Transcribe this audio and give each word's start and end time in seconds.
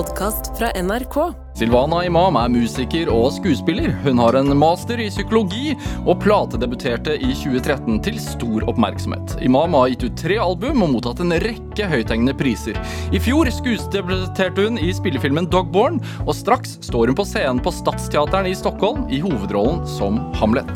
podkast 0.00 0.58
fra 0.58 0.70
NRK. 0.82 1.16
Silvana 1.58 1.98
Imam 2.06 2.36
er 2.40 2.48
musiker 2.48 3.10
og 3.12 3.34
skuespiller. 3.36 3.90
Hun 4.00 4.20
har 4.22 4.36
en 4.38 4.52
master 4.56 5.00
i 5.02 5.10
psykologi 5.12 5.74
og 6.06 6.22
platedebuterte 6.22 7.18
i 7.20 7.34
2013 7.36 7.98
til 8.06 8.16
stor 8.22 8.64
oppmerksomhet. 8.70 9.34
Imam 9.44 9.76
har 9.76 9.90
gitt 9.92 10.06
ut 10.06 10.16
tre 10.22 10.38
album 10.40 10.86
og 10.86 10.94
mottatt 10.94 11.20
en 11.20 11.36
rekke 11.44 11.88
høythengende 11.90 12.32
priser. 12.38 12.78
I 13.12 13.20
fjor 13.20 13.50
skuesdebuterte 13.52 14.64
hun 14.70 14.80
i 14.80 14.88
spillefilmen 14.96 15.50
Dogborn, 15.52 16.00
og 16.24 16.32
straks 16.38 16.78
står 16.86 17.12
hun 17.12 17.18
på 17.20 17.28
scenen 17.28 17.60
på 17.60 17.74
Stadsteateren 17.74 18.48
i 18.48 18.56
Stockholm 18.56 19.04
i 19.12 19.20
hovedrollen 19.20 19.84
som 19.98 20.22
Hamlet. 20.40 20.72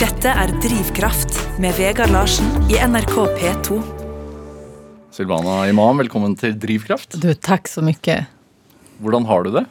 Dette 0.00 0.32
er 0.32 0.56
Drivkraft 0.64 1.42
med 1.60 1.76
Vegard 1.76 2.16
Larsen 2.16 2.72
i 2.72 2.80
NRK 2.80 3.20
P2. 3.36 3.95
Silvana 5.16 5.68
Imam, 5.68 5.96
velkommen 5.96 6.34
til 6.36 6.58
Drivkraft. 6.60 7.14
Du, 7.22 7.30
tack 7.34 7.68
så 7.68 7.80
mycket. 7.82 8.26
Hvordan 8.98 9.24
har 9.24 9.42
du 9.42 9.50
det? 9.50 9.64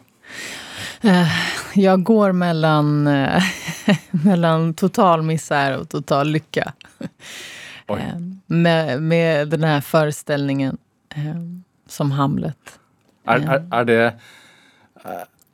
Jag 1.75 2.03
går 2.03 2.31
mellan, 2.31 3.07
eh, 3.07 3.43
mellan 4.11 4.73
total 4.73 5.21
misär 5.21 5.77
och 5.77 5.89
total 5.89 6.27
lycka. 6.27 6.73
Eh, 7.87 8.17
Med, 8.45 9.01
med 9.01 9.49
den 9.49 9.63
här 9.63 9.81
föreställningen 9.81 10.77
eh, 11.15 11.35
som 11.87 12.11
Hamlet. 12.11 12.79
Er, 13.27 13.37
er, 13.37 13.67
er, 13.71 13.85
det, 13.85 14.13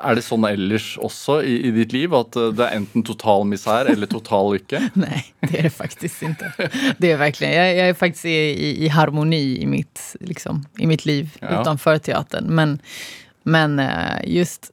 er 0.03 0.15
det 0.17 0.23
sånn 0.25 0.45
ellers 0.47 0.97
også 1.01 1.39
i, 1.43 1.55
i 1.67 1.71
ditt 1.75 1.93
liv? 1.93 2.13
At 2.17 2.33
det 2.35 2.65
er 2.65 2.75
enten 2.77 3.03
total 3.07 3.45
misär 3.49 3.85
eller 3.91 4.07
total 4.07 4.53
lykke? 4.55 4.81
Nej, 4.93 5.25
det 5.39 5.59
är 5.59 5.63
det 5.63 5.69
faktiskt 5.69 6.21
inte. 6.21 6.51
Det 6.97 7.11
är 7.11 7.17
verkligen, 7.17 7.53
jag, 7.53 7.75
jag 7.75 7.89
är 7.89 7.93
faktiskt 7.93 8.25
i, 8.25 8.85
i, 8.85 8.87
harmoni 8.87 9.57
i 9.61 9.65
mitt, 9.65 10.15
liksom, 10.19 10.65
i 10.77 10.87
mitt 10.87 11.05
liv 11.05 11.37
Ja. 11.41 11.61
utanför 11.61 11.97
teatern. 11.97 12.45
Men, 12.55 12.79
men 13.43 13.79
eh, 13.79 14.19
just, 14.25 14.71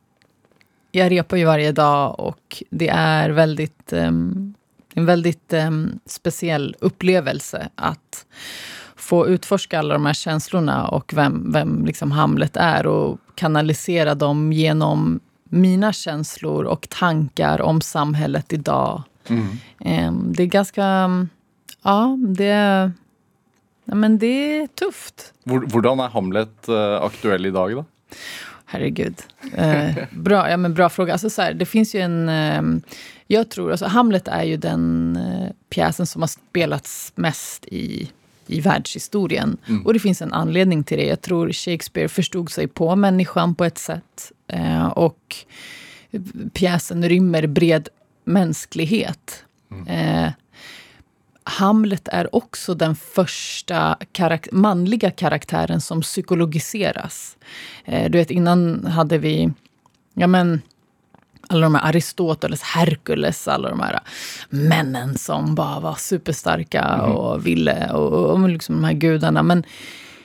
jag 0.92 1.11
repar 1.12 1.36
ju 1.36 1.45
varje 1.45 1.72
dag 1.72 2.20
och 2.20 2.62
det 2.70 2.89
är 2.89 3.30
väldigt, 3.30 3.92
ehm, 3.92 4.55
en 4.95 5.06
väldigt 5.06 5.52
ehm, 5.52 5.98
speciell 6.06 6.77
upplevelse 6.80 7.69
att 7.74 8.27
få 8.97 9.28
utforska 9.28 9.78
alla 9.78 9.95
de 9.95 10.06
här 10.06 10.14
känslorna 10.14 10.89
och 10.89 11.12
vem, 11.14 11.52
vem 11.52 11.84
liksom 11.86 12.12
Hamlet 12.12 12.56
är 12.56 12.86
och 12.86 13.19
kanalisera 13.34 14.14
dem 14.14 14.52
genom 14.52 15.20
mina 15.48 15.92
känslor 15.92 16.64
och 16.64 16.88
tankar 16.88 17.60
om 17.60 17.80
samhället 17.80 18.52
idag. 18.52 19.02
Ehm, 19.80 20.32
Det 20.36 20.42
är 20.42 20.46
ganska... 20.46 20.82
Ja, 21.82 22.18
det 22.36 22.44
är... 22.44 22.92
Ja, 23.84 23.94
men 23.94 24.18
det 24.18 24.27
är 24.60 24.66
tufft. 24.66 25.32
Hvordan 25.44 26.00
er 26.00 26.08
Hamlet 26.08 26.68
eh, 26.68 27.02
aktuell 27.02 27.46
i 27.46 27.50
dag, 27.50 27.77
da? 27.77 27.84
Herregud. 28.66 29.14
Eh, 29.55 29.96
bra, 30.12 30.50
ja, 30.50 30.56
men 30.56 30.74
bra 30.74 30.88
fråga. 30.88 31.12
Alltså, 31.12 31.30
så 31.30 31.42
här, 31.42 31.55
det 31.55 31.66
finns 31.66 31.94
ju 31.94 32.00
en... 32.00 32.83
jag 33.27 33.48
tror... 33.48 33.70
Alltså, 33.70 33.86
Hamlet 33.86 34.28
är 34.28 34.42
ju 34.42 34.56
den 34.56 35.16
eh, 35.16 35.50
pjäsen 35.70 36.06
som 36.06 36.22
har 36.22 36.27
spelats 36.27 37.12
mest 37.14 37.64
i, 37.66 38.10
i 38.50 38.60
världshistorien. 38.60 39.56
Och 39.84 39.92
det 39.92 39.98
finns 39.98 40.22
en 40.22 40.32
anledning 40.32 40.84
till 40.84 40.98
det. 40.98 41.06
Jag 41.06 41.20
tror 41.20 41.52
Shakespeare 41.52 42.08
förstod 42.08 42.50
sig 42.50 42.68
på 42.68 42.96
människan 42.96 43.55
på 43.55 43.64
ett 43.64 43.78
sätt. 43.78 44.32
Eh, 44.46 44.86
och 44.86 45.36
pjäsen 46.52 47.08
rymmer 47.08 47.46
bred 47.46 47.88
mänsklighet. 48.24 49.44
Eh, 49.86 50.30
Hamlet 51.44 52.08
är 52.08 52.34
också 52.34 52.74
den 52.74 52.96
första 52.96 53.98
karak- 54.12 54.48
manliga 54.52 55.10
karaktären 55.10 55.80
som 55.80 56.00
psykologiseras. 56.00 57.36
Eh, 57.84 58.10
du 58.10 58.18
vet, 58.18 58.30
innan 58.30 58.86
hade 58.86 59.18
vi 59.18 59.50
ja, 60.14 60.27
men, 60.27 60.62
alla 61.48 61.61
de 61.67 61.75
här 61.75 61.89
Aristoteles, 61.89 62.62
Herkules, 62.62 63.48
alla 63.48 63.68
de 63.70 63.80
här 63.80 64.01
männen 64.51 65.18
som 65.18 65.55
bara 65.55 65.80
var 65.80 65.95
superstarka 65.95 67.02
och 67.02 67.46
ville, 67.46 67.90
och, 67.92 68.30
och 68.30 68.48
liksom 68.48 68.74
de 68.74 68.85
här 68.85 68.92
gudarna. 68.92 69.42
Men 69.42 69.64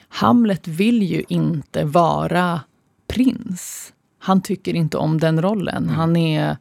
Hamlet 0.09 0.67
vill 0.67 1.03
ju 1.03 1.23
inte 1.27 1.83
vara 1.85 2.61
prins. 3.07 3.93
Han 4.19 4.41
tycker 4.41 4.73
inte 4.73 4.97
om 4.97 5.19
den 5.19 5.41
rollen. 5.41 5.89
Han 5.89 6.15
är... 6.15 6.57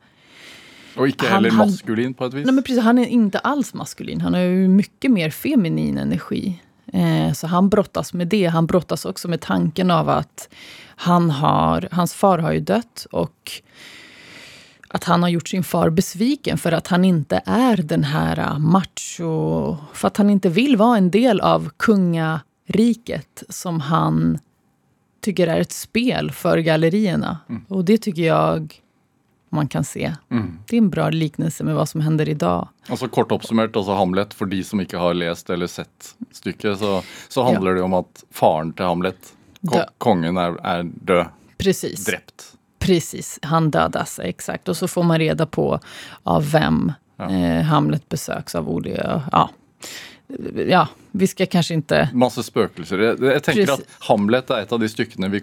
Ikke 1.07 1.27
Han- 1.27 1.33
heller 1.35 1.51
han- 1.51 1.59
maskulin, 1.71 2.15
på 2.15 2.25
et 2.25 2.35
vis? 2.35 2.45
Nej, 2.47 2.55
men 2.55 2.65
precis, 2.65 2.83
han 2.83 2.99
är 2.99 3.07
inte 3.07 3.39
alls 3.39 3.75
maskulin. 3.75 4.21
Han 4.21 4.35
har 4.35 4.41
ju 4.41 4.69
mycket 4.69 5.11
mer 5.11 5.31
feminin 5.31 5.99
energi. 5.99 6.63
Eh, 6.93 7.33
så 7.33 7.47
han 7.47 7.69
brottas 7.69 8.13
med 8.15 8.29
det. 8.29 8.47
Han 8.47 8.67
brottas 8.67 9.05
också 9.05 9.29
med 9.29 9.41
tanken 9.41 9.91
av 9.91 10.09
att 10.09 10.49
han 10.97 11.31
har, 11.31 11.89
hans 11.91 12.15
far 12.15 12.39
har 12.39 12.53
ju 12.53 12.61
dött 12.61 13.07
och 13.11 13.51
att 14.93 15.05
han 15.05 15.23
har 15.23 15.29
gjort 15.29 15.49
sin 15.49 15.65
far 15.65 15.91
besviken 15.91 16.59
för 16.59 16.73
att 16.73 16.87
han 16.87 17.05
inte 17.05 17.43
är 17.47 17.77
den 17.77 18.05
här 18.05 18.59
macho... 18.59 19.77
För 19.93 20.09
att 20.09 20.17
han 20.17 20.31
inte 20.31 20.49
vill 20.49 20.77
vara 20.77 20.97
en 20.97 21.11
del 21.11 21.41
av 21.41 21.71
kungariket 21.77 23.43
som 23.49 23.81
han 23.81 24.39
tycker 25.21 25.47
är 25.47 25.61
ett 25.61 25.73
spel 25.73 26.31
för 26.31 26.59
gallerierna. 26.59 27.39
Och 27.69 27.85
det 27.85 27.99
tycker 27.99 28.23
jag 28.23 28.83
man 29.49 29.69
kan 29.69 29.85
se. 29.85 30.15
Det 30.67 30.77
är 30.77 30.79
en 30.79 30.91
bra 30.91 31.11
liknelse 31.11 31.65
med 31.65 31.75
vad 31.75 31.89
som 31.89 32.01
händer 32.01 32.29
idag. 32.29 32.69
Altså 32.87 33.09
Kort 33.09 33.33
oppsummert, 33.33 33.77
altså 33.77 33.93
Hamlet, 33.93 34.35
for 34.35 34.47
de 34.47 34.65
som 34.65 34.81
ikke 34.81 34.99
har 34.99 35.15
lest 35.15 35.51
eller 35.51 35.67
sett 35.67 36.15
stykket, 36.33 36.79
så, 36.79 37.03
så 37.29 37.45
handler 37.45 37.75
det 37.75 37.83
om 37.83 37.95
at 37.95 38.25
faren 38.31 38.73
til 38.73 38.89
Hamlet, 38.89 39.33
kongen, 39.99 40.41
er, 40.41 40.57
er 40.65 40.83
død. 40.85 41.27
Precis. 41.59 42.05
Drept. 42.05 42.53
Precis, 42.83 43.39
han 43.43 43.71
dödas. 43.71 44.19
Exakt. 44.23 44.69
Och 44.69 44.77
så 44.77 44.89
får 44.89 45.03
man 45.03 45.19
reda 45.19 45.47
på 45.47 45.81
av 46.23 46.51
vem 46.53 46.93
eh, 47.31 47.63
Hamlet 47.65 48.09
besöks 48.09 48.55
av 48.55 48.69
olika... 48.69 49.23
Ja. 49.33 49.51
ja, 50.69 50.89
vi 51.11 51.27
ska 51.27 51.47
kanske 51.47 51.75
inte... 51.75 52.09
Masse 52.15 52.43
spøkelser. 52.43 52.99
Jeg, 52.99 53.19
jeg 53.23 53.43
tenker 53.43 53.67
Precis. 53.67 53.85
at 53.87 54.09
Hamlet 54.09 54.51
er 54.51 54.65
et 54.67 54.73
av 54.73 54.81
de 54.81 54.89
stykkene 54.89 55.29
vi 55.33 55.43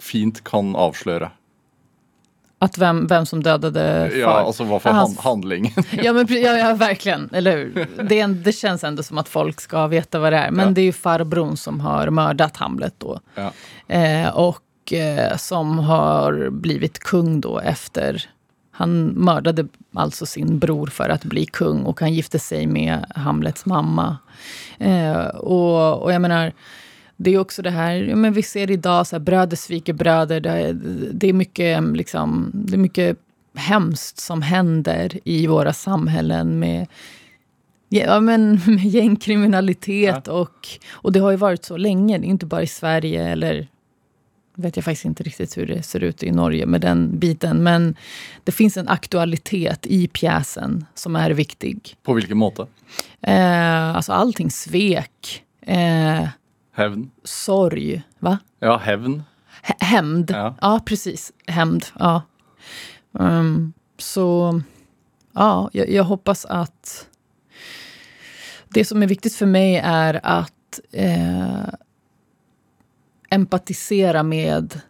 fint 0.00 0.40
kan 0.44 0.74
avsløre. 0.76 1.30
Att 2.62 2.78
vem, 2.78 3.06
vem 3.06 3.26
som 3.26 3.42
dödade 3.42 4.08
far. 4.10 4.18
Ja, 4.18 4.32
altså 4.44 4.64
hva 4.68 4.78
for 4.80 4.90
Ja, 4.90 4.94
han, 4.94 5.06
hans- 5.06 5.18
handlingen. 5.24 5.72
Ja, 6.04 6.12
men, 6.12 6.26
ja, 6.28 6.56
ja, 6.58 6.74
verkligen. 6.74 7.28
Eller 7.32 7.56
hur? 7.56 7.86
Det, 8.08 8.20
är 8.20 8.24
en, 8.24 8.42
det 8.42 8.52
känns 8.52 8.84
ändå 8.84 9.02
som 9.02 9.18
att 9.18 9.28
folk 9.28 9.60
ska 9.60 9.86
veta 9.86 10.18
vad 10.18 10.32
det 10.32 10.38
är. 10.38 10.50
Men 10.50 10.66
Ja. 10.68 10.72
det 10.74 10.80
är 10.80 10.84
ju 10.84 10.92
farbrorn 10.92 11.56
som 11.56 11.80
har 11.80 12.10
mördat 12.10 12.56
Hamlet 12.56 12.94
då. 12.98 13.20
Ja. 13.34 13.52
Eh, 13.94 14.28
och 14.36 14.58
eh, 14.92 15.36
som 15.36 15.78
har 15.78 16.50
blivit 16.50 16.98
kung 16.98 17.40
då 17.40 17.58
efter... 17.58 18.24
Han 18.72 19.06
mördade 19.06 19.66
alltså 19.94 20.26
sin 20.26 20.58
bror 20.58 20.86
för 20.86 21.08
att 21.08 21.24
bli 21.24 21.46
kung 21.46 21.82
och 21.82 22.00
han 22.00 22.12
gifte 22.14 22.38
sig 22.38 22.66
med 22.66 23.04
Hamlets 23.14 23.66
mamma. 23.66 24.16
Eh, 24.78 25.20
och, 25.26 26.02
och 26.02 26.12
jag 26.12 26.22
menar, 26.22 26.52
det 27.16 27.30
är 27.34 27.38
också 27.38 27.62
det 27.62 27.70
här, 27.70 27.92
ja, 27.94 28.16
men 28.16 28.32
vi 28.32 28.42
ser 28.42 28.70
idag 28.70 29.06
så 29.06 29.16
här, 29.16 29.20
bröder 29.20 29.56
sviker 29.56 29.92
bröder. 29.92 30.40
Det, 30.40 30.50
är- 30.50 30.78
det, 31.12 31.28
är 31.28 31.32
mycket, 31.32 31.82
liksom, 31.96 32.50
det 32.54 32.74
är 32.74 32.78
mycket 32.78 33.16
hemskt 33.54 34.18
som 34.18 34.42
händer 34.42 35.18
i 35.24 35.46
våra 35.46 35.72
samhällen 35.72 36.58
med 36.58 36.86
Ja, 37.88 38.20
men 38.20 38.60
med 38.66 38.84
gängkriminalitet 38.84 40.28
och, 40.28 40.68
och 40.92 41.12
det 41.12 41.20
har 41.20 41.30
ju 41.30 41.36
varit 41.36 41.64
så 41.64 41.76
länge. 41.76 42.18
Inte 42.22 42.46
bara 42.46 42.62
i 42.62 42.66
Sverige 42.66 43.28
eller 43.28 43.68
vet 44.54 44.76
jag 44.76 44.84
faktiskt 44.84 45.04
inte 45.04 45.22
riktigt 45.22 45.58
hur 45.58 45.66
det 45.66 45.82
ser 45.82 46.00
ut 46.04 46.22
i 46.22 46.30
Norge 46.30 46.66
med 46.66 46.80
den 46.80 47.18
biten. 47.18 47.62
Men 47.62 47.94
det 48.44 48.52
finns 48.52 48.76
en 48.76 48.88
aktualitet 48.88 49.86
i 49.86 50.08
pjäsen 50.08 50.84
som 50.94 51.16
är 51.16 51.30
viktig. 51.30 51.96
På 52.02 52.12
hvilken 52.12 52.38
måte? 52.38 52.66
Eh, 53.22 53.96
alltså 53.96 54.12
allting 54.12 54.50
svek, 54.50 55.44
eh, 55.62 56.28
Hevn? 56.74 57.10
sorg, 57.24 58.02
va? 58.18 58.38
Ja, 58.60 58.76
hevn. 58.76 59.22
Hä- 59.62 59.84
Hämnd. 59.84 60.30
Ja. 60.30 60.54
Ja. 60.60 60.80
precis. 60.86 61.32
Hämnd. 61.46 61.84
Ja. 61.98 62.22
Ehm, 63.20 63.72
så 63.98 64.60
ja, 65.34 65.70
jag, 65.72 65.90
jag 65.90 66.04
hoppas 66.04 66.44
att... 66.44 67.06
Det 68.74 68.84
som 68.84 69.02
är 69.02 69.06
viktigt 69.06 69.34
för 69.34 69.46
mig 69.46 69.76
är 69.84 70.20
att 70.22 70.80
eh, 70.92 71.64
empatisera 73.30 74.22
med... 74.22 74.80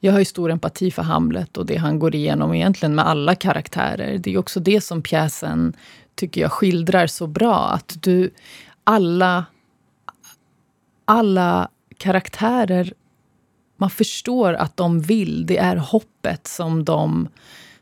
Jag 0.00 0.12
har 0.12 0.18
ju 0.18 0.24
stor 0.24 0.50
empati 0.50 0.90
för 0.90 1.02
Hamlet 1.02 1.56
och 1.56 1.66
det 1.66 1.76
han 1.76 1.98
går 1.98 2.14
igenom 2.14 2.54
egentligen 2.54 2.94
med 2.94 3.06
alla 3.06 3.34
karaktärer. 3.34 4.18
Det 4.18 4.34
är 4.34 4.38
också 4.38 4.60
det 4.60 4.80
som 4.80 5.02
pjäsen 5.02 5.76
tycker 6.14 6.40
jag 6.40 6.52
skildrar 6.52 7.06
så 7.06 7.26
bra. 7.26 7.56
Att 7.56 7.96
du... 8.02 8.30
Alla... 8.84 9.44
Alla 11.04 11.68
karaktärer 11.98 12.92
man 13.76 13.90
förstår 13.90 14.54
att 14.54 14.76
de 14.76 15.00
vill. 15.00 15.46
Det 15.46 15.58
är 15.58 15.76
hoppet 15.76 16.46
som 16.46 16.84
de 16.84 17.28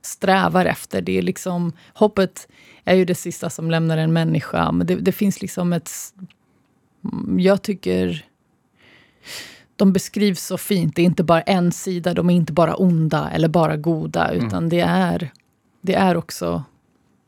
strävar 0.03 0.67
efter. 0.67 1.03
Det 1.03 1.19
är 1.19 1.23
liksom, 1.23 1.73
hoppet 1.95 2.49
är 2.85 2.95
ju 2.95 3.05
det 3.05 3.15
sista 3.15 3.51
som 3.51 3.71
lämnar 3.71 3.99
en 3.99 4.13
människa. 4.13 4.73
Men 4.73 4.87
det, 4.87 4.95
det 4.95 5.13
finns 5.13 5.43
liksom 5.43 5.73
ett... 5.73 5.91
Jag 7.39 7.63
tycker 7.63 8.25
de 9.77 9.93
beskrivs 9.93 10.47
så 10.47 10.59
fint. 10.59 10.97
Det 10.97 11.03
är 11.03 11.07
inte 11.07 11.25
bara 11.25 11.41
en 11.43 11.73
sida, 11.73 12.15
de 12.15 12.31
är 12.31 12.35
inte 12.35 12.53
bara 12.53 12.75
onda 12.75 13.31
eller 13.31 13.49
bara 13.49 13.77
goda, 13.77 14.29
Mm. 14.29 14.47
utan 14.47 14.69
det, 14.69 14.81
är, 14.81 15.31
det 15.81 15.95
är 15.95 16.17
också 16.17 16.65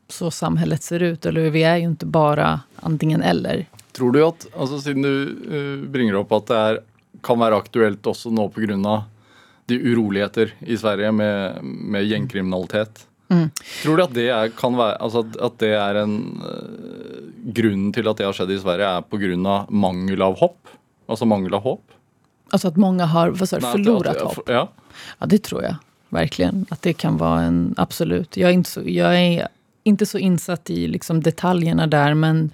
så 0.09 0.31
samhället 0.31 0.83
ser 0.83 0.99
ut. 1.03 1.25
Eller 1.25 1.49
vi 1.49 1.63
är 1.63 1.77
ju 1.77 1.83
inte 1.83 2.05
bara 2.05 2.59
antingen 2.75 3.21
eller. 3.21 3.65
Tror 3.91 4.11
du 4.11 4.25
at, 4.25 4.47
altså 4.57 4.79
Siden 4.81 5.01
du 5.01 5.23
eh, 5.83 5.89
bringer 5.89 6.15
opp 6.15 6.31
at 6.31 6.47
det 6.47 6.55
er, 6.55 6.79
kan 7.23 7.39
være 7.39 7.57
aktuelt 7.57 8.05
også 8.07 8.29
nå 8.31 8.49
pga. 8.49 9.03
de 9.65 9.75
uroligheter 9.79 10.53
i 10.59 10.77
Sverige 10.77 11.11
med, 11.11 11.63
med 11.63 12.05
gjengkriminalitet. 12.05 13.07
Tror 13.83 13.97
du 13.97 14.03
at 14.03 14.13
det 14.13 14.27
er, 14.29 14.49
kan 14.53 14.75
være, 14.77 14.97
altså 15.01 15.23
at, 15.25 15.37
at 15.41 15.55
det 15.59 15.71
er 15.73 15.95
en 16.03 16.41
eh, 16.45 17.21
Grunnen 17.55 17.91
til 17.93 18.07
at 18.09 18.17
det 18.17 18.25
har 18.25 18.33
skjedd 18.33 18.51
i 18.51 18.59
Sverige, 18.61 18.85
er 18.85 19.01
pga. 19.01 19.65
mangel 19.69 20.21
av 20.21 20.37
hopp? 20.39 20.67
Altså 21.07 21.25
mangel 21.25 21.53
av 21.53 21.61
håp? 21.61 21.81
Alltså 22.49 22.67
att 22.67 22.75
många 22.75 23.05
har 23.05 23.29
vad 23.29 23.49
sa 23.49 23.59
förlorat 23.61 24.15
at- 24.17 24.21
hopp. 24.21 24.49
Ja. 24.49 24.71
Ja, 25.19 25.25
det 25.25 25.43
tror 25.43 25.63
jag 25.63 25.75
verkligen. 26.09 26.65
Att 26.69 26.81
det 26.81 26.93
kan 26.93 27.17
vara 27.17 27.41
en, 27.41 27.73
absolut. 27.77 28.37
Jag 28.37 28.49
är 28.49 28.53
inte 28.53 28.69
så, 28.69 28.81
jag 28.85 29.19
är 29.21 29.47
inte 29.83 30.05
så 30.05 30.17
insatt 30.17 30.69
i 30.69 30.87
liksom 30.87 31.21
detaljerna 31.21 31.87
där, 31.87 32.13
men 32.13 32.51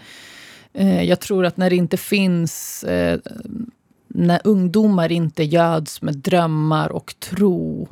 eh, 0.74 1.04
jag 1.04 1.20
tror 1.20 1.46
att 1.46 1.58
när 1.58 1.70
det 1.70 1.76
inte 1.76 1.98
finns, 1.98 2.84
eh, 2.84 3.20
när 4.08 4.42
ungdomar 4.44 5.12
inte 5.12 5.44
göds 5.44 6.02
med 6.02 6.18
drömmar 6.18 6.90
och 6.92 7.16
tro 7.20 7.88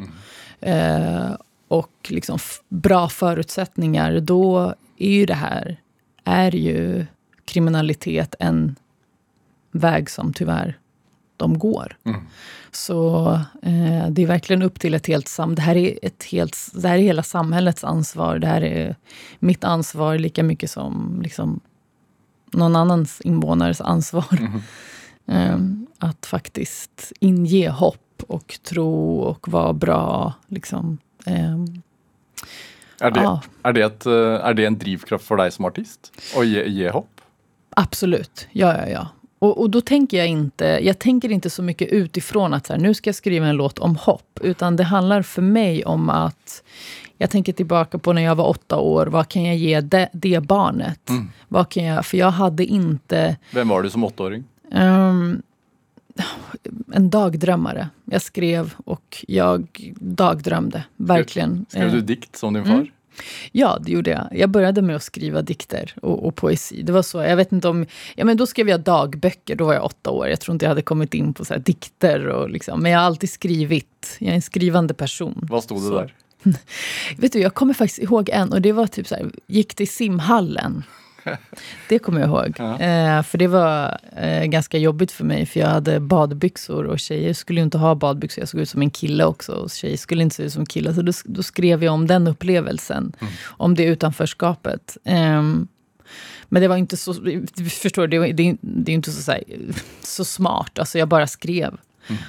eh, 0.59 1.31
och 1.67 1.91
liksom 2.09 2.37
bra 2.69 3.09
förutsättningar, 3.09 4.19
då 4.19 4.73
är 4.97 5.11
ju 5.11 5.25
det 5.25 5.33
här, 5.33 5.77
är 6.23 6.55
ju 6.55 7.05
kriminalitet 7.45 8.35
en 8.39 8.75
väg 9.79 10.09
som 10.09 10.33
tyvärr 10.33 10.77
de 11.37 11.59
går. 11.59 11.97
Så 12.71 13.31
eh, 13.61 14.09
det 14.09 14.23
är 14.23 14.27
verkligen 14.27 14.61
upp 14.61 14.79
till 14.79 14.93
ett 14.93 15.07
helt 15.07 15.27
sam... 15.27 15.55
Det 15.55 15.61
här, 15.61 15.77
är 15.77 15.99
ett 16.01 16.23
helt, 16.23 16.57
det 16.73 16.87
här 16.87 16.97
är 16.97 17.01
hela 17.01 17.23
samhällets 17.23 17.83
ansvar. 17.83 18.39
Det 18.39 18.47
här 18.47 18.61
är 18.61 18.95
mitt 19.39 19.63
ansvar 19.63 20.17
lika 20.17 20.43
mycket 20.43 20.71
som 20.71 21.19
liksom, 21.23 21.59
någon 22.51 22.75
annans 22.75 23.21
invånares 23.21 23.81
ansvar. 23.81 24.25
Eh, 25.31 25.57
att 25.99 26.25
faktiskt 26.25 27.11
inge 27.19 27.69
hopp 27.69 28.23
och 28.27 28.59
tro 28.63 29.19
och 29.19 29.47
vara 29.47 29.73
bra. 29.73 30.33
Liksom. 30.47 30.97
Eh, 31.25 31.55
Er, 33.01 33.11
det, 33.11 33.21
Ja. 33.21 33.41
er, 33.65 33.73
det 33.73 33.83
et, 33.83 34.05
eh, 34.05 34.49
er 34.49 34.53
det 34.53 34.65
en 34.65 34.77
drivkraft 34.77 35.25
for 35.25 35.37
deg 35.37 35.53
som 35.53 35.65
artist? 35.65 36.11
Å 36.35 36.43
gi, 36.43 36.63
gi 36.67 36.89
hopp? 36.89 37.21
Absolut, 37.77 38.47
ja, 38.51 38.73
ja, 38.77 38.87
ja. 38.89 39.07
Och, 39.39 39.61
och 39.61 39.69
då 39.69 39.81
tänker 39.81 40.17
jag 40.17 40.27
inte, 40.27 40.65
jag 40.65 40.99
tänker 40.99 41.31
inte 41.31 41.49
så 41.49 41.63
mycket 41.63 41.87
utifrån 41.91 42.53
att 42.53 42.67
så 42.67 42.73
här, 42.73 42.79
nu 42.79 42.93
ska 42.93 43.07
jag 43.07 43.15
skriva 43.15 43.47
en 43.47 43.55
låt 43.55 43.79
om 43.79 43.95
hopp. 43.95 44.39
Utan 44.41 44.75
det 44.75 44.83
handlar 44.83 45.21
för 45.21 45.41
mig 45.41 45.85
om 45.85 46.09
att 46.09 46.63
jag 47.17 47.29
tänker 47.29 47.53
tillbaka 47.53 47.97
på 47.97 48.13
när 48.13 48.21
jag 48.21 48.35
var 48.35 48.47
åtta 48.47 48.77
år. 48.77 49.05
Vad 49.07 49.29
kan 49.29 49.43
jag 49.43 49.55
ge 49.55 49.81
det, 49.81 50.09
det 50.13 50.39
barnet? 50.39 51.09
Vad 51.47 51.69
kan 51.69 51.83
jag, 51.83 52.05
för 52.05 52.17
jag 52.17 52.31
hade 52.31 52.65
inte 52.65 53.37
Hvem 53.51 53.67
var 53.67 53.81
du 53.83 53.89
som 53.89 54.03
åtteåring? 54.03 54.43
ehm, 54.71 55.41
en 56.93 57.09
dagdrömmare. 57.09 57.89
Jag 58.05 58.21
skrev 58.21 58.73
och 58.85 59.25
jag 59.27 59.67
dagdrömde, 59.99 60.83
verkligen. 60.95 61.65
Skrev 61.69 61.91
du 61.91 61.97
Eh, 61.97 62.03
dikt 62.03 62.35
som 62.35 62.53
din 62.53 62.65
far? 62.65 62.91
Ja, 63.51 63.77
det 63.81 63.91
gjorde 63.91 64.09
jag. 64.09 64.27
Jag 64.31 64.49
började 64.49 64.81
med 64.81 64.95
att 64.95 65.03
skriva 65.03 65.41
dikter 65.41 65.93
och, 66.01 66.25
och 66.27 66.35
poesi. 66.35 66.81
Det 66.81 66.91
var 66.91 67.01
så. 67.01 67.17
Jag 67.17 67.35
vet 67.35 67.51
inte 67.51 67.67
om... 67.67 67.85
Ja, 68.15 68.25
men 68.25 68.37
då 68.37 68.47
skrev 68.47 68.69
jag 68.69 68.79
dagböcker. 68.79 69.55
Då 69.55 69.65
var 69.65 69.73
jag 69.73 69.85
åtta 69.85 70.09
år. 70.09 70.27
Jag 70.27 70.39
tror 70.39 70.53
inte 70.53 70.65
jag 70.65 70.69
hade 70.69 70.81
kommit 70.81 71.13
in 71.13 71.33
på 71.33 71.45
så 71.45 71.55
dikter. 71.57 72.27
Och 72.27 72.49
liksom. 72.49 72.81
Men 72.81 72.91
jag 72.91 72.99
har 72.99 73.05
alltid 73.05 73.29
skrivit. 73.29 74.17
Jag 74.19 74.29
är 74.29 74.35
en 74.35 74.41
skrivande 74.41 74.93
person. 74.93 75.47
Hva 75.49 75.61
sto 75.61 75.75
det 75.75 75.81
Så. 75.81 75.93
der? 75.93 76.13
Vet 77.17 77.33
du, 77.33 77.39
jag 77.39 77.53
kommer 77.53 77.73
faktiskt 77.73 77.99
ihåg 77.99 78.29
en. 78.29 78.53
Och 78.53 78.61
det 78.61 78.71
var 78.71 78.87
typ 78.87 79.07
så 79.07 79.15
här, 79.15 79.31
gick 79.47 79.75
till 79.75 79.87
simhallen. 79.87 80.83
Det 81.89 81.99
kommer 81.99 82.19
jag 82.21 82.29
ihåg. 82.29 82.55
Ja. 82.57 82.79
Eh, 82.79 83.23
för 83.23 83.37
det 83.37 83.47
var 83.47 83.99
eh, 84.17 84.43
ganska 84.45 84.77
jobbigt 84.77 85.11
för 85.11 85.23
mig. 85.25 85.45
För 85.45 85.59
jag 85.59 85.67
hade 85.67 85.99
badbyxor 85.99 86.83
och 86.85 86.99
tjejer 86.99 87.33
skulle 87.33 87.59
ju 87.59 87.63
inte 87.63 87.77
ha 87.77 87.95
badbyxor. 87.95 88.41
Jag 88.41 88.49
såg 88.49 88.61
ut 88.61 88.69
som 88.69 88.81
en 88.81 88.89
kille 88.89 89.23
också. 89.25 89.51
Och 89.51 89.69
tjejer 89.71 89.97
skulle 89.97 90.23
inte 90.23 90.35
se 90.35 90.43
ut 90.43 90.53
som 90.53 90.65
killar. 90.65 90.93
Så 90.93 91.01
då, 91.01 91.11
då 91.25 91.43
skrev 91.43 91.83
jag 91.83 91.93
om 91.93 92.07
den 92.07 92.27
upplevelsen. 92.27 93.13
Om 93.45 93.75
det 93.75 93.83
utanförskapet. 93.83 94.97
Ehm, 95.05 95.67
men 96.49 96.61
det 96.61 96.67
var 96.67 96.77
inte 96.77 96.97
så, 96.97 97.13
du 97.13 97.69
förstår 97.69 98.07
det, 98.07 98.19
var- 98.19 98.27
det, 98.27 98.55
det 98.61 98.91
är 98.91 98.95
inte 98.95 99.11
så, 99.11 99.21
så, 99.21 99.31
här, 99.31 99.43
så 100.03 100.25
smart. 100.25 100.79
Alltså 100.79 100.99
jag 100.99 101.07
bara 101.07 101.27
skrev. 101.27 101.77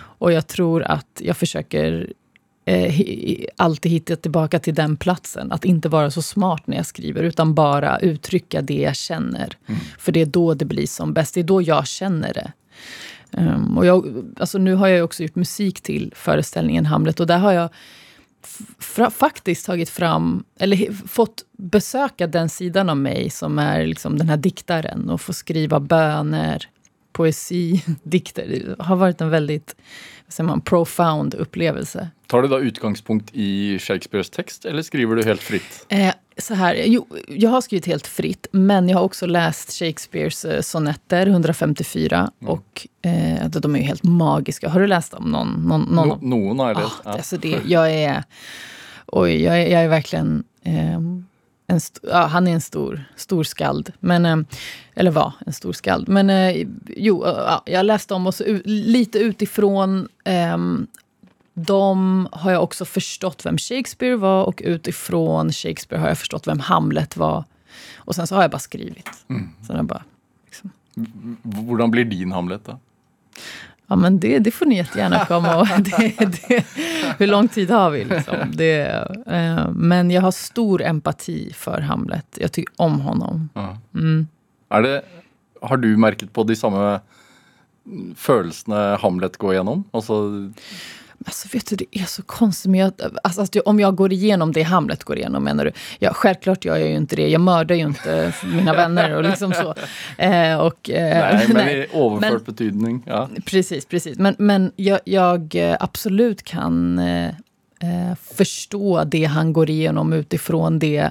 Och 0.01 0.33
jag 0.33 0.47
tror 0.47 0.83
att 0.83 1.07
jag 1.25 1.37
försöker 1.37 2.13
eh, 2.71 3.45
alltid 3.57 3.93
hitta 3.93 4.17
tillbaka 4.17 4.59
till 4.59 4.75
den 4.75 4.97
platsen. 4.97 5.53
Att 5.53 5.65
inte 5.65 5.89
vara 5.89 6.11
så 6.11 6.23
smart 6.23 6.67
när 6.67 6.77
jag 6.77 6.87
skriver, 6.87 7.23
utan 7.23 7.55
bara 7.55 7.99
uttrycka 7.99 8.63
det 8.63 8.81
jag 8.81 8.97
känner. 8.97 9.57
För 9.99 10.13
det 10.13 10.21
är 10.21 10.27
då 10.27 10.55
det 10.55 10.65
blir 10.65 10.87
som 10.87 11.13
bäst. 11.13 11.35
Det 11.35 11.41
är 11.41 11.45
då 11.45 11.63
jag 11.63 11.87
känner 11.87 12.35
det. 12.35 12.53
Ehm, 13.33 13.79
och 13.79 13.87
jag, 13.87 14.25
alltså 14.37 14.59
nu 14.59 14.75
har 14.75 14.89
jag 14.89 15.05
också 15.05 15.23
gjort 15.23 15.35
musik 15.35 15.81
till 15.81 16.13
föreställningen 16.17 16.87
Hamlet 16.87 17.21
och 17.21 17.27
där 17.27 17.39
har 17.39 17.53
jag 17.53 17.71
faktiskt 19.13 19.67
tagit 19.67 19.89
fram, 19.89 20.45
eller 20.59 20.93
fått 21.09 21.45
besöka 21.59 22.27
den 22.27 22.49
sidan 22.49 22.91
av 22.91 22.97
mig 22.97 23.31
som 23.31 23.59
är 23.59 23.87
liksom 23.87 24.19
den 24.19 24.29
här 24.29 24.37
diktaren 24.37 25.11
och 25.11 25.21
få 25.21 25.33
skriva 25.33 25.81
böner, 25.81 26.69
poesi, 27.21 27.83
dikter. 28.03 28.47
Det 28.49 28.83
har 28.85 28.97
varit 28.97 29.21
en 29.21 29.31
väldigt 29.31 29.75
vad 30.27 30.33
säger 30.33 30.47
man, 30.49 30.61
profound 30.61 31.35
upplevelse. 31.35 32.09
Tar 32.27 32.43
du 32.43 32.49
da 32.49 32.59
utgangspunkt 32.59 33.31
i 33.33 33.79
Shakespeares 33.79 34.31
tekst, 34.31 34.65
eller 34.65 34.83
skriver 34.83 35.17
du 35.17 35.23
helt 35.25 35.41
fritt? 35.43 35.87
Eh, 35.89 36.15
så 36.39 36.55
här, 36.55 36.75
jo, 36.87 37.07
jag 37.29 37.51
har 37.51 37.61
skrivit 37.61 37.87
helt 37.87 38.07
fritt, 38.07 38.47
men 38.53 38.89
jag 38.89 38.99
har 38.99 39.05
också 39.05 39.27
läst 39.27 39.73
Shakespeares 39.79 40.45
eh, 40.45 40.61
sonetter, 40.61 41.27
154. 41.27 42.31
Och 42.47 42.87
eh, 43.03 43.47
de 43.51 43.75
är 43.75 43.79
ju 43.79 43.85
helt 43.85 44.03
magiska. 44.03 44.69
Har 44.69 44.81
du 44.81 44.87
läst 44.87 45.13
dem? 45.13 45.25
Någon, 45.25 45.49
någon, 45.69 45.83
någon 45.83 46.09
No, 46.09 46.37
noen 46.37 46.59
har 46.59 46.69
jeg 46.69 46.77
Ah, 46.77 46.81
lest. 46.81 46.95
Ja. 47.05 47.11
alltså 47.13 47.37
det, 47.37 47.59
jag 47.67 47.91
är... 47.93 48.25
Oj, 49.07 49.43
jag 49.43 49.63
är, 49.63 49.67
jag 49.73 49.83
är 49.85 49.89
verkligen... 49.89 50.45
en 50.63 51.25
st- 51.25 51.31
ja, 52.03 52.27
han 52.27 52.49
är 52.49 52.53
en 52.53 52.61
stor, 52.61 53.05
stor 53.17 53.43
skald. 53.45 53.93
Men, 54.01 54.27
ehm, 54.27 54.47
eller 54.95 55.11
var 55.11 55.33
en 55.47 55.53
stor 55.53 55.73
skald. 55.73 56.09
Men 56.09 56.31
eh, 56.31 56.67
jo, 56.97 57.25
eh, 57.25 57.31
ja, 57.37 57.63
jag 57.67 57.87
läste 57.87 58.15
om 58.15 58.33
u- 58.47 58.63
lite 58.65 59.19
utifrån 59.19 60.09
ehm, 60.25 60.87
de 61.55 62.29
har 62.33 62.51
jag 62.53 62.63
också 62.63 62.85
förstått 62.85 63.47
vem 63.47 63.59
Shakespeare 63.59 64.17
var 64.17 64.45
och 64.45 64.63
utifrån 64.65 65.53
Shakespeare 65.53 66.01
har 66.03 66.09
jag 66.09 66.19
förstått 66.19 66.47
vem 66.47 66.61
Hamlet 66.61 67.17
var. 67.17 67.45
Och 67.97 68.15
sen 68.15 68.27
så 68.27 68.35
har 68.35 68.43
jag 68.43 68.51
bara 68.51 68.59
skrivit. 68.59 69.09
Så 69.67 69.73
jag 69.73 69.85
bara, 69.85 70.03
liksom, 70.47 70.71
Hvordan 71.43 71.91
blir 71.91 72.05
din 72.05 72.33
Hamlet, 72.33 72.65
da? 72.65 72.79
Ja, 73.91 73.97
men 73.97 74.21
det, 74.21 74.39
det 74.39 74.51
får 74.51 74.67
ni 74.67 74.77
jättegärna 74.77 75.25
komma 75.25 75.57
och... 75.57 75.67
Det, 75.79 76.49
det, 76.49 76.65
hur 77.19 77.27
lång 77.27 77.49
tid 77.49 77.71
har 77.71 77.91
vi? 77.91 78.05
Liksom? 78.05 78.37
Det, 78.53 78.81
eh, 79.27 79.71
men 79.71 80.11
jag 80.11 80.23
har 80.23 80.31
stor 80.31 80.83
empati 80.83 81.53
för 81.55 81.81
Hamlet. 81.81 82.39
Jag 82.41 82.53
tycker 82.53 82.75
om 82.77 83.01
honom. 83.01 83.49
Mm. 83.95 84.27
Er 84.71 84.83
det, 84.83 85.03
har 85.63 85.77
du 85.77 85.97
merket 85.97 86.33
på 86.33 86.43
de 86.43 86.57
samme 86.57 87.01
følelsene 88.17 88.97
Hamlet 89.01 89.37
går 89.37 89.55
gjennom? 89.55 89.85
Altså, 89.91 90.15
Alltså, 91.27 91.49
vet 91.53 91.67
du, 91.67 91.77
det 91.77 91.99
är 91.99 92.05
så 92.05 92.23
konstigt. 92.23 92.71
Men 92.71 92.81
jag, 92.81 92.93
alltså, 93.23 93.47
jag, 93.53 93.67
om 93.69 93.81
jag 93.81 93.95
går 93.97 94.13
igenom 94.13 94.53
det 94.53 94.63
Hamlet 94.63 95.05
går 95.05 95.19
igenom, 95.19 95.45
menar 95.45 95.65
du? 95.65 95.73
Ja, 95.99 96.13
självklart 96.15 96.65
gör 96.65 96.77
jag 96.77 96.89
ju 96.89 96.95
inte 96.97 97.17
det. 97.17 97.29
Jag 97.29 97.41
mördar 97.41 97.75
ju 97.75 97.83
inte 97.83 98.33
mina 98.45 98.73
vänner 98.75 99.17
och 99.17 99.23
liksom 99.23 99.53
så. 99.53 99.75
Eh, 100.19 100.57
och, 100.61 100.91
eh, 100.91 101.35
nei, 101.37 101.47
men 101.49 101.57
nej. 101.57 101.79
i 101.93 101.97
overført 101.97 102.33
Men- 102.33 102.45
betydning. 102.45 103.03
Ja. 103.07 103.29
Precis, 103.45 103.87
precis. 103.87 104.19
Men, 104.19 104.35
men 104.39 104.73
jag, 104.77 105.01
jag 105.05 105.55
eh, 105.55 105.77
absolut 105.81 106.43
kan 106.43 106.99
eh, 106.99 107.29
eh, 107.81 108.15
förstå 108.37 109.05
det 109.05 109.25
han 109.25 109.53
går 109.53 109.71
igenom 109.71 110.13
utifrån 110.13 110.79
det 110.79 111.11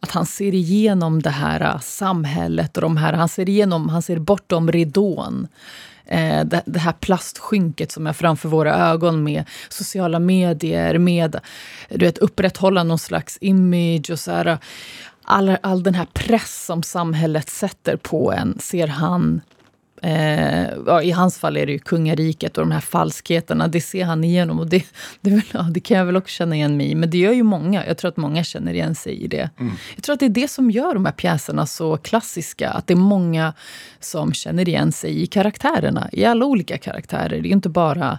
att 0.00 0.10
han 0.10 0.26
ser 0.26 0.54
igenom 0.54 1.22
det 1.22 1.30
här 1.30 1.60
eh, 1.60 1.80
samhället 1.80 2.76
och 2.76 2.82
de 2.82 2.96
här, 2.96 3.12
han 3.12 3.28
ser 3.28 3.48
igenom, 3.48 3.88
han 3.88 4.02
ser 4.02 4.18
bortom 4.18 4.72
ridån. 4.72 5.48
Eh, 6.10 6.44
det, 6.44 6.62
det 6.66 6.78
här 6.78 6.92
plastskynket 6.92 7.92
som 7.92 8.06
är 8.06 8.12
framför 8.12 8.48
våra 8.48 8.74
ögon 8.74 9.22
med 9.22 9.44
sociala 9.68 10.18
medier, 10.18 10.98
med 10.98 11.40
du 11.88 12.04
vet, 12.04 12.18
upprätthålla 12.18 12.84
någon 12.84 12.98
slags 12.98 13.38
image 13.40 14.10
och 14.10 14.18
så 14.18 14.30
här. 14.30 14.46
Eh, 14.46 14.58
all, 15.22 15.56
all 15.62 15.82
den 15.82 15.94
här 15.94 16.06
press 16.12 16.64
som 16.66 16.82
samhället 16.82 17.50
sätter 17.50 17.96
på 17.96 18.32
en 18.32 18.58
ser 18.60 18.86
han 18.86 19.40
Eh, 20.02 21.02
I 21.02 21.10
hans 21.10 21.38
fall 21.38 21.56
är 21.56 21.66
det 21.66 21.72
ju 21.72 21.78
kungariket 21.78 22.58
och 22.58 22.64
de 22.64 22.72
här 22.72 22.80
falskheterna. 22.80 23.68
Det 23.68 23.80
ser 23.80 24.04
han 24.04 24.24
igenom 24.24 24.58
och 24.60 24.66
det, 24.66 24.84
det, 25.20 25.30
väl, 25.30 25.42
ja, 25.52 25.62
det 25.62 25.80
kan 25.80 25.98
jag 25.98 26.04
väl 26.04 26.16
också 26.16 26.32
känna 26.32 26.56
igen 26.56 26.76
mig 26.76 26.90
i. 26.90 26.94
Men 26.94 27.10
det 27.10 27.18
gör 27.18 27.32
ju 27.32 27.42
många. 27.42 27.86
Jag 27.86 27.98
tror 27.98 28.08
att 28.08 28.16
många 28.16 28.44
känner 28.44 28.74
igen 28.74 28.94
sig 28.94 29.22
i 29.22 29.26
det. 29.26 29.50
Mm. 29.58 29.72
Jag 29.94 30.04
tror 30.04 30.14
att 30.14 30.20
det 30.20 30.26
är 30.26 30.30
det 30.30 30.48
som 30.48 30.70
gör 30.70 30.94
de 30.94 31.04
här 31.04 31.12
pjäserna 31.12 31.66
så 31.66 31.96
klassiska. 31.96 32.70
Att 32.70 32.86
det 32.86 32.94
är 32.94 32.96
många 32.96 33.54
som 34.00 34.32
känner 34.32 34.68
igen 34.68 34.92
sig 34.92 35.22
i 35.22 35.26
karaktärerna. 35.26 36.08
I 36.12 36.24
alla 36.24 36.44
olika 36.44 36.78
karaktärer. 36.78 37.40
Det 37.40 37.48
är 37.48 37.52
inte 37.52 37.68
bara, 37.68 38.18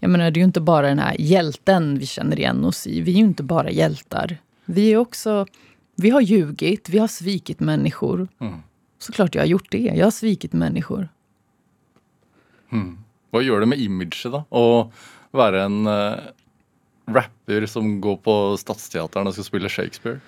jag 0.00 0.10
menar, 0.10 0.30
det 0.30 0.40
är 0.40 0.44
inte 0.44 0.60
bara 0.60 0.88
den 0.88 0.98
här 0.98 1.16
hjälten 1.18 1.98
vi 1.98 2.06
känner 2.06 2.38
igen 2.38 2.64
oss 2.64 2.86
i. 2.86 3.00
Vi 3.00 3.12
är 3.12 3.16
ju 3.16 3.24
inte 3.24 3.42
bara 3.42 3.70
hjältar. 3.70 4.36
Vi 4.64 4.92
är 4.92 4.96
också... 4.96 5.46
Vi 6.00 6.10
har 6.10 6.20
ljugit, 6.20 6.88
vi 6.88 6.98
har 6.98 7.08
svikit 7.08 7.60
människor. 7.60 8.28
Mm. 8.40 8.54
Såklart 8.98 9.34
jag 9.34 9.42
har 9.42 9.46
gjort 9.46 9.70
det. 9.70 9.92
Jag 9.96 10.06
har 10.06 10.10
svikit 10.10 10.52
människor. 10.52 11.08
Mm. 12.72 12.98
Vad 13.30 13.42
gör 13.42 13.60
det 13.60 13.66
med 13.66 13.78
imaget 13.78 14.22
då? 14.24 14.36
Att 14.36 14.92
vara 15.30 15.62
en 15.62 15.86
uh, 15.86 16.14
rapper 17.06 17.66
som 17.66 18.00
går 18.00 18.16
på 18.16 18.56
Stadsteatern 18.56 19.26
och 19.26 19.34
ska 19.34 19.42
spela 19.42 19.68
Shakespeare? 19.68 20.20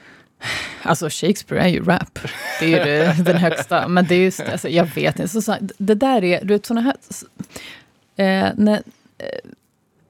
Alltså 0.83 1.09
Shakespeare 1.11 1.63
är 1.63 1.69
ju 1.69 1.85
rap. 1.85 2.19
Det 2.61 2.65
är 2.65 2.69
ju 2.69 2.85
det, 2.85 3.25
den 3.25 3.37
högsta. 3.37 3.89
Men 3.89 4.07
det 4.07 4.15
är 4.15 4.19
just, 4.21 4.41
alltså, 4.41 4.69
jag 4.69 4.85
vet 4.85 5.19
inte. 5.19 5.29
Så, 5.29 5.43
så, 5.43 5.57
det 5.79 5.95
där 5.95 6.25
är, 6.25 6.45
du 6.45 6.55
vet 6.55 6.67
såna 6.67 6.81
här... 6.81 6.95
Eh, 8.17 8.49
när, 8.57 8.83
eh, 9.19 9.51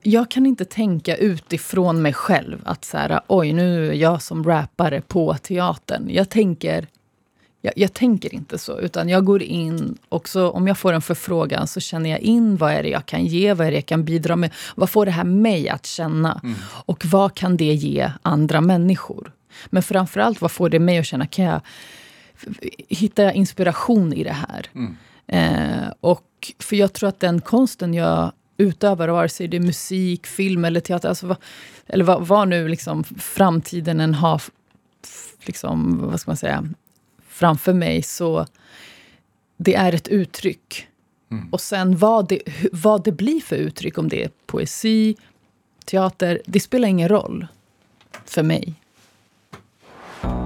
jag 0.02 0.30
kan 0.30 0.46
inte 0.46 0.64
tänka 0.64 1.16
utifrån 1.16 2.02
mig 2.02 2.12
själv 2.12 2.60
att 2.64 2.84
så 2.84 2.96
här, 2.96 3.20
oj 3.26 3.52
nu 3.52 3.88
är 3.88 3.92
jag 3.92 4.22
som 4.22 4.44
rappare 4.44 5.00
på 5.00 5.34
teatern. 5.34 6.08
Jag 6.10 6.28
tänker 6.28 6.86
jag, 7.62 7.72
jag, 7.76 7.92
tänker 7.94 8.34
inte 8.34 8.58
så, 8.58 8.78
utan 8.78 9.08
jag 9.08 9.24
går 9.24 9.42
in 9.42 9.98
och 10.08 10.28
så, 10.28 10.50
om 10.50 10.66
jag 10.66 10.78
får 10.78 10.92
en 10.92 11.02
förfrågan 11.02 11.66
så 11.66 11.80
känner 11.80 12.10
jag 12.10 12.20
in 12.20 12.56
vad 12.56 12.72
är 12.72 12.82
det 12.82 12.88
jag 12.88 13.06
kan 13.06 13.26
ge, 13.26 13.54
vad 13.54 13.66
är 13.66 13.70
det 13.70 13.76
jag 13.76 13.86
kan 13.86 14.04
bidra 14.04 14.36
med. 14.36 14.50
Vad 14.74 14.90
får 14.90 15.06
det 15.06 15.12
här 15.12 15.24
mig 15.24 15.68
att 15.68 15.86
känna? 15.86 16.40
Mm. 16.42 16.56
Och 16.64 17.06
vad 17.06 17.34
kan 17.34 17.56
det 17.56 17.74
ge 17.74 18.12
andra 18.22 18.60
människor? 18.60 19.32
Men 19.66 19.82
framförallt, 19.82 20.40
vad 20.40 20.50
får 20.50 20.68
det 20.68 20.78
mig 20.78 20.98
att 20.98 21.06
känna? 21.06 21.26
Kan 21.26 21.44
jag, 21.44 21.60
hittar 22.88 23.22
jag 23.22 23.34
inspiration 23.34 24.12
i 24.12 24.24
det 24.24 24.36
här? 24.48 24.66
Mm. 24.74 24.96
Eh, 25.26 25.92
och, 26.00 26.52
för 26.58 26.76
jag 26.76 26.92
tror 26.92 27.08
att 27.08 27.20
den 27.20 27.40
konsten 27.40 27.94
jag 27.94 28.32
utövar, 28.56 29.08
vare 29.08 29.28
sig 29.28 29.48
det 29.48 29.56
är 29.56 29.60
musik, 29.60 30.26
film 30.26 30.64
eller 30.64 30.80
teater, 30.80 31.08
alltså 31.08 31.26
vad, 31.26 31.36
eller 31.86 32.04
vad, 32.04 32.26
vad 32.26 32.48
nu 32.48 32.68
liksom 32.68 33.04
framtiden 33.04 34.00
än 34.00 34.14
har 34.14 34.42
liksom, 35.44 35.98
vad 36.10 36.20
ska 36.20 36.30
man 36.30 36.36
säga, 36.36 36.64
framför 37.40 37.72
mig 37.72 38.02
så 38.02 38.46
det 39.56 39.74
är 39.74 39.92
ett 39.92 40.08
uttryck. 40.08 40.86
Mm. 41.30 41.48
Och 41.52 41.60
sen 41.60 41.96
vad 41.96 42.28
det, 42.28 42.42
vad 42.72 43.04
det 43.04 43.12
blir 43.12 43.40
för 43.40 43.56
uttryck, 43.56 43.98
om 43.98 44.08
det 44.08 44.24
är 44.24 44.30
poesi, 44.46 45.16
teater, 45.84 46.42
det 46.46 46.60
spelar 46.60 46.88
ingen 46.88 47.08
roll 47.08 47.46
för 48.24 48.42
mig. 48.42 48.74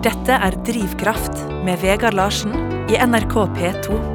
Detta 0.02 0.38
är 0.38 0.64
Drivkraft 0.64 1.32
med 1.64 1.80
Vegard 1.80 2.14
Larsen 2.14 2.52
i 2.90 3.06
NRK 3.06 3.34
P2. 3.34 4.14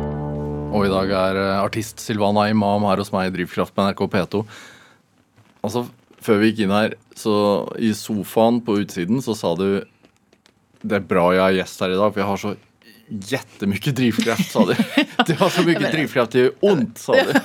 Och 0.72 0.86
idag 0.86 1.12
är 1.12 1.36
eh, 1.36 1.64
artist 1.64 2.00
Silvana 2.00 2.50
Imam 2.50 2.84
här 2.84 2.98
hos 2.98 3.12
mig 3.12 3.28
i 3.28 3.30
Drivkraft 3.32 3.76
på 3.76 3.82
NRK 3.82 4.00
P2. 4.00 4.46
Alltså, 5.62 5.88
før 6.22 6.36
vi 6.36 6.48
gick 6.48 6.60
in 6.60 6.72
här, 6.72 6.96
så 7.16 7.68
i 7.80 7.94
soffan 7.94 8.62
på 8.62 8.80
utsidan 8.80 9.22
så 9.22 9.36
sa 9.36 9.56
du 9.56 9.86
det 10.82 10.96
är 10.96 11.00
bra 11.00 11.36
jag 11.36 11.48
är 11.48 11.52
gäst 11.52 11.82
här 11.82 11.90
idag 11.90 12.14
för 12.14 12.22
jag 12.22 12.28
har 12.28 12.38
så 12.38 12.56
jättemycket 13.10 13.96
drivkraft 13.96 14.52
sa 14.52 14.66
du. 14.66 14.76
Du 15.26 15.34
har 15.34 15.50
så 15.50 15.62
mycket 15.62 15.92
drivkraft, 15.92 16.32
det 16.32 16.40
gör 16.40 16.52
ont 16.60 16.98
sa 16.98 17.14
du. 17.14 17.34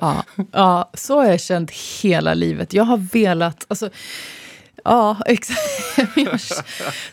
ja, 0.00 0.24
ja, 0.52 0.90
så 0.94 1.16
har 1.16 1.24
jag 1.24 1.40
känt 1.40 1.70
hela 2.02 2.34
livet. 2.34 2.72
Jag 2.72 2.84
har 2.84 2.96
velat, 2.96 3.66
alltså, 3.68 3.90
ja 4.84 5.16
exakt. 5.26 5.60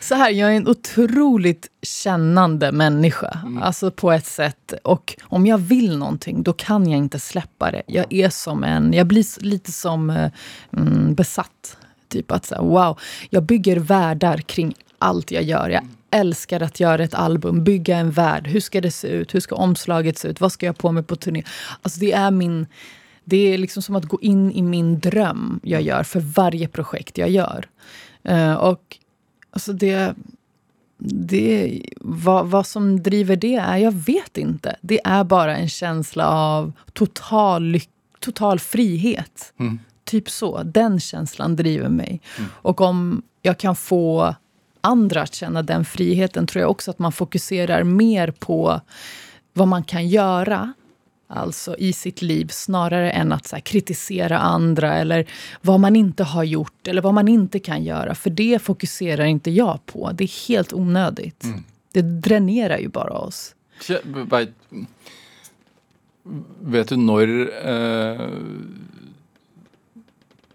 så 0.00 0.14
här, 0.14 0.30
jag 0.30 0.52
är 0.52 0.56
en 0.56 0.68
otroligt 0.68 1.68
kännande 1.82 2.72
människa. 2.72 3.38
Mm. 3.42 3.62
Alltså 3.62 3.90
på 3.90 4.12
ett 4.12 4.26
sätt. 4.26 4.74
Och 4.84 5.16
om 5.22 5.46
jag 5.46 5.58
vill 5.58 5.98
någonting, 5.98 6.42
då 6.42 6.52
kan 6.52 6.90
jag 6.90 6.98
inte 6.98 7.18
släppa 7.18 7.70
det. 7.70 7.82
Jag 7.86 8.12
är 8.12 8.28
som 8.28 8.64
en, 8.64 8.92
jag 8.92 9.06
blir 9.06 9.44
lite 9.44 9.72
som 9.72 10.10
eh, 10.10 10.30
mm, 10.76 11.14
besatt. 11.14 11.76
Typ 12.08 12.30
att 12.32 12.46
så 12.46 12.64
wow, 12.64 13.00
jag 13.30 13.42
bygger 13.42 13.76
världar 13.76 14.38
kring 14.38 14.74
allt 14.98 15.30
jag 15.30 15.42
gör. 15.42 15.68
Jag 15.68 15.88
älskar 16.10 16.62
att 16.62 16.80
göra 16.80 17.04
ett 17.04 17.14
album, 17.14 17.64
bygga 17.64 17.96
en 17.96 18.10
värld. 18.10 18.46
Hur 18.48 18.60
ska 18.60 18.80
det 18.80 18.90
se 18.90 19.08
ut? 19.08 19.34
Hur 19.34 19.40
ska 19.40 19.54
omslaget 19.54 20.18
se 20.18 20.28
ut? 20.28 20.40
Vad 20.40 20.52
ska 20.52 20.66
jag 20.66 20.78
på 20.78 20.92
mig 20.92 21.02
på 21.02 21.16
turné? 21.16 21.42
Alltså 21.82 22.00
det 22.00 22.12
är 22.12 22.30
min... 22.30 22.66
Det 23.24 23.36
är 23.36 23.58
liksom 23.58 23.82
som 23.82 23.96
att 23.96 24.04
gå 24.04 24.20
in 24.20 24.52
i 24.52 24.62
min 24.62 25.00
dröm 25.00 25.60
jag 25.62 25.82
gör 25.82 26.02
för 26.02 26.20
varje 26.20 26.68
projekt 26.68 27.18
jag 27.18 27.30
gör. 27.30 27.68
Uh, 28.28 28.54
och 28.54 28.98
alltså 29.50 29.72
det... 29.72 30.14
det 30.98 31.82
vad, 32.00 32.46
vad 32.46 32.66
som 32.66 33.02
driver 33.02 33.36
det 33.36 33.54
är, 33.54 33.76
jag 33.76 33.92
vet 33.92 34.36
inte. 34.36 34.76
Det 34.80 35.00
är 35.04 35.24
bara 35.24 35.56
en 35.56 35.68
känsla 35.68 36.28
av 36.28 36.72
total, 36.92 37.80
total 38.20 38.58
frihet. 38.58 39.52
Mm. 39.58 39.78
Typ 40.04 40.30
så. 40.30 40.62
Den 40.62 41.00
känslan 41.00 41.56
driver 41.56 41.88
mig. 41.88 42.20
Mm. 42.38 42.50
Och 42.54 42.80
om 42.80 43.22
jag 43.42 43.58
kan 43.58 43.76
få 43.76 44.34
andra 44.80 45.22
att 45.22 45.34
känna 45.34 45.62
den 45.62 45.84
friheten 45.84 46.46
tror 46.46 46.60
jag 46.60 46.70
också 46.70 46.90
att 46.90 46.98
man 46.98 47.12
fokuserar 47.12 47.82
mer 47.82 48.30
på 48.30 48.80
vad 49.52 49.68
man 49.68 49.84
kan 49.84 50.08
göra 50.08 50.72
alltså 51.30 51.76
i 51.76 51.92
sitt 51.92 52.22
liv 52.22 52.48
snarare 52.50 53.10
än 53.10 53.32
att 53.32 53.52
här, 53.52 53.60
kritisera 53.60 54.38
andra 54.38 54.94
eller 54.94 55.26
vad 55.60 55.80
man 55.80 55.96
inte 55.96 56.24
har 56.24 56.44
gjort 56.44 56.88
eller 56.88 57.02
vad 57.02 57.14
man 57.14 57.28
inte 57.28 57.58
kan 57.58 57.84
göra. 57.84 58.14
För 58.14 58.30
det 58.30 58.62
fokuserar 58.62 59.24
inte 59.24 59.50
jag 59.50 59.86
på. 59.86 60.10
Det 60.12 60.24
är 60.24 60.48
helt 60.48 60.72
onödigt. 60.72 61.44
Mm. 61.44 61.64
Det 61.92 62.02
dränerar 62.02 62.78
ju 62.78 62.88
bara 62.88 63.12
oss. 63.12 63.54
Vet, 64.30 64.48
vet 66.60 66.88
du 66.88 66.96
när 66.96 67.50
eh, 67.68 68.28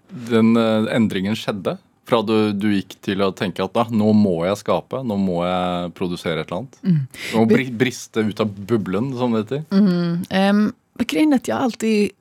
den 0.09 0.57
eh, 0.57 0.95
ändringen 0.95 1.35
skedde? 1.35 1.77
Fra 2.05 2.21
du, 2.21 2.51
du 2.53 2.67
gikk 2.69 2.99
til 3.01 3.23
å 3.25 3.31
tenke 3.33 3.63
at 3.65 3.73
da, 3.73 3.87
nå 3.89 4.11
må 4.13 4.35
jeg 4.45 4.59
skape, 4.61 5.01
nå 5.01 5.17
må 5.17 5.39
jeg 5.41 5.93
produsere 5.97 6.43
et 6.43 6.51
eller 6.51 6.59
annet. 6.61 6.75
Mm. 6.85 6.99
Nå 7.33 7.45
bri, 7.49 7.65
briste 7.73 8.21
ut 8.27 8.43
av 8.43 8.51
bubblan, 8.53 9.09
som 9.17 9.33
det 9.33 9.45
heter. 9.45 9.63
Mm. 9.73 10.25
Um, 10.29 10.73
grejen 10.99 11.33
är 11.33 11.37
att 11.37 11.47
jag 11.47 11.57
alltid, 11.57 12.11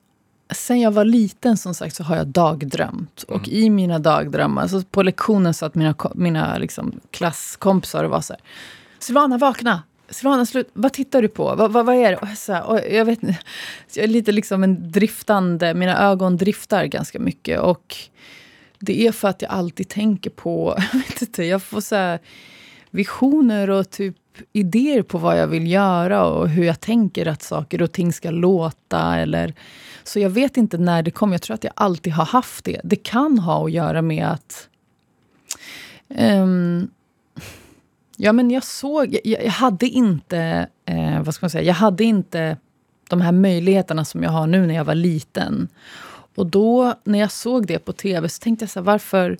sen 0.51 0.81
jag 0.81 0.91
var 0.91 1.05
liten 1.05 1.57
som 1.57 1.75
sagt, 1.75 1.97
så 1.97 2.05
har 2.05 2.17
jag 2.17 2.27
dagdrömt. 2.27 3.25
Mm. 3.29 3.41
Och 3.41 3.49
i 3.49 3.71
mina 3.71 3.99
dagdrömmar, 3.99 4.63
alltså 4.63 4.83
på 4.91 5.03
lektionen 5.03 5.55
satt 5.55 5.75
mina, 5.75 5.95
mina 6.15 6.59
liksom, 6.59 7.01
klasskompisar 7.11 8.05
och 8.05 8.11
var 8.11 8.21
så 8.21 8.33
här, 8.33 8.43
Silvana 8.99 9.39
vakna! 9.39 9.83
Silvana, 10.09 10.47
slut. 10.47 10.71
vad 10.73 10.93
tittar 10.93 11.23
du 11.23 11.29
på? 11.29 11.55
Vad, 11.55 11.73
vad, 11.73 11.87
vad 11.87 11.95
är 11.95 12.11
det? 12.11 12.17
Och 12.17 12.29
så 12.37 12.53
här, 12.53 12.65
och 12.65 12.81
jag, 12.91 13.05
vet, 13.05 13.19
jag 13.95 14.05
är 14.05 14.09
lite 14.09 14.33
liksom 14.33 14.63
en 14.63 14.93
driftande, 14.93 15.75
mina 15.75 15.99
ögon 15.99 16.37
driftar 16.37 16.85
ganska 16.85 17.19
mycket. 17.19 17.61
Och 17.61 17.97
det 18.85 19.07
är 19.07 19.13
för 19.13 19.29
att 19.29 19.43
jag 19.43 19.51
alltid 19.51 19.89
tänker 19.89 20.31
på... 20.31 20.77
Jag 20.93 20.99
vet 20.99 21.23
inte, 21.23 21.45
jag 21.45 21.63
får 21.63 21.81
så 21.81 22.19
visioner 22.91 23.71
och 23.71 23.91
typ 23.91 24.17
idéer 24.53 25.03
på 25.03 25.19
vad 25.19 25.39
jag 25.39 25.47
vill 25.47 25.71
göra 25.71 26.27
och 26.27 26.49
hur 26.49 26.65
jag 26.65 26.81
tänker 26.81 27.27
att 27.27 27.43
saker 27.43 27.83
och 27.83 27.93
ting 27.93 28.13
ska 28.13 28.31
låta. 28.31 29.17
Eller, 29.17 29.55
så 30.05 30.21
jag 30.21 30.31
vet 30.31 30.57
inte 30.57 30.79
när 30.79 31.03
det 31.03 31.11
kom. 31.11 31.33
Jag 31.33 31.43
tror 31.43 31.55
att 31.55 31.65
jag 31.65 31.73
alltid 31.77 32.13
har 32.13 32.25
haft 32.25 32.65
det. 32.65 32.81
Det 32.85 32.97
kan 32.97 33.39
ha 33.39 33.65
att 33.65 33.73
göra 33.73 34.03
med 34.03 34.27
att... 34.27 34.69
Um, 36.09 36.91
ja, 38.17 38.33
men 38.33 38.51
jag 38.51 38.65
såg... 38.65 39.19
Jag, 39.25 39.45
jag 39.45 39.51
hade 39.51 39.87
inte... 39.87 40.69
Eh, 40.87 41.23
vad 41.23 41.35
ska 41.35 41.45
man 41.45 41.51
säga? 41.51 41.65
Jag 41.65 41.75
hade 41.75 42.05
inte 42.05 42.57
de 43.09 43.21
här 43.21 43.33
möjligheterna 43.33 44.05
som 44.05 44.23
jag 44.23 44.31
har 44.31 44.47
nu 44.47 44.67
när 44.67 44.75
jag 44.75 44.85
var 44.85 44.95
liten. 44.95 45.69
Och 46.35 46.47
då, 46.47 46.95
när 47.05 47.19
jag 47.19 47.33
såg 47.33 47.67
det 47.67 47.79
på 47.79 47.93
tv, 47.93 48.29
så 48.29 48.41
tänkte 48.43 48.63
jag 48.63 48.71
så 48.71 48.81
här, 48.81 48.85
varför... 48.85 49.39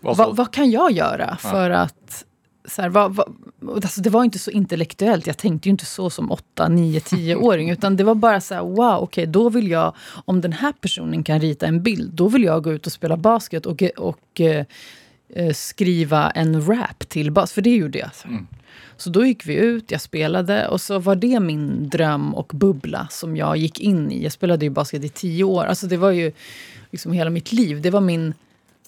Vad, 0.00 0.36
vad, 0.36 0.52
kan 0.52 0.70
jag 0.70 0.92
göra 0.92 1.36
för 1.36 1.70
ja. 1.70 1.78
att... 1.78 2.24
Så 2.68 2.82
här, 2.82 2.88
vad, 2.88 3.16
vad, 3.16 3.84
alltså 3.84 4.00
det 4.00 4.10
var 4.10 4.24
inte 4.24 4.38
så 4.38 4.50
intellektuellt. 4.50 5.26
Jag 5.26 5.36
tänkte 5.36 5.68
ju 5.68 5.70
inte 5.70 5.84
så 5.84 6.10
som 6.10 6.32
8, 6.32 6.68
9, 6.68 7.00
10-åring. 7.00 7.70
utan 7.70 7.96
det 7.96 8.04
var 8.04 8.14
bara 8.14 8.40
så 8.40 8.54
här, 8.54 8.62
wow, 8.62 8.94
okej, 8.94 9.02
okay, 9.02 9.26
då 9.26 9.48
vill 9.48 9.70
jag... 9.70 9.94
Om 10.24 10.40
den 10.40 10.52
här 10.52 10.72
personen 10.72 11.22
kan 11.22 11.40
rita 11.40 11.66
en 11.66 11.82
bild, 11.82 12.14
då 12.14 12.28
vill 12.28 12.42
jag 12.42 12.62
gå 12.62 12.72
ut 12.72 12.86
och 12.86 12.92
spela 12.92 13.16
basket 13.16 13.66
och, 13.66 13.82
och 13.96 14.40
eh, 14.40 14.64
eh 15.34 15.52
skriva 15.52 16.30
en 16.30 16.66
rap 16.66 17.08
till 17.08 17.30
bas. 17.30 17.52
För 17.52 17.62
det 17.62 17.76
gjorde 17.76 17.98
jag. 17.98 18.10
Mm. 18.24 18.46
Så 18.96 19.10
då 19.10 19.26
gick 19.26 19.46
vi 19.46 19.54
ut, 19.54 19.90
jag 19.90 20.00
spelade 20.00 20.68
och 20.68 20.80
så 20.80 20.98
var 20.98 21.16
det 21.16 21.40
min 21.40 21.88
dröm 21.88 22.34
och 22.34 22.52
bubbla 22.54 23.08
som 23.10 23.36
jag 23.36 23.56
gick 23.56 23.80
in 23.80 24.12
i. 24.12 24.22
Jag 24.22 24.32
spelade 24.32 24.64
ju 24.64 24.70
basket 24.70 25.04
i 25.04 25.08
tio 25.08 25.44
år. 25.44 25.64
Alltså 25.64 25.86
det 25.86 25.96
var 25.96 26.10
ju 26.10 26.32
liksom 26.90 27.12
hela 27.12 27.30
mitt 27.30 27.52
liv. 27.52 27.82
Det 27.82 27.90
var, 27.90 28.00
min, 28.00 28.34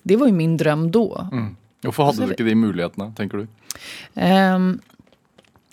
det 0.02 0.16
var 0.16 0.26
ju 0.26 0.32
min 0.32 0.56
dröm 0.56 0.90
då. 0.90 1.28
Mm. 1.32 1.56
Varför 1.80 2.02
hade 2.02 2.24
du 2.24 2.30
inte 2.30 2.42
de 2.42 2.54
möjligheterna, 2.54 3.12
tänker 3.16 3.38
du? 3.38 3.46
Um, 4.22 4.80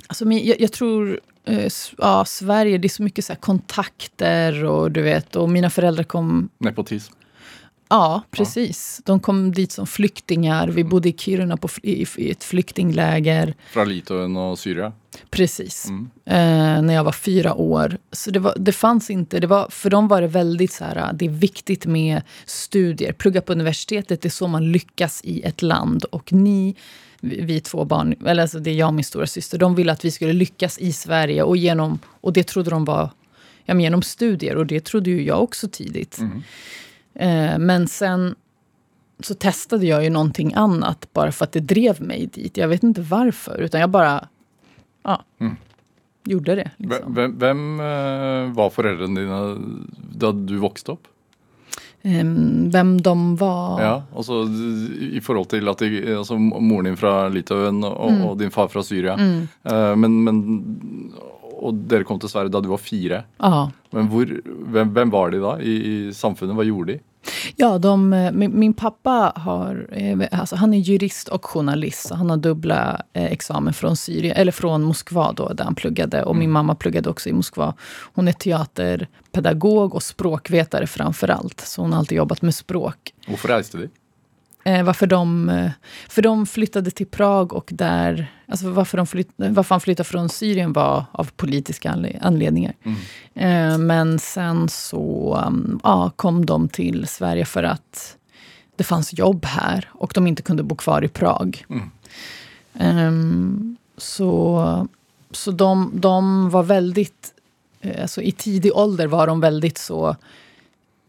alltså, 0.08 0.26
jag, 0.32 0.62
jag, 0.62 0.72
tror 0.72 1.20
eh, 1.46 1.72
ja, 1.98 2.26
Sverige, 2.26 2.78
det 2.78 2.88
är 2.88 2.90
så 2.90 3.04
mycket 3.04 3.26
så 3.26 3.34
här 3.34 3.40
kontakter 3.40 4.66
och 4.66 4.92
du 4.92 5.02
vet, 5.02 5.36
och 5.36 5.50
mina 5.50 5.70
föräldrar 5.70 6.04
kom 6.04 6.50
Nepotism. 6.58 7.14
Ja, 7.96 8.24
precis. 8.32 9.02
De 9.06 9.20
kom 9.20 9.52
dit 9.52 9.72
som 9.72 9.88
flyktingar. 9.88 10.68
Vi 10.68 10.84
bodde 10.84 11.10
i 11.10 11.14
Kiruna 11.14 11.58
på, 11.58 11.70
i, 11.84 12.06
i 12.18 12.32
ett 12.32 12.44
flyktingläger. 12.44 13.56
Från 13.72 13.90
Litauen 13.90 14.38
och 14.38 14.60
Syrien. 14.60 14.92
Precis. 15.30 15.88
Mm. 15.90 16.10
Eh, 16.26 16.82
när 16.84 16.94
jag 16.94 17.04
var 17.04 17.12
fyra 17.12 17.54
år. 17.54 17.98
Så 18.12 18.32
det, 18.32 18.40
var, 18.40 18.54
det 18.60 18.72
fanns 18.72 19.10
inte... 19.10 19.40
Det 19.40 19.48
var, 19.48 19.70
för 19.70 19.90
dem 19.90 20.08
var 20.08 20.22
det 20.22 20.28
väldigt 20.28 20.72
så 20.72 20.84
här, 20.84 21.14
det 21.14 21.26
är 21.26 21.30
viktigt 21.30 21.86
med 21.86 22.22
studier. 22.46 23.14
Plugga 23.14 23.42
på 23.42 23.52
universitetet, 23.52 24.22
det 24.22 24.28
är 24.28 24.30
så 24.30 24.48
man 24.48 24.72
lyckas 24.72 25.22
i 25.24 25.42
ett 25.42 25.62
land. 25.62 26.04
Och 26.04 26.34
ni, 26.34 26.76
vi 27.20 27.60
två 27.60 27.86
barn, 27.86 28.16
eller 28.26 28.42
alltså 28.42 28.60
det 28.60 28.70
är 28.70 28.76
jag 28.76 28.88
och 28.88 28.94
min 28.94 29.04
stora 29.04 29.28
syster, 29.28 29.58
de 29.58 29.76
ville 29.76 29.92
att 29.92 30.06
vi 30.06 30.12
skulle 30.12 30.34
lyckas 30.34 30.78
i 30.78 30.94
Sverige. 30.94 31.44
Och, 31.44 31.58
genom, 31.58 32.00
och 32.22 32.34
det 32.34 32.44
trodde 32.44 32.70
de 32.70 32.86
var 32.86 33.10
ja, 33.66 33.80
genom 33.80 34.02
studier. 34.02 34.56
Och 34.58 34.66
det 34.66 34.86
trodde 34.86 35.10
ju 35.10 35.24
jag 35.24 35.44
också 35.44 35.68
tidigt. 35.68 36.20
Eh, 37.16 37.58
men 37.60 37.88
sen 37.88 38.36
så 39.20 39.34
testade 39.34 39.86
jag 39.86 40.04
ju 40.04 40.10
någonting 40.10 40.54
annat 40.54 41.08
bara 41.14 41.32
för 41.32 41.46
att 41.46 41.52
det 41.52 41.60
drev 41.60 42.02
mig 42.02 42.30
dit. 42.34 42.58
Jag 42.58 42.68
vet 42.68 42.84
inte 42.84 43.02
varför, 43.02 43.58
utan 43.62 43.82
jag 43.82 43.90
bara 43.90 44.28
ja, 45.04 45.24
gjorde 46.26 46.56
det. 46.56 46.72
Liksom. 46.78 47.14
Vem, 47.14 47.40
vem 47.40 47.80
eh, 47.80 48.54
var 48.56 48.70
föräldrarna 48.70 49.20
dina 49.22 49.58
då 50.18 50.32
du 50.32 50.60
växte 50.60 50.92
upp? 50.92 51.08
Ehm, 52.02 52.70
vem 52.72 53.02
de 53.02 53.36
var? 53.36 53.82
Ja, 53.82 54.04
alltså 54.16 54.34
i 55.00 55.22
förhållande 55.24 55.50
till 55.50 55.68
att 55.68 55.78
det, 55.78 56.16
alltså, 56.18 56.38
moren 56.38 56.98
din 56.98 57.30
Litauen 57.30 57.84
och, 57.84 58.10
Mm. 58.12 58.26
och 58.26 58.38
din 58.38 58.52
far 58.52 58.68
från 58.68 58.84
Syrien. 58.84 59.48
Eh, 59.64 59.96
men, 59.96 60.24
men, 60.24 60.64
och 61.56 61.74
dere 61.74 62.04
kom 62.04 62.20
till 62.20 62.30
Sverige 62.30 62.50
då 62.50 62.62
du 62.62 62.70
var 62.70 62.78
fyra. 62.78 63.24
Ja. 63.38 63.72
Men 63.90 64.08
hvor, 64.08 64.42
vem, 64.46 64.94
vem 64.94 65.10
var 65.10 65.30
de 65.30 65.38
då 65.38 65.60
i, 65.60 66.08
i 66.08 66.14
samfunnet? 66.14 66.56
Vad 66.56 66.66
gjorde 66.66 66.94
de? 66.94 67.00
Ja, 67.56 67.78
de, 67.78 68.14
eh, 68.14 68.32
min, 68.32 68.60
min 68.60 68.74
pappa 68.74 69.34
har, 69.36 69.88
alltså 70.32 70.56
han 70.56 70.74
är 70.74 70.78
jurist 70.78 71.28
och 71.28 71.46
journalist. 71.46 72.08
Så 72.08 72.16
han 72.16 72.30
har 72.30 72.38
dubbla 72.38 73.02
eh, 73.14 73.26
examen 73.26 73.74
från 73.74 73.98
Syrien, 73.98 74.36
eller 74.36 74.52
från 74.52 74.84
Moskva 74.84 75.32
då, 75.32 75.54
där 75.54 75.64
han 75.64 75.76
pluggade. 75.76 76.24
Och 76.24 76.36
min 76.36 76.52
mamma 76.52 76.76
pluggade 76.76 77.10
också 77.10 77.30
i 77.30 77.34
Moskva. 77.34 77.74
Hon 78.14 78.28
är 78.28 78.32
teaterpedagog 78.32 79.96
och 79.96 80.04
språkvetare 80.04 80.88
framför 80.88 81.28
allt. 81.28 81.62
Så 81.62 81.82
hon 81.82 81.92
har 81.92 82.00
alltid 82.00 82.18
jobbat 82.18 82.42
med 82.42 82.56
språk. 82.56 83.14
Varför 83.28 83.48
reste 83.48 83.78
de? 83.78 83.88
Eh, 84.68 84.84
varför, 84.84 85.08
de, 85.08 85.50
eh, 85.50 85.72
för 86.10 86.22
de 86.22 86.46
flyttade 86.46 86.92
till 86.92 87.08
Prag 87.08 87.54
och 87.54 87.70
där... 87.74 88.32
Alltså 88.48 88.70
varför, 88.70 88.98
de 88.98 89.08
flytt, 89.08 89.30
varför 89.36 89.76
han 89.76 89.82
flyttade 89.82 90.10
från 90.10 90.30
Syrien 90.30 90.74
var 90.74 91.06
av 91.12 91.30
politiska 91.36 91.92
anle- 91.92 92.20
anledningar. 92.22 92.74
Eh, 93.34 93.78
men 93.78 94.20
sen 94.20 94.70
så 94.70 95.38
um, 95.48 95.80
ja, 95.84 96.12
kom 96.16 96.46
de 96.46 96.68
till 96.70 97.08
Sverige 97.08 97.46
för 97.46 97.64
att 97.64 98.18
det 98.76 98.84
fanns 98.84 99.14
jobb 99.14 99.46
här 99.46 99.90
och 99.94 100.12
de 100.16 100.28
inte 100.28 100.42
kunde 100.42 100.64
bo 100.64 100.76
kvar 100.76 101.04
i 101.04 101.08
Prag. 101.08 101.66
Ehm, 102.80 103.78
så 103.98 104.88
så 105.32 105.52
de, 105.52 105.92
de 105.94 106.50
var 106.50 106.64
väldigt... 106.64 107.34
eh, 107.82 108.02
Alltså 108.02 108.22
I 108.22 108.32
tidig 108.32 108.76
ålder 108.76 109.08
var 109.08 109.28
de 109.28 109.40
väldigt 109.40 109.78
så... 109.78 110.16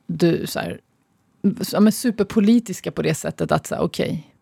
Du, 0.07 0.47
så 0.47 0.59
här, 0.59 0.79
ja, 1.73 1.91
superpolitiska 1.91 2.93
på 2.93 3.03
det 3.03 3.15
sättet 3.15 3.53
att 3.53 3.67
säga 3.67 3.81
okej, 3.81 4.33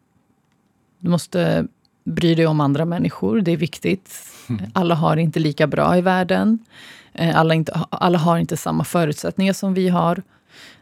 du 0.98 1.08
måste 1.08 1.66
bry 2.04 2.34
dig 2.34 2.46
om 2.46 2.60
andra 2.60 2.84
människor, 2.84 3.40
det 3.40 3.52
är 3.52 3.56
viktigt. 3.56 4.20
Alla 4.72 4.94
har 4.94 5.16
inte 5.16 5.40
lika 5.40 5.66
bra 5.66 5.98
i 5.98 6.00
världen. 6.00 6.58
Eh, 7.12 7.38
Alla, 7.38 7.54
inte, 7.54 7.72
alla 7.90 8.18
har 8.18 8.38
inte 8.38 8.56
samma 8.56 8.84
förutsättningar 8.84 9.52
som 9.52 9.74
vi 9.74 9.88
har. 9.88 10.22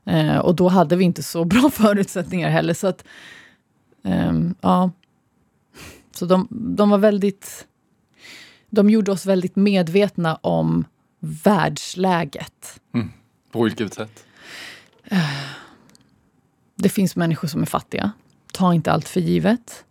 Eh, 0.05 0.39
och 0.39 0.55
då 0.55 0.69
hade 0.69 0.97
vi 0.97 1.05
inte 1.05 1.23
så 1.23 1.45
bra 1.55 1.71
förutsättningar 1.71 2.51
heller. 2.51 2.75
Så 2.75 2.87
att, 2.87 3.05
ehm, 4.05 4.55
ja. 4.61 4.91
Så 6.13 6.27
de, 6.27 6.49
de 6.51 6.91
var 6.91 6.99
väldigt... 6.99 7.67
De 8.71 8.91
gjorde 8.91 9.13
oss 9.13 9.27
väldigt 9.27 9.57
medvetna 9.57 10.35
om 10.35 10.85
världsläget. 11.21 12.81
På 13.53 13.63
vilket 13.63 13.95
sätt? 13.95 14.25
Det 16.83 16.89
finns 16.89 17.17
människor 17.17 17.49
som 17.49 17.63
är 17.63 17.67
fattiga. 17.67 18.13
Ta 18.53 18.75
inte 18.75 18.93
allt 18.93 19.09
för 19.09 19.21
givet. 19.21 19.85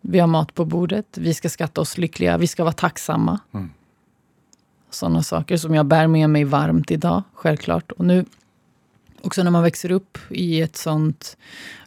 Vi 0.00 0.18
har 0.18 0.26
mat 0.26 0.54
på 0.54 0.64
bordet. 0.64 1.18
Vi 1.18 1.34
ska 1.34 1.48
skatta 1.48 1.80
oss 1.80 1.98
lyckliga. 1.98 2.38
Vi 2.38 2.46
ska 2.46 2.64
vara 2.64 2.72
tacksamma. 2.72 3.40
Mm. 3.54 3.70
Sådana 4.90 5.22
saker 5.22 5.56
som 5.56 5.74
jag 5.74 5.86
bär 5.86 6.06
med 6.06 6.30
mig 6.30 6.44
varmt 6.44 6.90
idag, 6.90 7.22
självklart. 7.34 7.92
Och 7.92 8.04
nu, 8.04 8.24
också 9.20 9.42
när 9.42 9.50
man 9.50 9.62
växer 9.62 9.90
upp 9.90 10.18
i 10.30 10.60
ett 10.60 10.76
sånt 10.76 11.36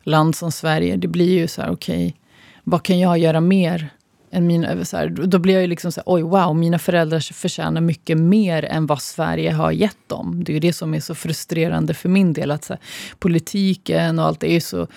land 0.04 0.36
som 0.36 0.52
Sverige, 0.52 0.98
det 0.98 1.08
blir 1.08 1.34
ju 1.34 1.48
så 1.48 1.62
här, 1.62 1.72
okej, 1.72 2.16
vad 2.64 2.84
kan 2.84 3.00
jag 3.00 3.18
göra 3.18 3.42
mer? 3.42 3.90
Än 4.32 4.48
mina, 4.48 4.86
så 4.86 4.98
här, 4.98 5.10
då 5.10 5.40
blir 5.40 5.54
jag 5.54 5.62
ju 5.62 5.68
liksom 5.68 5.92
så 5.92 6.00
här, 6.00 6.14
oj 6.14 6.22
wow, 6.22 6.56
mina 6.56 6.80
föräldrar 6.80 7.34
förtjänar 7.34 7.82
mycket 7.82 8.18
mer 8.18 8.66
än 8.66 8.86
vad 8.86 9.02
Sverige 9.02 9.52
har 9.52 9.72
gett 9.72 10.10
dem. 10.10 10.44
Det 10.44 10.52
är 10.52 10.54
ju 10.54 10.60
det 10.60 10.74
som 10.74 10.94
är 10.94 11.00
så 11.00 11.16
frustrerande 11.16 11.94
för 11.94 12.10
min 12.10 12.34
del. 12.34 12.52
Att 12.52 12.64
så 12.64 12.74
här, 12.74 12.82
politiken 13.20 14.20
och 14.20 14.26
allt 14.26 14.40
det 14.40 14.52
är 14.52 14.54
ju 14.54 14.62
så, 14.62 14.88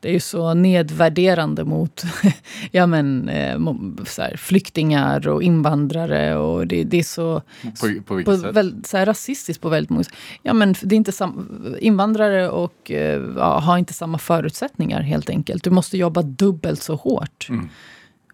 det 0.00 0.08
är 0.08 0.12
ju 0.12 0.20
så 0.20 0.54
nedvärderande 0.54 1.64
mot 1.64 2.02
ja, 2.70 2.86
men, 2.86 3.28
eh, 3.28 3.58
så 4.06 4.22
här, 4.22 4.36
flyktingar 4.36 5.28
och 5.28 5.42
invandrare. 5.42 6.36
Och 6.36 6.66
det, 6.66 6.84
det 6.84 6.98
är 6.98 7.02
så, 7.02 7.42
På, 7.62 7.70
på 7.80 8.02
på 8.06 8.14
vilket 8.14 8.40
sätt? 8.40 8.56
väl, 8.56 8.84
så 8.84 8.96
här, 8.96 9.06
rasistiskt 9.06 9.62
på 9.62 9.68
väldigt 9.68 9.90
många. 9.90 10.04
Ja, 10.42 10.52
men 10.52 10.74
det 10.82 10.94
är 10.94 10.96
inte 10.96 11.12
sam, 11.12 11.76
invandrare 11.78 12.48
och, 12.48 12.90
eh, 12.90 13.22
ja, 13.36 13.58
har 13.58 13.78
inte 13.78 13.92
samma 13.92 14.18
förutsättningar 14.18 15.00
helt 15.00 15.30
enkelt. 15.30 15.64
Du 15.64 15.70
måste 15.70 15.98
jobba 15.98 16.22
dubbelt 16.22 16.82
så 16.82 16.94
hårt. 16.94 17.46
Mm. 17.48 17.68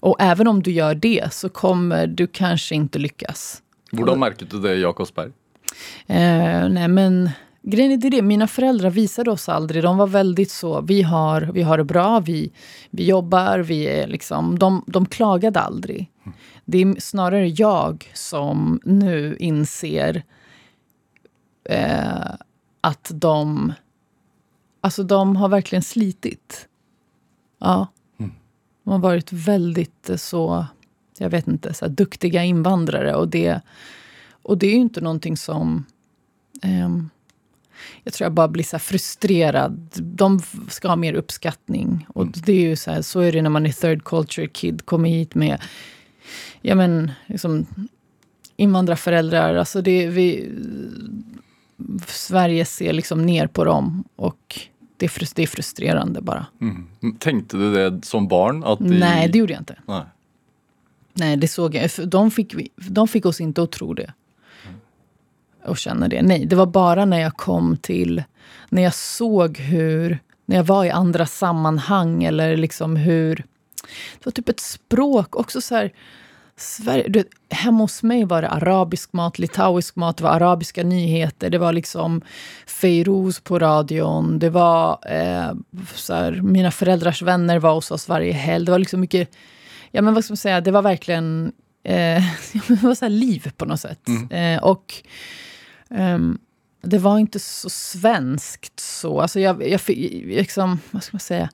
Och 0.02 0.16
även 0.18 0.48
om 0.48 0.62
du 0.62 0.70
gör 0.70 0.94
det 0.94 1.32
så 1.32 1.48
kommer 1.48 2.06
du 2.06 2.26
kanske 2.26 2.74
inte 2.74 2.98
lyckas. 2.98 3.62
Hur 3.92 4.16
märkte 4.16 4.44
du 4.44 4.60
det 4.60 4.74
i 4.74 4.80
Jakobsberg? 4.80 5.30
Eh, 6.06 6.68
nej 6.68 6.88
men 6.88 7.30
grejen 7.62 7.92
är 7.92 8.10
det, 8.10 8.22
mina 8.22 8.46
föräldrar 8.46 8.90
visade 8.90 9.30
oss 9.30 9.48
aldrig. 9.48 9.82
De 9.82 9.96
var 9.96 10.06
väldigt 10.06 10.50
så, 10.50 10.80
vi 10.80 11.02
har, 11.02 11.40
vi 11.40 11.62
har 11.62 11.78
det 11.78 11.84
bra, 11.84 12.20
vi, 12.20 12.52
vi 12.90 13.06
jobbar, 13.06 13.58
vi 13.58 13.84
är 13.84 14.06
liksom... 14.06 14.58
De, 14.58 14.84
de 14.86 15.06
klagade 15.06 15.60
aldrig. 15.60 16.10
Det 16.64 16.78
är 16.78 17.00
snarare 17.00 17.48
jag 17.48 18.10
som 18.14 18.80
nu 18.84 19.36
inser 19.38 20.22
eh, 21.64 22.34
att 22.80 23.10
de... 23.14 23.72
Alltså 24.80 25.02
de 25.02 25.36
har 25.36 25.48
verkligen 25.48 25.82
slitit. 25.82 26.68
Ja. 27.60 27.86
De 28.84 28.90
har 28.90 28.98
varit 28.98 29.32
väldigt 29.32 30.10
eh, 30.10 30.16
så, 30.16 30.66
jag 31.18 31.30
vet 31.30 31.48
inte, 31.48 31.74
så 31.74 31.88
duktiga 31.88 32.44
invandrare. 32.44 33.14
Och 33.14 33.28
det, 33.28 33.60
och 34.42 34.58
det 34.58 34.66
är 34.66 34.74
ju 34.74 34.80
inte 34.80 35.00
någonting 35.00 35.36
som... 35.36 35.84
ehm, 36.62 37.10
jag 38.04 38.14
tror 38.14 38.24
jag 38.24 38.32
bara 38.32 38.48
blir 38.48 38.64
så 38.64 38.78
frustrerad. 38.78 39.90
De 39.94 40.40
ska 40.68 40.88
ha 40.88 40.96
mer 40.96 41.14
uppskattning. 41.14 42.06
Och 42.08 42.26
det 42.26 42.52
är 42.52 42.60
ju 42.60 42.76
så 42.76 42.90
här, 42.90 43.02
så 43.02 43.20
är 43.20 43.32
det 43.32 43.42
när 43.42 43.50
man 43.50 43.66
är 43.66 43.72
third 43.72 44.04
culture 44.04 44.46
kid, 44.46 44.86
kommer 44.86 45.08
hit 45.08 45.34
med 45.34 45.62
ja 46.60 46.74
men, 46.74 47.10
liksom, 47.26 47.66
invandrarföräldrar. 48.56 49.54
Alltså 49.54 49.82
det, 49.82 50.06
vi, 50.06 50.52
Sverige 52.06 52.64
ser 52.64 52.92
liksom 52.92 53.26
ner 53.26 53.46
på 53.46 53.64
dem. 53.64 54.04
Och 54.16 54.60
det 55.02 55.06
är, 55.22 55.34
det 55.34 55.42
är 55.42 55.46
frustrerande 55.46 56.20
bara. 56.20 56.46
Mm. 56.60 56.86
Tänkte 57.18 57.56
du 57.56 57.74
det 57.90 58.04
som 58.04 58.28
barn? 58.28 58.64
Att 58.64 58.78
de... 58.78 58.84
Nej, 58.98 59.28
det 59.28 59.38
gjorde 59.38 59.52
jag 59.52 59.60
inte. 59.60 59.76
Nej. 59.86 60.02
Nej, 61.12 61.36
det 61.36 61.48
såg 61.48 61.74
jag. 61.74 61.90
De 62.06 62.30
fick, 62.30 62.54
vi- 62.54 62.70
de 62.76 63.08
fick 63.08 63.26
oss 63.26 63.40
inte 63.40 63.62
att 63.62 63.72
tro 63.72 63.94
det. 63.94 64.12
Och 65.64 65.78
känna 65.78 66.08
det. 66.08 66.22
Nej, 66.22 66.46
det 66.46 66.56
var 66.56 66.66
bara 66.66 67.04
när 67.04 67.18
jag 67.20 67.36
kom 67.36 67.76
till... 67.76 68.22
När 68.68 68.82
jag 68.82 68.94
såg 68.94 69.58
hur... 69.58 70.18
När 70.46 70.56
jag 70.56 70.64
var 70.64 70.84
i 70.84 70.90
andra 70.90 71.26
sammanhang 71.26 72.24
eller 72.24 72.56
liksom 72.56 72.96
hur... 72.96 73.36
Det 74.18 74.24
var 74.26 74.32
typ 74.32 74.48
ett 74.48 74.60
språk, 74.60 75.36
också 75.36 75.60
så 75.60 75.74
här... 75.74 75.92
Sverige, 76.56 77.08
du, 77.08 77.24
hemma 77.50 77.84
hos 77.84 78.02
mig 78.02 78.24
var 78.24 78.42
det 78.42 78.48
arabisk 78.48 79.12
mat, 79.12 79.38
litauisk 79.38 79.96
mat, 79.96 80.16
det 80.16 80.24
var 80.24 80.30
arabiska 80.30 80.82
nyheter. 80.82 81.50
Det 81.50 81.58
var 81.58 81.72
liksom 81.72 82.22
Feyrouz 82.66 83.40
på 83.40 83.58
radion. 83.58 84.38
Det 84.38 84.50
var 84.50 84.98
eh, 85.06 85.54
så 85.94 86.14
här, 86.14 86.32
mina 86.32 86.70
föräldrars 86.70 87.22
vänner 87.22 87.58
var 87.58 87.74
hos 87.74 87.90
oss 87.90 88.08
varje 88.08 88.32
helg. 88.32 88.66
Det 88.66 88.72
var 88.72 88.78
liksom 88.78 89.00
mycket 89.00 89.30
ja 89.92 90.02
men 90.02 90.14
vad 90.14 90.24
ska 90.24 90.32
man 90.32 90.36
säga, 90.36 90.60
det 90.60 90.70
var 90.70 90.82
verkligen 90.82 91.52
eh, 91.84 92.24
det 92.68 92.82
var 92.82 92.94
så 92.94 93.08
liv 93.08 93.52
på 93.56 93.64
något 93.64 93.80
sätt. 93.80 94.08
Eh, 94.30 94.62
och 94.62 94.94
ehm, 95.90 96.38
det 96.82 96.98
var 96.98 97.18
inte 97.18 97.38
så 97.38 97.70
svenskt 97.70 98.80
så. 98.80 99.20
Alltså 99.20 99.40
jag, 99.40 99.68
jag 99.68 99.80
liksom, 100.26 100.80
vad 100.90 101.02
ska 101.02 101.14
man 101.14 101.20
säga? 101.20 101.48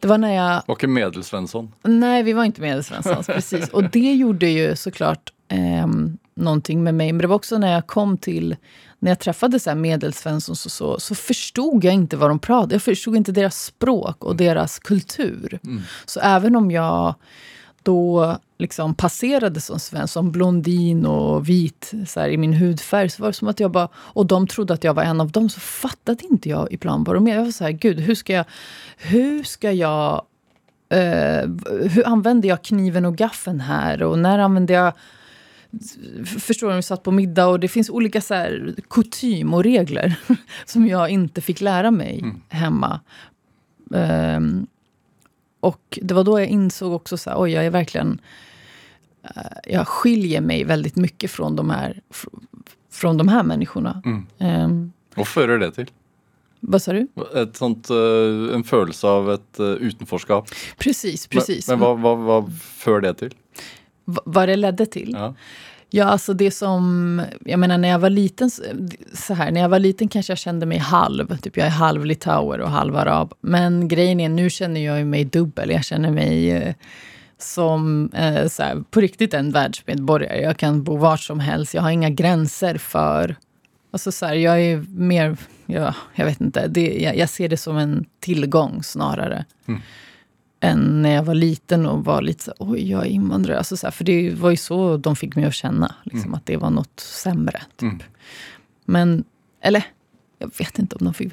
Det 0.00 0.08
var 0.08 0.18
när 0.18 0.34
jag... 0.34 0.62
Var 0.66 0.74
inte 0.74 0.86
Medelsvensson? 0.86 1.72
Nej, 1.82 2.22
vi 2.22 2.32
var 2.32 2.44
inte 2.44 2.60
Medelsvenssons, 2.60 3.26
precis. 3.36 3.68
Och 3.68 3.90
det 3.90 4.14
gjorde 4.14 4.48
ju 4.48 4.76
såklart... 4.76 5.32
ehm, 5.48 6.18
någonting 6.36 6.84
med 6.84 6.94
mig. 6.94 7.12
Men 7.12 7.18
det 7.22 7.26
var 7.26 7.36
också 7.36 7.58
när 7.58 7.72
jag 7.72 7.86
kom 7.86 8.18
till, 8.18 8.56
när 8.98 9.10
jag 9.10 9.18
träffade 9.18 9.60
så 9.60 9.70
här 9.70 9.76
medelsvensson 9.76 10.56
så, 10.56 10.70
så, 10.70 11.00
så 11.00 11.14
förstod 11.14 11.84
jag 11.84 11.94
inte 11.94 12.16
vad 12.16 12.30
de 12.30 12.38
pratade. 12.38 12.74
Jag 12.74 12.82
förstod 12.82 13.16
inte 13.16 13.32
deras 13.32 13.64
språk 13.64 14.24
och 14.24 14.36
deras 14.36 14.78
kultur. 14.78 15.58
Så 16.06 16.20
även 16.20 16.56
om 16.56 16.70
jag 16.70 17.14
då 17.86 18.36
liksom 18.58 18.94
passerade 18.94 19.60
som 19.60 19.78
svensk, 19.78 20.12
som 20.12 20.32
blondin 20.32 21.06
och 21.06 21.48
vit 21.48 21.92
så 22.06 22.20
här, 22.20 22.28
i 22.28 22.36
min 22.36 22.52
hudfärg, 22.52 23.10
så 23.10 23.22
var 23.22 23.28
det 23.28 23.34
som 23.34 23.48
att 23.48 23.60
jag 23.60 23.70
bara... 23.70 23.88
Och 23.96 24.26
de 24.26 24.46
trodde 24.46 24.74
att 24.74 24.84
jag 24.84 24.94
var 24.94 25.02
en 25.02 25.20
av 25.20 25.30
dem, 25.30 25.48
så 25.48 25.60
fattade 25.60 26.24
inte 26.30 26.48
jag 26.48 26.72
ibland 26.72 27.06
vad 27.06 27.16
de 27.16 27.24
menade. 27.24 27.40
Jag 27.40 27.44
var 27.44 27.52
så 27.52 27.64
här, 27.64 27.70
gud, 27.70 28.00
hur 28.00 28.14
ska 28.14 28.32
jag... 28.32 28.44
Hur 28.96 29.42
ska 29.42 29.72
jag... 29.72 30.22
eh, 30.88 31.48
hur 31.90 32.06
använder 32.06 32.48
jag 32.48 32.62
kniven 32.62 33.04
och 33.04 33.16
gaffeln 33.16 33.60
här? 33.60 34.02
Och 34.02 34.18
när 34.18 34.38
använder 34.38 34.74
jag... 34.74 34.92
Förstår 36.40 36.70
du? 36.70 36.76
Vi 36.76 36.82
satt 36.82 37.02
på 37.02 37.10
middag 37.10 37.46
och 37.46 37.60
det 37.60 37.68
finns 37.68 37.90
olika 37.90 38.20
så 38.20 38.34
här, 38.34 38.74
kutym 38.90 39.54
och 39.54 39.64
regler 39.64 40.14
som 40.64 40.86
jag 40.86 41.10
inte 41.10 41.40
fick 41.40 41.60
lära 41.60 41.90
mig 41.90 42.34
hemma. 42.48 43.00
Ehm, 43.94 44.66
och 45.60 45.98
det 46.02 46.14
var 46.14 46.24
då 46.24 46.40
jag 46.40 46.48
insåg 46.48 46.92
också 46.92 47.16
så 47.16 47.30
här, 47.30 47.40
oj, 47.40 47.50
jag 47.50 47.66
är 47.66 47.70
verkligen... 47.70 48.20
eh, 49.22 49.42
jag 49.64 49.88
skiljer 49.88 50.40
mig 50.40 50.64
väldigt 50.64 50.96
mycket 50.96 51.30
från 51.30 51.56
de 51.56 51.70
här, 51.70 52.00
fr- 52.10 52.28
från 52.90 53.16
de 53.16 53.28
här 53.28 53.42
människorna. 53.42 54.02
Ehm, 54.38 54.92
Hva 55.16 55.24
fører 55.24 55.58
det 55.58 55.70
til? 55.72 55.86
vad 56.60 56.82
sa 56.82 56.92
du? 56.92 57.06
Et 57.42 57.56
sånt, 57.56 57.90
eh, 57.90 58.54
en 58.54 58.64
følelse 58.64 59.06
av 59.06 59.30
et 59.32 59.58
eh, 59.60 59.66
utenforskap. 59.86 60.48
Precis, 60.78 61.26
precis. 61.26 61.68
Men, 61.68 61.78
men 61.78 61.86
hva, 61.88 61.94
hva, 62.02 62.14
hva 62.26 62.38
fører 62.82 63.00
det 63.06 63.14
til? 63.20 63.32
V- 64.04 64.22
vad 64.24 64.48
det 64.48 64.56
ledde 64.56 64.86
till? 64.86 65.12
Ja. 65.14 65.34
Ja, 65.90 66.04
alltså 66.04 66.34
det 66.34 66.50
som... 66.50 67.22
Jag 67.44 67.58
menar, 67.58 67.78
när 67.78 67.88
jag 67.88 67.98
var 67.98 68.10
liten... 68.10 68.50
Så 69.12 69.34
här, 69.34 69.50
när 69.50 69.60
jag 69.60 69.68
var 69.68 69.78
liten 69.78 70.08
kanske 70.08 70.30
jag 70.30 70.38
kände 70.38 70.66
mig 70.66 70.78
halv. 70.78 71.36
Typ 71.36 71.56
jag 71.56 71.66
är 71.66 71.70
halv 71.70 72.04
litauer 72.04 72.60
och 72.60 72.70
halv 72.70 72.96
arab. 72.96 73.34
Men 73.40 73.88
grejen 73.88 74.20
är, 74.20 74.28
nu 74.28 74.50
känner 74.50 74.80
jag 74.80 75.06
mig 75.06 75.24
dubbel. 75.24 75.70
Jag 75.70 75.84
känner 75.84 76.10
mig 76.10 76.50
eh, 76.50 76.74
som 77.38 78.10
eh, 78.14 78.48
så 78.48 78.62
här, 78.62 78.84
på 78.90 79.00
riktigt 79.00 79.34
en 79.34 79.52
världsmedborgare. 79.52 80.40
Jag 80.40 80.56
kan 80.56 80.82
bo 80.82 80.96
var 80.96 81.16
som 81.16 81.40
helst. 81.40 81.74
Jag 81.74 81.82
har 81.82 81.90
inga 81.90 82.10
gränser 82.10 82.78
för... 82.78 83.36
Alltså 83.90 84.12
så 84.12 84.26
här, 84.26 84.34
jag 84.34 84.62
är 84.62 84.84
mer... 84.88 85.36
Ja, 85.66 85.94
jag 86.14 86.26
vet 86.26 86.40
inte. 86.40 86.66
Det, 86.66 86.98
jag, 87.02 87.16
jag 87.16 87.28
ser 87.28 87.48
det 87.48 87.56
som 87.56 87.76
en 87.76 88.04
tillgång 88.20 88.82
snarare 88.82 89.44
mm 89.68 89.80
än 90.60 91.02
när 91.02 91.10
jag 91.10 91.22
var 91.22 91.34
liten 91.34 91.86
och 91.86 92.04
var 92.04 92.22
lite 92.22 92.44
så 92.44 92.52
oj, 92.58 92.90
jag 92.90 93.06
är 93.06 93.10
invandrare. 93.10 93.58
Alltså 93.58 93.76
så 93.76 93.86
här, 93.86 93.92
för 93.92 94.04
det 94.04 94.34
var 94.34 94.50
ju 94.50 94.56
så 94.56 94.96
de 94.96 95.16
fick 95.16 95.36
mig 95.36 95.44
att 95.44 95.54
känna, 95.54 95.94
liksom, 96.02 96.34
att 96.34 96.46
det 96.46 96.56
var 96.56 96.70
något 96.70 97.00
sämre. 97.00 97.62
Typ. 97.76 98.02
Men, 98.84 99.24
eller, 99.60 99.84
jag 100.38 100.50
vet 100.58 100.78
inte 100.78 100.96
om 100.96 101.04
de 101.04 101.14
fick... 101.14 101.32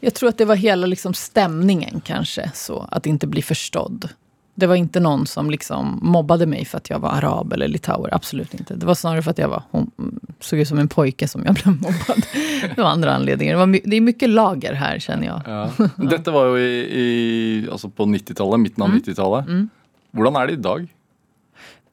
Jag 0.00 0.14
tror 0.14 0.28
att 0.28 0.38
det 0.38 0.44
var 0.44 0.56
hela 0.56 0.86
liksom, 0.86 1.14
stämningen 1.14 2.00
kanske, 2.00 2.50
så 2.54 2.88
att 2.90 3.06
inte 3.06 3.26
bli 3.26 3.42
förstådd. 3.42 4.08
Det 4.54 4.66
var 4.66 4.74
inte 4.74 5.00
någon 5.00 5.26
som 5.26 5.50
liksom 5.50 5.98
mobbade 6.02 6.46
mig 6.46 6.64
för 6.64 6.78
att 6.78 6.90
jag 6.90 6.98
var 6.98 7.10
arab 7.10 7.52
eller 7.52 7.68
litauer. 7.68 8.14
Absolut 8.14 8.54
inte. 8.54 8.74
Det 8.74 8.86
var 8.86 8.94
snarare 8.94 9.22
för 9.22 9.30
att 9.30 9.38
jag 9.38 9.48
var, 9.48 9.62
hon 9.70 9.90
såg 10.40 10.58
ut 10.58 10.68
som 10.68 10.78
en 10.78 10.88
pojke 10.88 11.28
som 11.28 11.42
jag 11.44 11.54
blev 11.54 11.66
mobbad. 11.66 12.26
Det 12.76 12.82
var 12.82 12.88
andra 12.90 13.14
anledningar. 13.14 13.52
Det, 13.52 13.58
var 13.58 13.80
det 13.84 13.96
är 13.96 14.00
mycket 14.00 14.28
lager 14.28 14.72
här 14.72 14.98
känner 14.98 15.26
jag. 15.26 15.42
Ja. 15.46 15.70
Dette 16.10 16.30
var 16.30 16.46
jo 16.46 16.58
i, 16.58 16.78
i, 17.00 17.68
altså 17.72 17.88
på 17.88 18.04
90-tallet, 18.04 18.60
midten 18.60 18.82
av 18.82 18.90
90-tallet. 18.90 19.68
Hvordan 20.10 20.36
er 20.36 20.46
det 20.46 20.52
i 20.52 20.56
dag? 20.56 20.86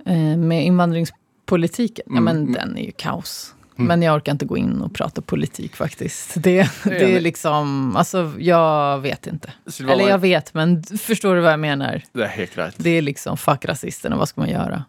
Eh, 0.06 0.38
med 0.38 0.66
invandringspolitiken, 0.66 2.06
ja 2.08 2.18
Mm, 2.18 2.24
men 2.24 2.52
den 2.54 2.78
är 2.78 2.86
ju 2.86 2.92
kaos. 2.92 3.56
Men 3.76 4.02
jag 4.02 4.16
orkar 4.16 4.32
inte 4.32 4.46
gå 4.46 4.58
in 4.58 4.82
och 4.82 4.94
prata 4.94 5.22
politik 5.22 5.76
faktiskt. 5.76 6.34
Det, 6.36 6.70
det 6.84 7.16
är 7.16 7.20
liksom, 7.30 7.96
alltså 7.96 8.32
jag 8.40 9.00
vet 9.00 9.28
inte. 9.28 9.54
Eller 9.80 10.10
jag 10.10 10.18
vet, 10.18 10.54
men 10.54 10.84
förstår 10.84 11.36
du 11.36 11.42
vad 11.42 11.52
jag 11.52 11.60
menar? 11.60 12.02
Det 12.12 12.24
er 12.24 12.28
helt 12.28 12.56
greit. 12.56 12.76
Det 12.78 12.90
är 12.90 13.02
liksom 13.02 13.38
fuck 13.38 13.66
rasisterna, 13.66 14.16
vad 14.18 14.30
ska 14.30 14.42
man 14.42 14.50
göra? 14.50 14.84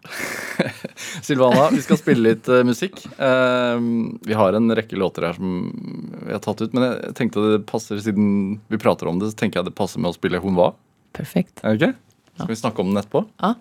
Silvana, 1.21 1.69
vi 1.71 1.81
skal 1.81 1.97
spille 1.97 2.29
litt 2.29 2.47
eh, 2.47 2.63
musikk. 2.63 3.05
Eh, 3.19 3.79
vi 4.21 4.33
har 4.33 4.53
en 4.53 4.75
rekke 4.75 4.95
låter 4.95 5.21
her 5.21 5.33
som 5.33 6.19
vi 6.27 6.33
har 6.33 6.39
tatt 6.39 6.61
ut, 6.61 6.73
men 6.73 6.83
jeg 6.83 7.15
tenkte 7.15 7.39
det 7.39 7.63
passer, 7.67 7.99
siden 7.99 8.59
vi 8.67 8.77
prater 8.77 9.07
om 9.07 9.19
det, 9.19 9.31
så 9.31 9.37
tenker 9.37 9.59
jeg 9.59 9.71
det 9.71 9.77
passer 9.77 9.99
med 9.99 10.15
å 10.15 10.17
spille 10.17 10.39
Hun 10.43 10.55
var. 10.55 10.75
Perfekt. 11.17 11.59
Er 11.63 11.75
det 11.75 11.81
ikke? 11.81 11.93
Skal 12.37 12.53
vi 12.53 12.55
snakke 12.55 12.81
om 12.81 12.93
den 12.93 13.01
etterpå? 13.01 13.25
Ja. 13.41 13.55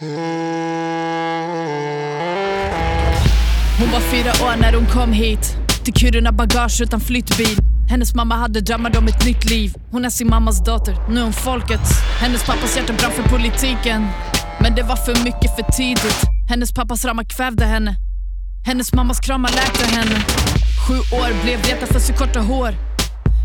Hon 0.00 0.08
var 3.92 4.00
fyra 4.00 4.30
år 4.30 4.56
när 4.60 4.72
hon 4.72 4.86
kom 4.86 5.12
hit 5.12 5.56
Till 5.84 5.94
Kiruna 5.94 6.32
bagage 6.32 6.80
utan 6.80 7.00
flyttbil. 7.00 7.58
Hennes 7.88 8.14
mamma 8.14 8.34
hade 8.34 8.60
drömmar 8.60 8.98
om 8.98 9.06
ett 9.06 9.24
nytt 9.24 9.50
liv. 9.50 9.74
Hon 9.90 10.04
är 10.04 10.10
sin 10.10 10.28
mammas 10.28 10.64
dotter, 10.64 10.96
nu 11.08 11.20
är 11.20 11.24
hon 11.24 11.32
folkets. 11.32 11.90
Hennes 12.20 12.46
pappas 12.46 12.76
hjärta 12.76 12.92
brann 12.92 13.12
för 13.12 13.22
politiken. 13.22 14.06
Men 14.60 14.74
det 14.74 14.82
var 14.82 14.96
för 14.96 15.24
mycket 15.24 15.56
för 15.56 15.72
tidigt. 15.72 16.22
Hennes 16.48 16.74
pappas 16.74 17.04
ramar 17.04 17.24
kvävde 17.24 17.64
henne. 17.64 17.96
Hennes 18.66 18.92
mammas 18.92 19.20
kramar 19.20 19.50
läkte 19.50 19.84
henne. 19.84 20.24
Sju 20.88 20.94
år 20.94 21.42
blev 21.44 21.62
retad 21.62 21.88
för 21.88 22.00
sitt 22.00 22.16
korta 22.18 22.40
hår. 22.40 22.74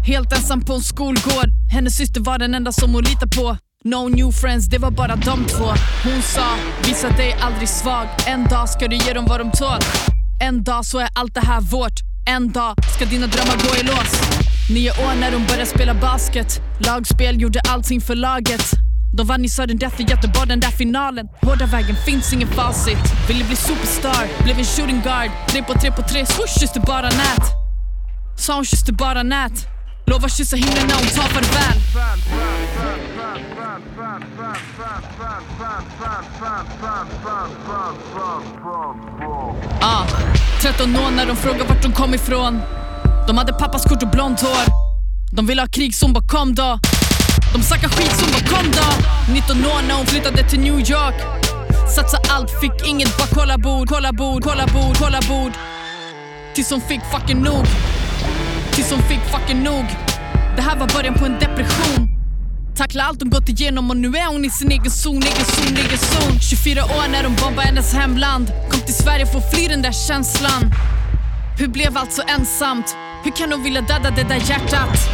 Helt 0.06 0.34
ensam 0.34 0.62
på 0.62 0.74
en 0.74 0.82
skolgård. 0.82 1.50
Hennes 1.72 1.98
syster 1.98 2.22
var 2.22 2.40
den 2.40 2.54
enda 2.54 2.72
som 2.72 2.94
hon 2.94 3.04
litade 3.04 3.38
på. 3.38 3.58
No 3.86 4.10
new 4.10 4.32
friends, 4.32 4.66
det 4.68 4.78
var 4.78 4.92
bara 4.92 5.16
de 5.16 5.46
två. 5.46 5.66
Hon 6.04 6.22
sa, 6.22 6.56
visa 6.84 7.10
dig 7.10 7.36
aldrig 7.42 7.70
svag. 7.70 8.08
En 8.28 8.44
dag 8.44 8.70
ska 8.70 8.88
du 8.88 8.96
ge 8.96 9.14
dem 9.14 9.26
vad 9.28 9.40
de 9.40 9.52
tål. 9.52 9.80
En 10.42 10.64
dag 10.64 10.86
så 10.86 11.00
är 11.00 11.10
allt 11.14 11.34
det 11.34 11.46
här 11.46 11.62
vårt. 11.62 12.00
En 12.26 12.52
dag 12.52 12.76
ska 12.96 13.06
dina 13.06 13.28
drömmar 13.28 13.56
gå 13.56 13.76
i 13.80 13.84
lås. 13.84 14.22
Nio 14.70 14.92
år 14.92 15.20
när 15.20 15.32
de 15.32 15.46
började 15.46 15.66
spela 15.66 15.94
basket. 15.94 16.62
Lagspel 16.80 17.42
gjorde 17.42 17.62
allting 17.70 18.02
för 18.02 18.16
laget. 18.16 18.72
De 19.18 19.28
vann 19.28 19.46
i 19.46 19.50
sudden 19.50 19.78
death 19.78 20.02
i 20.02 20.04
Göteborg 20.04 20.48
den 20.48 20.60
där 20.60 20.72
finalen. 20.72 21.28
Hårda 21.42 21.66
vägen, 21.66 21.96
finns 22.06 22.34
ingen 22.34 22.48
facit. 22.48 23.28
Ville 23.28 23.44
bli 23.46 23.56
superstar, 23.56 24.44
blev 24.44 24.60
en 24.60 24.66
shooting 24.66 25.02
guard. 25.02 25.30
Tre 25.48 25.64
på 25.64 25.74
tre 25.74 25.92
på 25.92 26.02
tre, 26.02 26.26
swoosh, 26.26 26.60
kysste 26.60 26.80
bara 26.80 27.10
nät. 27.10 27.46
Sa 28.38 28.56
hon 28.56 28.66
kysste 28.66 28.94
bara 28.94 29.24
nät. 29.24 29.79
Lovar 30.10 30.30
kyssa 30.30 30.56
himlen 30.56 30.88
när 30.88 30.96
hon 30.96 31.06
tar 31.06 31.30
farväl. 31.30 31.80
Ah, 39.82 40.06
13 40.62 40.96
år 40.96 41.12
när 41.12 41.26
de 41.26 41.36
frågar 41.36 41.66
vart 41.66 41.82
de 41.84 41.92
kom 41.92 42.14
ifrån. 42.14 42.62
De 43.28 43.38
hade 43.38 43.54
pappas 43.54 43.84
kort 43.84 44.04
och 44.04 44.10
blont 44.10 44.42
hår. 44.42 44.66
De 45.32 45.48
ville 45.48 45.62
ha 45.62 45.68
krig, 45.68 45.96
så 45.96 46.06
hon 46.06 46.14
bara 46.14 46.28
kom 46.28 46.56
då. 46.56 46.80
De 47.54 47.64
snackar 47.64 47.90
skit, 47.90 48.12
så 48.18 48.26
hon 48.26 48.32
bara 48.32 48.58
kom 48.58 48.72
då. 48.72 49.34
19 49.34 49.66
år 49.66 49.88
när 49.88 49.96
hon 49.96 50.06
flyttade 50.06 50.50
till 50.50 50.60
New 50.60 50.80
York. 50.80 51.16
Satsa 51.96 52.18
allt, 52.30 52.52
fick 52.62 52.88
inget, 52.88 53.18
bara 53.18 53.28
kolla 53.34 53.58
bord, 53.58 53.90
kolla 53.90 54.14
bord, 54.14 54.44
kolla 54.44 54.68
bord, 54.68 54.98
kolla 54.98 55.20
bord. 55.30 55.52
Tills 56.56 56.72
hon 56.72 56.82
fick 56.82 57.02
fucking 57.12 57.42
nog. 57.42 57.66
Tills 58.80 58.92
hon 58.92 59.02
fick 59.02 59.20
fucking 59.20 59.64
nog. 59.64 59.86
Det 60.56 60.62
här 60.62 60.76
var 60.76 60.88
början 60.88 61.14
på 61.14 61.26
en 61.26 61.40
depression. 61.40 62.10
Tackla 62.76 63.04
allt 63.04 63.22
hon 63.22 63.30
gått 63.30 63.50
igenom 63.50 63.90
och 63.90 63.98
nu 63.98 64.08
är 64.08 64.28
hon 64.34 64.46
i 64.46 64.50
sin 64.50 64.72
egen 64.72 64.92
zon, 64.92 65.24
egen 65.24 65.46
zon, 65.46 65.78
egen 65.78 65.98
zon. 65.98 66.40
24 66.40 66.84
år 66.84 67.12
när 67.12 67.24
de 67.24 67.36
bombade 67.36 67.68
hennes 67.68 67.94
hemland. 67.94 68.52
Kom 68.70 68.80
till 68.82 68.94
Sverige 68.94 69.26
för 69.26 69.38
att 69.38 69.52
fly 69.54 69.68
den 69.68 69.82
där 69.82 69.92
känslan. 69.92 70.72
Hur 71.58 71.68
blev 71.68 71.98
allt 71.98 72.14
så 72.14 72.22
ensamt? 72.28 72.96
Hur 73.24 73.32
kan 73.32 73.52
hon 73.52 73.64
vilja 73.64 73.82
döda 73.82 74.10
det 74.16 74.24
där 74.24 74.50
hjärtat? 74.50 75.10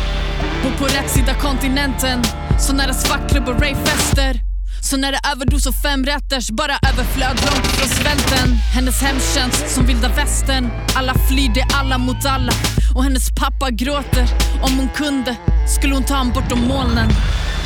Bor 0.64 0.72
på 0.78 0.86
rätt 0.86 1.10
sida 1.10 1.34
kontinenten 1.34 2.24
Så 2.60 2.74
nära 2.74 2.94
svartklubb 2.94 3.48
och 3.48 3.62
ravefester 3.62 4.55
så 4.86 4.98
när 4.98 5.12
det 5.12 5.20
överdos 5.32 5.66
och 5.66 5.76
fem 5.76 6.06
rätters 6.06 6.50
bara 6.50 6.74
överflöd 6.90 7.38
långt 7.46 7.68
från 7.68 7.90
svälten. 7.90 8.56
Hennes 8.74 9.02
hemtjänst 9.02 9.70
som 9.70 9.86
vilda 9.86 10.10
västern. 10.10 10.70
Alla 10.96 11.14
flyr, 11.30 11.52
det 11.54 11.60
är 11.60 11.76
alla 11.80 11.98
mot 11.98 12.26
alla. 12.26 12.52
Och 12.96 13.04
hennes 13.04 13.30
pappa 13.36 13.72
gråter. 13.72 14.28
Om 14.62 14.78
hon 14.78 14.90
kunde 14.90 15.36
skulle 15.68 15.94
hon 15.94 16.04
ta 16.04 16.16
honom 16.16 16.34
bortom 16.34 16.68
molnen. 16.68 17.10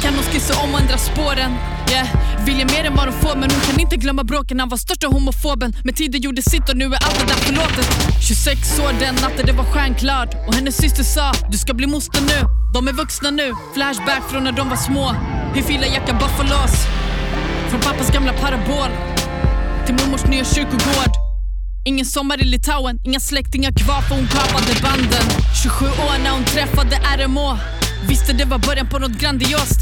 Kan 0.01 0.13
hon 0.13 0.23
skissa 0.23 0.63
om 0.63 0.73
och 0.73 0.79
ändra 0.79 0.97
spåren? 0.97 1.51
Yeah. 1.91 2.08
Vill 2.45 2.60
jag 2.60 2.71
mer 2.71 2.84
än 2.84 2.95
vad 2.95 3.05
hon 3.05 3.19
får 3.21 3.36
men 3.36 3.49
hon 3.51 3.62
kan 3.62 3.79
inte 3.79 3.95
glömma 3.95 4.23
bråken. 4.23 4.60
Han 4.60 4.69
var 4.69 4.77
största 4.77 5.08
homofoben. 5.08 5.73
Men 5.84 5.93
tiden 5.93 6.21
gjorde 6.21 6.41
sitt 6.41 6.69
och 6.69 6.77
nu 6.77 6.86
är 6.86 7.03
allt 7.05 7.19
det 7.19 7.25
där 7.25 7.39
förlåtet. 7.47 7.88
26 8.27 8.79
år 8.79 8.93
den 8.99 9.15
natten 9.15 9.45
det 9.45 9.53
var 9.53 9.65
stjärnklart. 9.65 10.47
Och 10.47 10.55
hennes 10.55 10.77
syster 10.77 11.03
sa 11.03 11.32
du 11.51 11.58
ska 11.58 11.73
bli 11.73 11.88
moster 11.88 12.21
nu. 12.21 12.47
De 12.73 12.88
är 12.88 12.93
vuxna 12.93 13.29
nu, 13.32 13.53
flashback 13.73 14.23
från 14.29 14.43
när 14.43 14.51
de 14.51 14.69
var 14.69 14.77
små. 14.77 15.15
Hur 15.53 15.62
filar 15.62 15.88
jacka 15.88 16.13
buffalos 16.13 16.88
från 17.69 17.82
pappas 17.82 18.12
gamla 18.12 18.34
parabol 18.34 18.89
Till 19.86 19.95
mormors 19.95 20.25
nya 20.25 20.45
kyrkogård. 20.45 21.13
Ingen 21.86 22.05
sommar 22.05 22.41
i 22.41 22.43
Litauen, 22.43 22.99
inga 23.03 23.19
släktingar 23.19 23.71
kvar 23.71 24.01
för 24.01 24.15
hon 24.15 24.27
kapade 24.27 24.73
banden. 24.84 25.25
27 25.63 25.86
år 25.86 26.23
när 26.23 26.32
hon 26.32 26.43
träffade 26.43 26.95
RMO 27.17 27.58
Visste 28.10 28.34
det 28.34 28.45
var 28.45 28.60
början 28.60 28.88
på 28.88 28.99
något 28.99 29.12
grandiost. 29.21 29.79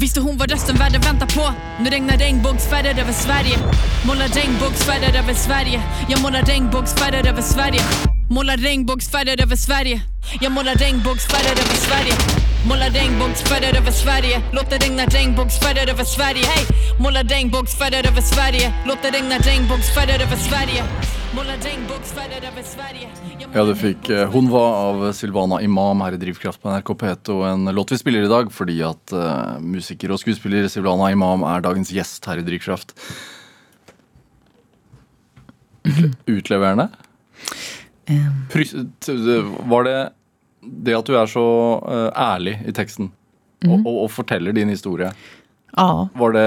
Visste 0.00 0.20
hon 0.20 0.36
vad 0.36 0.50
resten 0.50 0.76
världen 0.76 1.00
väntar 1.00 1.26
på? 1.26 1.54
Nu 1.82 1.90
regnar 1.90 2.16
regnbågsfärger 2.16 3.00
över 3.00 3.12
Sverige. 3.12 3.58
Målar 4.06 4.28
regnbågsfärger 4.28 5.18
över 5.18 5.34
Sverige. 5.34 5.82
Jag 6.08 6.22
målar 6.22 6.42
regnbågsfärger 6.42 7.28
över 7.28 7.42
Sverige. 7.42 8.17
Målar 8.30 8.56
regnbågsfärger 8.56 9.42
över 9.42 9.56
Sverige 9.56 10.02
Jag 10.40 10.52
målar 10.52 10.74
regnbågsfärger 10.74 11.52
över 11.52 11.76
Sverige 11.86 12.12
Målar 12.68 12.90
regnbågsfärger 12.90 13.76
över 13.76 13.90
Sverige 13.90 14.42
Låt 14.52 14.70
det 14.70 14.76
regna 14.76 15.04
regnbågsfärger 15.04 15.90
över 15.90 16.04
Sverige 16.04 16.44
Hey! 16.44 16.66
Målar 17.00 17.24
regnbågsfärger 17.24 18.06
över 18.06 18.20
Sverige 18.20 18.72
Låt 18.86 19.02
det 19.02 19.10
regna 19.10 19.38
regnbågsfärger 19.38 20.20
över 20.22 20.36
Sverige 20.36 20.84
regnbågsfärger 21.64 22.42
över 22.52 22.62
Sverige 22.62 23.08
Ja, 23.54 23.64
du 23.64 23.74
fikk 23.76 24.08
eh, 24.08 24.30
Hun 24.32 24.50
var 24.50 24.74
av 24.74 25.12
Silvana 25.12 25.62
Imam 25.62 26.00
her 26.00 26.12
i 26.12 26.20
Drivkraft 26.20 26.62
på 26.62 26.70
NRK 26.70 26.88
P2. 26.88 27.38
En 27.52 27.64
låt 27.74 27.92
vi 27.92 27.98
spiller 27.98 28.22
i 28.22 28.30
dag 28.30 28.52
fordi 28.52 28.78
at 28.82 29.12
eh, 29.12 29.58
musiker 29.60 30.12
og 30.14 30.20
skuespiller 30.22 30.68
Silvana 30.68 31.10
Imam 31.12 31.44
er 31.48 31.64
dagens 31.64 31.92
gjest 31.94 32.28
her 32.30 32.40
i 32.40 32.46
Drivkraft. 32.46 32.94
Utle 35.88 36.12
utleverende? 36.26 36.88
Det- 38.08 39.42
var 39.68 39.84
det 39.84 40.10
det 40.62 40.94
at 40.98 41.06
du 41.06 41.14
er 41.16 41.26
så 41.30 41.42
eh, 41.88 42.08
ærlig 42.18 42.56
i 42.66 42.72
teksten 42.74 43.10
og, 43.68 43.86
og, 43.86 43.94
og 44.04 44.10
forteller 44.10 44.52
din 44.52 44.68
historie, 44.68 45.12
Ja, 45.76 46.08
var 46.14 46.32
det, 46.32 46.44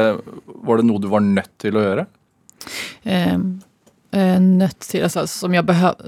var 0.66 0.78
det 0.82 0.86
noe 0.88 1.00
du 1.00 1.08
var 1.12 1.22
nødt 1.24 1.52
til 1.62 1.78
å 1.78 1.84
gjøre? 1.84 2.06
eh, 3.04 3.34
eh, 4.12 4.40
nött 4.42 4.80
till, 4.80 5.04
alltså, 5.04 5.28
som 5.28 5.54
jag 5.54 5.66
behövde. 5.66 6.04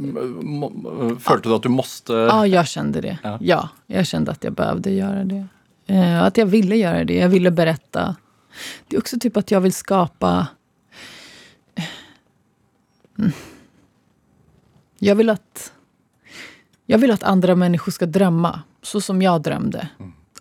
Følte 1.19 1.49
du 1.49 1.55
at 1.55 1.63
du 1.63 1.69
måste 1.69 2.13
Ja, 2.13 2.47
jag 2.47 2.67
kände 2.67 3.01
det. 3.01 3.17
Ja. 3.23 3.37
Ja. 3.41 3.69
jag 3.87 4.07
kände 4.07 4.31
att 4.31 4.43
jag 4.43 4.53
behövde 4.53 4.91
göra 4.91 5.23
det. 5.23 5.45
Eh, 5.87 6.23
att 6.23 6.37
jag 6.37 6.45
ville 6.45 6.75
göra 6.75 7.03
det. 7.03 7.13
Jag 7.15 7.29
ville 7.29 7.51
berätta. 7.51 8.15
Det 8.87 8.95
är 8.95 8.99
också 8.99 9.19
typ 9.19 9.37
att 9.37 9.51
jag 9.51 9.61
vill 9.61 9.73
skapa... 9.73 10.47
Mm. 13.19 13.31
Jag 15.03 15.15
vill 15.15 15.29
att... 15.29 15.73
Jag 16.85 16.97
vill 16.97 17.11
att 17.11 17.23
andra 17.23 17.55
människor 17.55 17.91
ska 17.91 18.05
drömma 18.05 18.61
så 18.81 19.01
som 19.01 19.21
jag 19.21 19.41
drömde. 19.41 19.87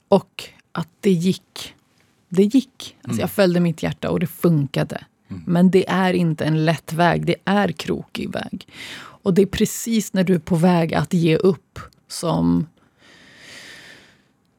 Och 0.09 0.45
att 0.73 0.89
det 1.01 1.11
gick. 1.11 1.75
Det 2.29 2.43
gick. 2.43 2.97
Alltså 3.03 3.21
jag 3.21 3.31
följde 3.31 3.61
mitt 3.61 3.83
hjärta 3.83 4.11
och 4.11 4.21
det 4.21 4.27
funkade. 4.27 5.05
Men 5.47 5.71
det 5.71 5.89
är 5.89 6.13
inte 6.13 6.45
en 6.45 6.65
lätt 6.65 6.93
väg. 6.93 7.27
Det 7.27 7.35
är 7.45 7.73
krokig 7.73 8.33
väg. 8.33 8.69
Och 8.95 9.35
det 9.35 9.43
är 9.43 9.47
precis 9.47 10.13
när 10.13 10.25
du 10.25 10.35
är 10.35 10.39
på 10.39 10.57
väg 10.57 10.95
att 10.95 11.13
ge 11.15 11.37
upp 11.37 11.79
som 12.09 12.67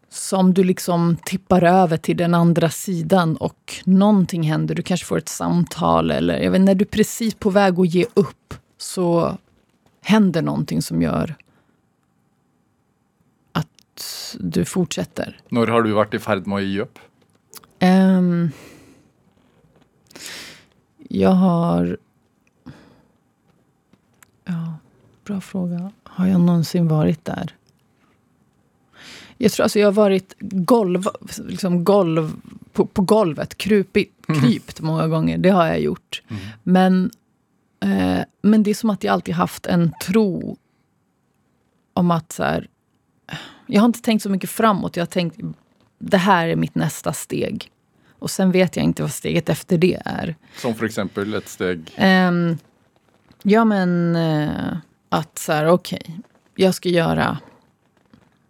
som 0.09 0.53
du 0.53 0.63
liksom 0.63 1.17
tippar 1.25 1.63
över 1.63 1.97
till 1.97 2.17
den 2.17 2.33
andra 2.33 2.69
sidan 2.69 3.37
och 3.37 3.73
någonting 3.85 4.43
händer. 4.43 4.75
Du 4.75 4.81
kanske 4.81 5.05
får 5.05 5.17
ett 5.17 5.29
samtal 5.29 6.11
eller 6.11 6.39
jag 6.39 6.51
vet, 6.51 6.61
när 6.61 6.75
du 6.75 6.83
är 6.83 6.89
precis 6.89 7.35
på 7.35 7.49
väg 7.49 7.79
att 7.79 7.93
ge 7.93 8.05
upp 8.13 8.53
så 8.77 9.37
händer 10.03 10.41
någonting 10.41 10.81
som 10.81 11.01
gör 11.01 11.35
att 13.51 14.35
du 14.39 14.65
fortsätter. 14.65 15.39
Når 15.49 15.67
har 15.67 15.81
du 15.81 15.93
vært 15.93 16.13
i 16.13 16.19
ferd 16.19 16.47
med 16.47 16.55
å 16.55 16.61
gi 16.61 16.81
opp? 16.81 16.99
Ehm, 17.79 18.51
jag 21.09 21.31
har... 21.31 21.97
Ja, 24.45 24.77
bra 25.25 25.41
fråga. 25.41 25.91
Har 26.03 26.27
jag 26.27 26.41
någonsin 26.41 26.87
varit 26.87 27.25
där? 27.25 27.55
Jag 29.37 29.51
tror 29.51 29.63
alltså 29.63 29.79
jag 29.79 29.87
har 29.87 29.93
varit 29.93 30.35
golv, 30.39 31.07
liksom 31.47 31.83
golv, 31.83 32.31
på, 32.73 32.85
på 32.85 33.01
golvet, 33.01 33.57
krupit, 33.57 34.13
krypt 34.41 34.81
många 34.81 35.07
gånger. 35.07 35.37
Det 35.37 35.49
har 35.49 35.65
jag 35.67 35.79
gjort. 35.79 36.21
Men, 36.63 37.05
eh, 37.05 37.09
men 38.41 38.63
det 38.63 38.69
är 38.69 38.73
som 38.73 38.89
att 38.89 39.03
jag 39.03 39.13
alltid 39.13 39.35
haft 39.35 39.65
en 39.65 39.93
tro 40.05 40.57
om 41.93 42.11
att 42.11 42.31
så 42.31 42.43
här, 42.43 42.67
jag 43.67 43.81
har 43.81 43.85
inte 43.85 44.01
tänkt 44.01 44.21
så 44.21 44.29
mycket 44.29 44.49
framåt. 44.49 44.95
Jag 44.95 45.01
har 45.01 45.07
tänkt 45.07 45.39
det 45.99 46.17
här 46.17 46.47
är 46.47 46.55
mitt 46.55 46.75
nästa 46.75 47.13
steg. 47.13 47.71
Och 48.19 48.31
sen 48.31 48.51
vet 48.51 48.75
jag 48.75 48.83
inte 48.83 49.01
vad 49.01 49.11
steget 49.11 49.49
efter 49.49 49.77
det 49.77 50.01
är. 50.05 50.35
Som 50.57 50.75
for 50.75 50.85
eksempel 50.85 51.33
et 51.33 51.49
steg 51.49 51.93
Ehm, 51.95 52.57
ja, 53.43 53.65
men 53.65 54.15
eh, 54.15 54.77
att 55.09 55.39
så 55.39 55.51
här, 55.51 55.67
okej, 55.67 56.19
jag 56.55 56.75
ska 56.75 56.89
göra, 56.89 57.37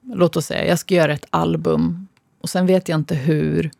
låt 0.01 0.35
oss 0.35 0.45
säga, 0.45 0.67
jag 0.67 0.79
ska 0.79 0.95
göra 0.95 1.13
ett 1.13 1.25
album. 1.29 2.07
Och 2.41 2.49
sen 2.49 2.65
vet 2.65 2.89
jag 2.89 2.99
inte 2.99 3.15
hur, 3.15 3.71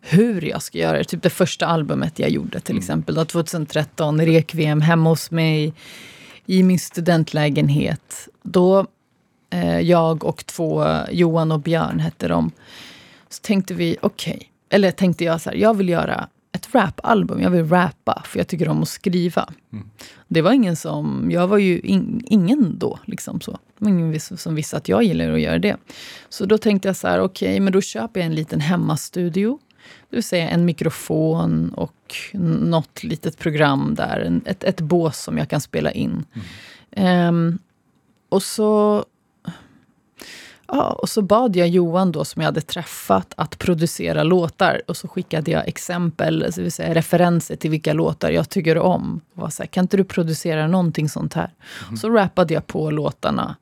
hur 0.00 0.42
jag 0.42 0.62
ska 0.62 0.78
göra 0.78 0.98
det. 0.98 1.04
Typ 1.04 1.22
det 1.22 1.30
första 1.30 1.66
albumet 1.66 2.18
jag 2.18 2.30
gjorde 2.30 2.60
till 2.60 2.78
exempel, 2.78 3.14
då, 3.14 3.24
2013, 3.24 4.20
Rekviem, 4.20 4.80
hemma 4.80 5.10
hos 5.10 5.30
mig 5.30 5.72
i 6.46 6.62
min 6.62 6.78
studentlägenhet. 6.78 8.28
Då, 8.42 8.86
eh, 9.50 9.80
jag 9.80 10.24
och 10.24 10.46
två, 10.46 10.86
Johan 11.10 11.52
och 11.52 11.60
Björn 11.60 11.98
hette 11.98 12.28
de, 12.28 12.50
så 13.28 13.40
tänkte 13.42 13.74
vi, 13.74 13.96
okej, 14.00 14.50
eller 14.70 14.90
tänkte 14.90 15.24
jag 15.24 15.40
så 15.40 15.50
här, 15.50 15.56
jag 15.56 15.74
vill 15.74 15.88
göra 15.88 16.28
ett 16.52 16.74
rapalbum, 16.74 17.42
jag 17.42 17.50
vill 17.50 17.68
rappa 17.68 18.22
för 18.26 18.38
jag 18.38 18.48
tycker 18.48 18.68
om 18.68 18.82
att 18.82 18.88
skriva. 18.88 19.48
Det 20.28 20.42
var 20.42 20.52
ingen 20.52 20.76
som, 20.76 21.30
jag 21.30 21.48
var 21.48 21.58
ju 21.58 21.80
in, 21.80 22.22
ingen 22.26 22.78
då, 22.78 22.98
liksom 23.04 23.40
så. 23.40 23.58
Ingen 23.80 24.20
som 24.20 24.54
visste 24.54 24.76
att 24.76 24.88
jag 24.88 25.02
gillar 25.02 25.32
att 25.32 25.40
göra 25.40 25.58
det. 25.58 25.76
Så 26.28 26.46
då 26.46 26.58
tänkte 26.58 26.88
jag 26.88 26.96
så 26.96 27.08
här, 27.08 27.20
okej, 27.20 27.60
men 27.60 27.72
då 27.72 27.80
köper 27.80 28.20
jag 28.20 28.26
en 28.26 28.34
liten 28.34 28.60
hemmastudio. 28.60 29.58
Det 30.10 30.16
vill 30.16 30.24
säga 30.24 30.48
en 30.48 30.64
mikrofon 30.64 31.74
och 31.76 32.14
något 32.32 33.04
litet 33.04 33.38
program 33.38 33.94
där, 33.94 34.40
ett, 34.44 34.64
ett 34.64 34.80
bås 34.80 35.18
som 35.22 35.38
jag 35.38 35.48
kan 35.48 35.60
spela 35.60 35.92
in. 35.92 36.24
Ehm, 36.90 37.58
och 38.28 38.42
så 38.42 39.04
Ja, 40.72 40.92
och 40.92 41.08
så 41.08 41.22
bad 41.22 41.56
jag 41.56 41.68
Johan 41.68 42.12
då, 42.12 42.24
som 42.24 42.42
jag 42.42 42.46
hade 42.46 42.60
träffat, 42.60 43.34
att 43.36 43.58
producera 43.58 44.22
låtar. 44.22 44.82
Och 44.86 44.96
så 44.96 45.08
skickade 45.08 45.50
jag 45.50 45.68
exempel, 45.68 46.38
det 46.38 46.62
vill 46.62 46.72
säga 46.72 46.94
referenser 46.94 47.56
till 47.56 47.70
vilka 47.70 47.92
låtar 47.92 48.30
jag 48.30 48.48
tycker 48.48 48.78
om. 48.78 49.20
Och 49.34 49.42
var 49.42 49.50
så 49.50 49.62
här, 49.62 49.68
kan 49.68 49.84
inte 49.84 49.96
du 49.96 50.04
producera 50.04 50.66
någonting 50.66 51.08
sånt 51.08 51.34
här? 51.34 51.50
Så 52.00 52.10
rappade 52.10 52.54
jag 52.54 52.66
på 52.66 52.90
låtarna. 52.90 53.56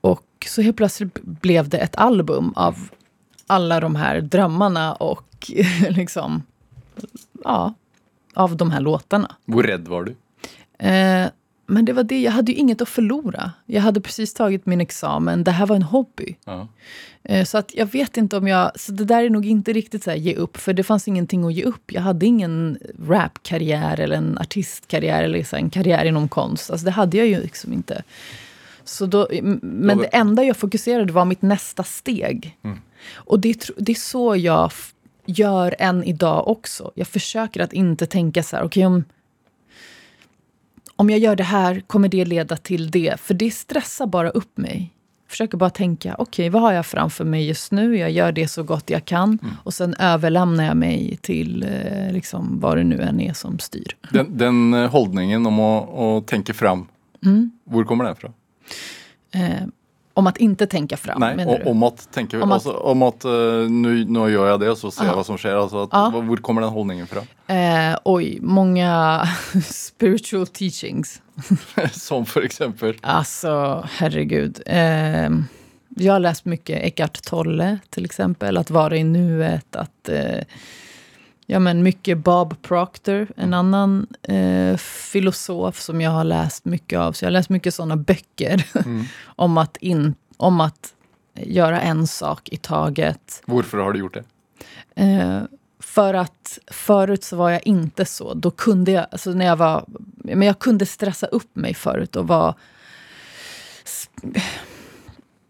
Och 0.00 0.46
så 0.46 0.62
helt 0.62 0.76
plötsligt 0.76 1.22
blev 1.22 1.68
det 1.68 1.78
ett 1.78 1.96
album 1.96 2.52
av 2.56 2.88
alla 3.46 3.80
de 3.80 3.96
här 3.96 4.20
drömmarna 4.20 4.94
och 4.94 5.50
liksom, 5.90 6.42
ja, 7.44 7.74
av 8.34 8.56
de 8.56 8.70
här 8.70 8.80
låtarna. 8.80 9.36
Hvor 9.44 9.62
redd 9.62 9.88
var 9.88 10.04
du? 10.04 10.14
Eh, 10.86 11.28
men 11.66 11.84
det 11.84 11.92
var 11.92 12.04
det, 12.04 12.22
jag 12.22 12.32
hade 12.32 12.52
ju 12.52 12.58
inget 12.58 12.82
att 12.82 12.88
förlora. 12.88 13.52
Jag 13.66 13.82
hade 13.82 14.00
precis 14.00 14.34
tagit 14.34 14.66
min 14.66 14.80
examen, 14.80 15.44
det 15.44 15.50
här 15.50 15.66
var 15.66 15.76
en 15.76 15.82
hobby. 15.82 16.36
Ja. 16.44 16.68
Eh, 17.22 17.44
så 17.44 17.58
att 17.58 17.74
jag 17.74 17.86
vet 17.86 18.16
inte 18.16 18.36
om 18.36 18.48
jag... 18.48 18.80
Så 18.80 18.92
det 18.92 19.04
där 19.04 19.24
är 19.24 19.30
nog 19.30 19.46
inte 19.46 19.72
riktigt 19.72 20.04
så 20.04 20.10
här, 20.10 20.16
ge 20.16 20.34
upp, 20.34 20.56
för 20.56 20.72
det 20.72 20.82
fanns 20.82 21.08
ingenting 21.08 21.44
att 21.44 21.54
ge 21.54 21.62
upp. 21.62 21.92
Jag 21.92 22.02
hade 22.02 22.26
ingen 22.26 22.78
rapkarriär 23.08 24.00
eller 24.00 24.16
en 24.16 24.38
artistkarriär 24.38 25.22
eller 25.22 25.44
så 25.44 25.56
en 25.56 25.70
karriär 25.70 26.04
inom 26.04 26.28
konst. 26.28 26.70
Alltså 26.70 26.84
det 26.84 26.90
hade 26.90 27.16
jag 27.16 27.26
ju 27.26 27.40
liksom 27.40 27.72
inte. 27.72 28.02
Så 28.84 29.06
då, 29.06 29.28
men 29.62 29.98
det 29.98 30.06
enda 30.06 30.44
jag 30.44 30.56
fokuserade 30.56 31.12
var 31.12 31.24
mitt 31.24 31.42
nästa 31.42 31.84
steg. 31.84 32.56
Och 33.14 33.40
det, 33.40 33.70
det 33.78 33.92
är 33.92 33.96
så 33.96 34.36
jag 34.36 34.72
gör 35.26 35.74
än 35.78 36.04
idag 36.04 36.48
också. 36.48 36.90
Jag 36.94 37.06
försöker 37.06 37.60
att 37.60 37.72
inte 37.72 38.06
tänka 38.06 38.42
så 38.42 38.56
här, 38.56 38.62
okej 38.64 38.86
om, 38.86 39.04
om 40.96 41.10
jag 41.10 41.18
gör 41.18 41.36
det 41.36 41.44
här, 41.44 41.80
kommer 41.80 42.08
det 42.08 42.24
leda 42.24 42.56
till 42.56 42.90
det? 42.90 43.20
För 43.20 43.34
det 43.34 43.50
stressar 43.50 44.06
bara 44.06 44.30
upp 44.30 44.56
mig. 44.56 44.92
Jag 45.24 45.30
försöker 45.30 45.58
bara 45.58 45.70
tänka, 45.70 46.14
okej, 46.18 46.48
vad 46.48 46.62
har 46.62 46.72
jag 46.72 46.86
framför 46.86 47.24
mig 47.24 47.46
just 47.48 47.72
nu? 47.72 47.96
Jag 47.98 48.10
gör 48.10 48.32
det 48.32 48.48
så 48.48 48.62
gott 48.62 48.90
jag 48.90 49.04
kan. 49.04 49.38
Och 49.64 49.74
sen 49.74 49.94
överlämnar 49.94 50.64
jag 50.64 50.76
mig 50.76 51.18
till 51.22 51.62
eh, 51.62 52.12
liksom, 52.12 52.60
vad 52.60 52.76
det 52.76 52.84
nu 52.84 53.00
än 53.02 53.20
är 53.20 53.32
som 53.32 53.58
styr. 53.58 53.96
Den, 54.10 54.38
den 54.38 54.74
eh, 54.74 54.90
holdningen 54.90 55.46
om 55.46 55.60
å, 55.60 55.78
å 55.78 56.20
tenke 56.20 56.54
fram, 56.54 56.86
Mm. 57.24 57.50
hvor 57.64 57.84
kommer 57.84 58.04
den 58.04 58.16
fra? 58.16 58.32
Eh, 59.34 59.66
om 60.16 60.26
att 60.26 60.36
inte 60.36 60.66
tänka 60.66 60.96
fram, 60.96 61.20
Nei, 61.20 61.36
menar 61.36 61.54
o- 61.54 61.60
du? 61.64 61.70
om 61.70 61.82
at 61.82 62.08
tenke 62.12 62.38
Om 62.40 62.52
at- 62.52 62.54
altså, 62.54 62.72
Om 62.72 63.02
at 63.02 63.24
eh, 63.24 63.30
nå, 63.70 63.88
nå 64.08 64.28
gjør 64.32 64.46
jeg 64.50 64.60
det, 64.60 64.70
så 64.80 64.90
ser 64.90 65.04
jeg 65.04 65.12
Ja. 65.12 65.16
hva 65.18 65.24
som 65.24 65.36
skjer. 65.38 65.56
Altså 65.60 65.82
at, 65.84 65.90
Ja. 65.92 66.10
Hvor 66.10 66.36
kommer 66.42 66.62
den 66.64 66.70
holdningen 66.72 67.06
fra? 67.06 67.20
Eh, 67.52 67.96
oj, 68.04 68.38
många 68.42 69.28
spiritual 69.64 70.46
teachings. 70.46 71.20
Som 71.92 72.26
for 72.26 72.42
eksempel 72.44 72.94
Alltså, 73.02 73.84
herregud. 73.98 74.60
Eh, 74.66 75.28
jag 75.98 76.12
har 76.12 76.20
läst 76.20 76.44
mycket 76.44 76.82
Eckart 76.84 77.22
Tolle, 77.22 77.78
till 77.90 78.04
exempel. 78.04 78.56
Att 78.56 78.70
vara 78.70 78.96
i 78.96 79.04
nuet. 79.04 79.76
Att, 79.76 80.08
eh, 80.08 80.40
ja, 81.46 81.58
men 81.58 81.82
mycket 81.82 82.18
Bob 82.18 82.62
Proctor, 82.62 83.26
en 83.36 83.54
annan 83.54 84.06
eh, 84.22 84.76
filosof 84.76 85.80
som 85.80 86.00
jag 86.00 86.10
har 86.10 86.24
läst 86.24 86.64
mycket 86.64 86.98
av. 86.98 87.12
Så 87.12 87.24
jag 87.24 87.26
har 87.26 87.32
läst 87.32 87.48
mycket 87.48 87.74
sådana 87.74 87.96
böcker 87.96 88.66
om, 89.24 89.58
att 89.58 89.76
in, 89.76 90.14
om 90.36 90.60
att 90.60 90.94
göra 91.34 91.80
en 91.80 92.06
sak 92.06 92.48
i 92.48 92.56
taget. 92.56 93.42
Hvorfor 93.46 93.78
har 93.78 93.92
du 93.92 93.98
gjort 93.98 94.14
det? 94.14 94.24
Eh, 95.02 95.42
för 95.80 96.14
att 96.14 96.58
förut 96.66 97.24
så 97.24 97.36
var 97.36 97.50
jag 97.50 97.66
inte 97.66 98.04
så. 98.04 98.34
Då 98.34 98.50
kunde 98.50 98.92
jag, 98.92 99.06
alltså 99.10 99.30
när 99.30 99.46
jag 99.46 99.56
var, 99.56 99.84
men 100.16 100.42
jag 100.42 100.58
kunde 100.58 100.86
stressa 100.86 101.26
upp 101.26 101.56
mig 101.56 101.74
förut 101.74 102.16
och 102.16 102.28
vara 102.28 102.54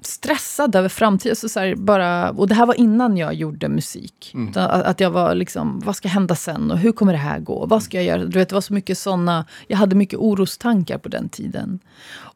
stressad 0.06 0.76
över 0.76 0.88
framtiden. 0.88 1.36
Så 1.36 1.48
så 1.48 1.60
här, 1.60 1.74
bara, 1.74 2.30
och 2.30 2.48
det 2.48 2.54
här 2.54 2.66
var 2.66 2.74
innan 2.74 3.16
jag 3.16 3.34
gjorde 3.34 3.68
musik. 3.68 4.30
Mm. 4.34 4.52
Att, 4.56 5.00
jag 5.00 5.10
var 5.10 5.34
liksom, 5.34 5.80
vad 5.80 5.96
ska 5.96 6.08
hända 6.08 6.34
sen? 6.34 6.70
Och 6.70 6.78
hur 6.78 6.92
kommer 6.92 7.12
det 7.12 7.18
här 7.18 7.40
gå? 7.40 7.66
Vad 7.66 7.82
ska 7.82 7.96
jag 7.96 8.04
göra? 8.04 8.24
Du 8.24 8.38
vet, 8.38 8.48
det 8.48 8.54
var 8.54 8.60
så 8.60 8.74
mycket 8.74 8.98
såna, 8.98 9.46
jag 9.66 9.76
hade 9.76 9.96
mycket 9.96 10.18
orostankar 10.18 10.98
på 10.98 11.08
den 11.08 11.28
tiden. 11.28 11.78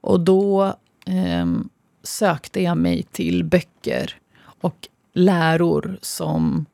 Och 0.00 0.20
då 0.20 0.74
ehm, 1.06 1.68
sökte 2.02 2.62
jag 2.62 2.78
mig 2.78 3.02
till 3.02 3.44
böcker 3.44 4.16
och 4.60 4.88
läror 5.12 5.98
som 6.02 6.66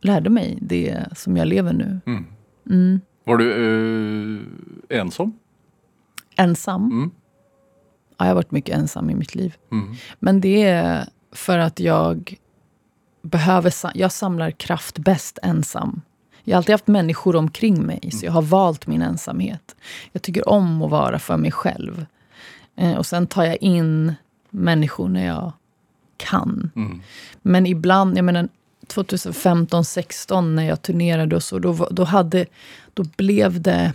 lärde 0.00 0.30
mig 0.30 0.58
det 0.60 1.04
som 1.16 1.36
jag 1.36 1.48
lever 1.48 1.72
nu. 1.72 2.00
Mm. 2.06 2.26
Mm. 2.70 3.00
Var 3.24 3.36
du 3.36 3.50
eh, 4.90 5.00
ensam? 5.00 5.32
Ensam. 6.36 7.10
Mm. 8.14 8.18
Ja, 8.18 8.24
jag 8.24 8.30
har 8.30 8.34
varit 8.34 8.50
mycket 8.50 8.76
ensam 8.78 9.10
i 9.10 9.14
mitt 9.14 9.34
liv. 9.34 9.56
Mm. 9.72 9.94
Men 10.18 10.40
det 10.40 10.62
är 10.62 11.08
för 11.32 11.58
att 11.58 11.80
jag 11.80 12.38
behöver... 13.22 13.74
Jag 13.94 14.12
samlar 14.12 14.50
kraft 14.50 14.98
bäst 14.98 15.38
ensam. 15.42 16.02
Jag 16.44 16.54
har 16.54 16.58
alltid 16.58 16.72
haft 16.72 16.86
människor 16.86 17.36
omkring 17.36 17.82
mig, 17.86 18.10
så 18.12 18.26
jag 18.26 18.32
har 18.32 18.42
valt 18.42 18.86
min 18.86 19.02
ensamhet. 19.02 19.76
Jag 20.12 20.22
tycker 20.22 20.48
om 20.48 20.82
att 20.82 20.90
vara 20.90 21.18
för 21.18 21.36
mig 21.36 21.52
själv. 21.52 22.06
Eh, 22.76 22.94
och 22.94 23.06
sen 23.06 23.26
tar 23.26 23.44
jag 23.44 23.56
in 23.56 24.14
människor 24.50 25.08
när 25.08 25.26
jag 25.26 25.52
kan. 26.16 26.70
Mm. 26.76 27.02
Men 27.42 27.66
ibland, 27.66 28.18
jag 28.18 28.24
menar 28.24 28.48
2015, 28.86 29.84
16 29.84 30.54
när 30.54 30.62
jag 30.62 30.82
turnerade 30.82 31.36
och 31.36 31.42
så, 31.42 31.58
då, 31.58 31.88
då, 31.90 32.04
hade, 32.04 32.46
då 32.94 33.04
blev 33.16 33.60
det... 33.60 33.92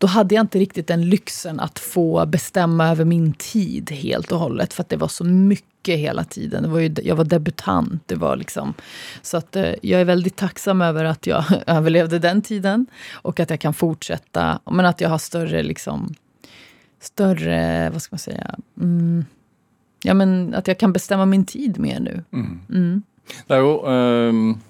Då 0.00 0.06
hade 0.06 0.34
jag 0.34 0.42
inte 0.42 0.58
riktigt 0.58 0.86
den 0.86 1.08
lyxen 1.08 1.60
att 1.60 1.78
få 1.78 2.26
bestämma 2.26 2.88
över 2.88 3.04
min 3.04 3.32
tid 3.32 3.90
helt 3.90 4.32
och 4.32 4.38
hållet. 4.38 4.72
För 4.72 4.82
att 4.82 4.88
det 4.88 4.96
var 4.96 5.08
så 5.08 5.24
mycket 5.24 5.98
hela 5.98 6.24
tiden. 6.24 6.62
Det 6.62 6.68
var 6.68 6.78
ju, 6.78 6.94
jag 7.02 7.16
var 7.16 7.24
debutant. 7.24 8.02
Det 8.06 8.14
var 8.14 8.36
liksom, 8.36 8.74
så 9.22 9.36
att, 9.36 9.56
eh, 9.56 9.72
jag 9.82 10.00
är 10.00 10.04
väldigt 10.04 10.36
tacksam 10.36 10.82
över 10.82 11.04
att 11.04 11.26
jag 11.26 11.44
överlevde 11.66 12.18
den 12.18 12.42
tiden. 12.42 12.86
Och 13.12 13.40
att 13.40 13.50
jag 13.50 13.60
kan 13.60 13.74
fortsätta. 13.74 14.60
Men 14.70 14.86
att 14.86 15.00
jag 15.00 15.08
har 15.08 15.18
större, 15.18 15.62
liksom, 15.62 16.14
större, 17.00 17.90
vad 17.90 18.02
ska 18.02 18.14
man 18.14 18.18
säga? 18.18 18.54
Mm, 18.80 19.24
ja, 20.02 20.14
men 20.14 20.54
att 20.54 20.68
jag 20.68 20.78
kan 20.78 20.92
bestämma 20.92 21.26
min 21.26 21.44
tid 21.44 21.78
mer 21.78 22.00
nu. 22.00 22.24
Mm. 22.32 22.60
Mm. 22.68 23.02
Det 23.46 23.56
jo 23.56 23.86
ehm, 23.86 24.54
hvi- 24.54 24.69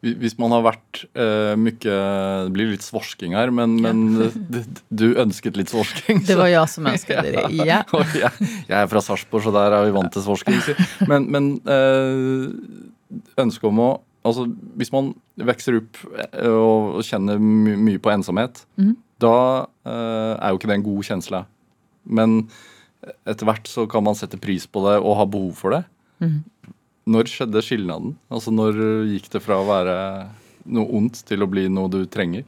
Hvis 0.00 0.38
man 0.40 0.48
har 0.54 0.62
vært 0.64 1.02
eh, 1.12 1.54
mye 1.60 1.76
Det 1.84 2.52
blir 2.54 2.70
litt 2.70 2.84
svorsking 2.86 3.34
her, 3.36 3.50
men, 3.52 3.74
men 3.84 3.98
det, 4.54 4.62
du 4.88 5.10
ønsket 5.20 5.58
litt 5.60 5.68
svorsking. 5.72 6.22
Det 6.24 6.38
var 6.40 6.48
jag 6.48 6.70
som 6.72 6.86
önskade 6.88 7.34
det. 7.34 7.42
Ja. 7.68 7.82
Og 7.92 8.06
jeg, 8.16 8.30
jeg 8.64 8.76
er 8.78 8.88
fra 8.88 9.02
Sarpsborg, 9.04 9.44
så 9.44 9.52
der 9.52 9.76
er 9.76 9.84
vi 9.84 9.92
vant 9.98 10.12
til 10.16 10.24
svorsking. 10.24 10.56
Men, 11.10 11.28
men 11.34 11.50
eh, 11.68 12.48
ønsket 13.44 13.68
om 13.72 13.82
å 13.86 13.90
Altså, 14.20 14.42
hvis 14.76 14.90
man 14.92 15.14
vokser 15.40 15.78
opp 15.78 15.96
eh, 16.36 16.44
og 16.52 16.98
kjenner 17.08 17.38
my 17.40 17.72
mye 17.80 18.00
på 18.04 18.10
ensomhet, 18.12 18.58
Mhm. 18.76 18.90
da 19.24 19.30
eh, 19.88 20.34
er 20.36 20.50
jo 20.52 20.58
ikke 20.58 20.68
det 20.68 20.74
en 20.76 20.84
god 20.84 21.06
kjensle. 21.08 21.40
Men 22.04 22.34
etter 23.24 23.48
hvert 23.48 23.64
så 23.72 23.86
kan 23.88 24.04
man 24.04 24.18
sette 24.18 24.36
pris 24.36 24.66
på 24.68 24.82
det 24.84 24.98
og 25.00 25.16
ha 25.16 25.24
behov 25.24 25.54
for 25.56 25.72
det. 25.72 25.80
Mhm. 26.20 26.42
Når 27.04 27.30
skjedde 27.30 27.62
skilnaden? 27.64 28.16
Altså 28.28 28.52
når 28.54 28.78
gikk 29.10 29.30
det 29.32 29.42
fra 29.44 29.60
å 29.60 29.66
være 29.68 29.96
noe 30.70 30.96
ondt 30.98 31.22
til 31.28 31.42
å 31.42 31.48
bli 31.50 31.68
noe 31.72 31.90
du 31.92 32.04
trenger? 32.06 32.44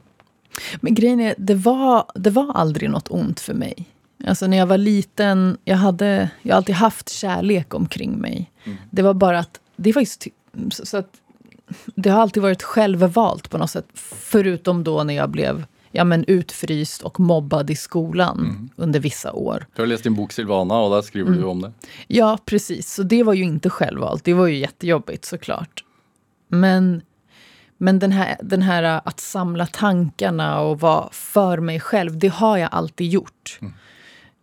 Men 0.81 0.93
grejen 0.93 1.19
är, 1.19 1.35
det 1.37 1.55
var, 1.55 2.05
det 2.15 2.29
var 2.29 2.51
aldrig 2.53 2.89
något 2.89 3.11
ont 3.11 3.39
för 3.39 3.53
mig. 3.53 3.85
Alltså 4.25 4.47
när 4.47 4.57
jag 4.57 4.65
var 4.65 4.77
liten, 4.77 5.57
jag, 5.65 5.77
hade, 5.77 6.29
jag 6.41 6.53
har 6.53 6.57
alltid 6.57 6.75
haft 6.75 7.09
kärlek 7.09 7.73
omkring 7.73 8.17
mig. 8.17 8.51
Det 8.89 9.01
var 9.01 9.13
bara 9.13 9.39
att, 9.39 9.59
det 9.75 9.89
är 9.89 9.93
faktiskt, 9.93 10.27
så 10.69 10.97
att 10.97 11.09
det 11.95 12.09
har 12.09 12.21
alltid 12.21 12.43
varit 12.43 12.63
självvalt 12.63 13.49
på 13.49 13.57
något 13.57 13.71
sätt. 13.71 13.85
Förutom 14.19 14.83
då 14.83 15.03
när 15.03 15.13
jag 15.13 15.29
blev 15.29 15.65
ja, 15.95 16.03
men 16.03 16.23
utfryst 16.27 17.01
och 17.01 17.19
mobbad 17.19 17.69
i 17.69 17.75
skolan 17.75 18.69
under 18.75 18.99
vissa 18.99 19.31
år. 19.31 19.65
Du 19.75 19.81
har 19.81 19.87
lest 19.87 20.03
din 20.03 20.15
bok 20.15 20.31
'Silvana', 20.31 20.85
og 20.85 20.91
der 20.91 21.01
skriver 21.01 21.31
du 21.31 21.43
om 21.43 21.61
det. 21.61 21.71
Ja, 22.07 22.37
precis. 22.45 22.93
Så 22.93 23.03
det 23.03 23.23
var 23.23 23.33
ju 23.33 23.43
inte 23.43 23.69
självvalt. 23.69 24.23
Det 24.23 24.33
var 24.33 24.47
ju 24.47 24.57
jättejobbigt 24.57 25.25
såklart. 25.25 25.83
Men, 26.47 27.01
men 27.77 27.99
den, 27.99 28.11
här, 28.11 28.35
den 28.43 28.61
här 28.61 29.01
att 29.05 29.19
samla 29.19 29.65
tankarna 29.65 30.59
och 30.59 30.79
vara 30.79 31.09
för 31.11 31.57
mig 31.59 31.79
själv, 31.79 32.17
det 32.17 32.27
har 32.27 32.57
jag 32.57 32.69
alltid 32.71 33.09
gjort. 33.09 33.59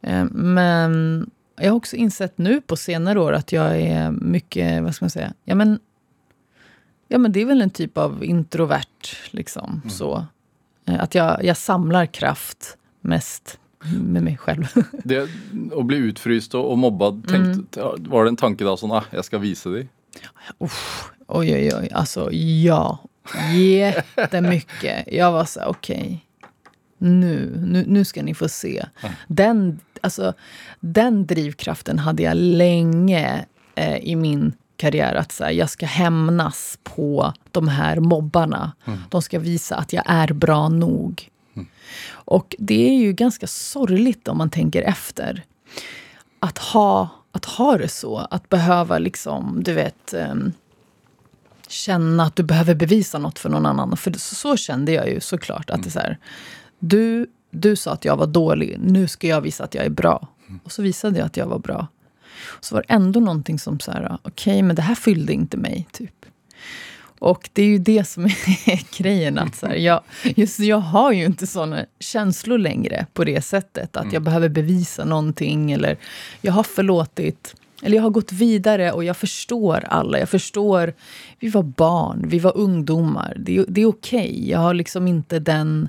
Eh, 0.03 0.25
Men 0.33 1.31
jag 1.57 1.71
har 1.71 1.77
också 1.77 1.97
insett 1.97 2.39
nu 2.39 2.61
på 2.61 2.77
senare 2.77 3.21
år 3.21 3.33
att 3.33 3.53
jag 3.53 3.81
är 3.81 4.11
mycket, 4.11 4.83
vad 4.83 4.95
ska 4.95 5.05
man 5.05 5.11
säga, 5.11 5.33
ja 5.45 5.55
men, 5.55 5.79
ja, 7.09 7.19
men 7.19 7.33
det 7.33 7.41
är 7.41 7.47
väl 7.47 7.63
en 7.63 7.71
typ 7.71 7.99
av 7.99 8.25
introvert, 8.25 9.07
liksom. 9.31 9.83
Så. 9.91 10.27
Eh, 10.91 11.03
Att 11.03 11.15
jag, 11.15 11.45
jag 11.45 11.57
samlar 11.57 12.07
kraft 12.07 12.77
mest 13.01 13.59
med 13.93 14.23
mig 14.23 14.37
själv. 14.37 14.67
det 15.05 15.29
Å 15.73 15.83
bli 15.83 15.97
utfryst 15.97 16.55
og 16.55 16.79
mobbad, 16.79 17.23
tenkte, 17.29 17.83
var 17.99 18.25
det 18.25 18.35
en 18.35 18.37
tanke 18.37 18.65
da 18.65 18.77
sånn 18.77 18.93
ah, 18.93 19.07
'jeg 19.13 19.25
skal 19.25 19.41
vise 19.41 19.69
de'? 19.69 19.87
Uff, 20.59 21.11
oj, 21.27 21.55
oj, 21.55 21.71
oj. 21.75 21.89
Alltså, 21.93 22.29
ja. 22.33 22.99
Jättemycket. 23.55 25.05
Jag 25.13 25.33
var 25.33 25.45
så 25.45 25.61
okej. 25.67 26.27
nu, 26.99 27.63
nu, 27.67 27.85
nu 27.87 28.05
ska 28.05 28.23
ni 28.23 28.35
få 28.35 28.49
se. 28.49 28.87
Den, 29.29 29.81
alltså, 30.01 30.35
den 30.81 31.27
drivkraften 31.27 31.99
hade 31.99 32.23
jag 32.23 32.37
länge 32.37 33.45
eh, 33.75 33.97
i 33.97 34.17
min 34.17 34.53
karriär. 34.81 35.15
Att 35.15 35.33
så 35.33 35.45
här, 35.45 35.51
jag 35.51 35.71
ska 35.71 35.87
hämnas 35.87 36.79
på 36.83 37.33
de 37.51 37.69
här 37.69 38.01
mobbarna. 38.01 38.73
De 39.09 39.23
ska 39.23 39.39
visa 39.39 39.77
att 39.77 39.93
jag 39.93 40.05
är 40.07 40.33
bra 40.33 40.69
nog. 40.69 41.29
Och 42.11 42.57
det 42.59 42.89
är 42.89 42.99
ju 42.99 43.13
ganska 43.13 43.47
sorgligt 43.47 44.29
om 44.29 44.39
man 44.39 44.51
tänker 44.51 44.83
efter. 44.83 45.45
Att 46.41 46.59
ha, 46.59 47.09
att 47.33 47.45
ha 47.45 47.79
det 47.79 47.89
så. 47.89 48.17
Att 48.19 48.49
behöva 48.49 48.99
liksom, 48.99 49.63
du 49.65 49.73
vet... 49.73 50.15
ehm, 50.15 50.53
känna 51.69 52.23
att 52.23 52.37
du 52.37 52.43
behöver 52.43 52.75
bevisa 52.75 53.19
något 53.19 53.39
för 53.39 53.49
någon 53.49 53.67
annan. 53.67 53.97
För 53.97 54.13
så, 54.13 54.35
så 54.35 54.57
kände 54.57 54.93
jag 54.93 55.09
ju 55.09 55.21
såklart. 55.21 55.71
Att 55.71 55.83
det 55.83 55.89
är 55.89 55.91
så 55.91 55.99
här, 55.99 56.19
du, 56.79 57.27
du 57.51 57.77
sa 57.77 57.93
att 57.93 58.05
jag 58.05 58.17
var 58.17 58.27
dålig, 58.27 58.77
nu 58.81 59.09
ska 59.09 59.27
jag 59.27 59.41
visa 59.41 59.65
att 59.65 59.75
jag 59.75 59.85
är 59.85 59.91
bra. 59.91 60.29
Och 60.65 60.73
så 60.73 60.83
visade 60.83 61.19
jag 61.19 61.27
att 61.27 61.37
jag 61.37 61.47
var 61.47 61.59
bra. 61.59 61.87
Så 62.61 62.75
var 62.75 62.85
det 62.89 62.95
ändå 62.95 63.21
någonting 63.21 63.59
som 63.59 63.81
så 63.81 63.93
här, 63.93 64.19
okej, 64.23 64.63
men 64.63 64.77
det 64.77 64.83
här 64.83 64.95
fyllde 64.95 65.33
inte 65.33 65.57
mig. 65.57 65.87
typ. 65.93 66.15
Och 67.19 67.51
det 67.53 67.63
är 67.63 67.67
ju 67.67 67.79
det 67.79 68.05
som 68.09 68.25
är 68.25 68.99
grejen. 69.03 69.39
Att 69.39 69.57
så 69.57 69.67
här, 69.67 69.75
jag, 69.75 70.01
just 70.37 70.59
jag 70.61 70.79
har 70.79 71.13
ju 71.13 71.25
inte 71.25 71.47
såna 71.47 71.85
känslor 72.01 72.59
längre 72.59 73.07
på 73.13 73.25
det 73.25 73.43
sättet. 73.43 73.97
Att 73.97 74.13
jag 74.13 74.23
behöver 74.23 74.49
bevisa 74.49 75.05
någonting. 75.05 75.73
Eller 75.73 75.97
jag 76.41 76.53
har 76.53 76.63
förlåtit. 76.63 77.55
Eller 77.83 77.97
jag 77.97 78.03
har 78.03 78.11
gått 78.11 78.33
vidare 78.33 78.93
och 78.93 79.05
jag 79.05 79.17
förstår 79.17 79.85
alla. 79.91 80.19
Jag 80.19 80.29
förstår, 80.29 80.93
vi 81.39 81.49
var 81.49 81.63
barn, 81.63 82.25
vi 82.29 82.39
var 82.39 82.57
ungdomar. 82.57 83.37
Det, 83.39 83.57
är- 83.57 83.65
det 83.69 83.81
är 83.81 83.87
okej. 83.87 84.51
Jag 84.51 84.59
har 84.59 84.75
liksom 84.75 85.09
inte 85.09 85.39
den... 85.39 85.89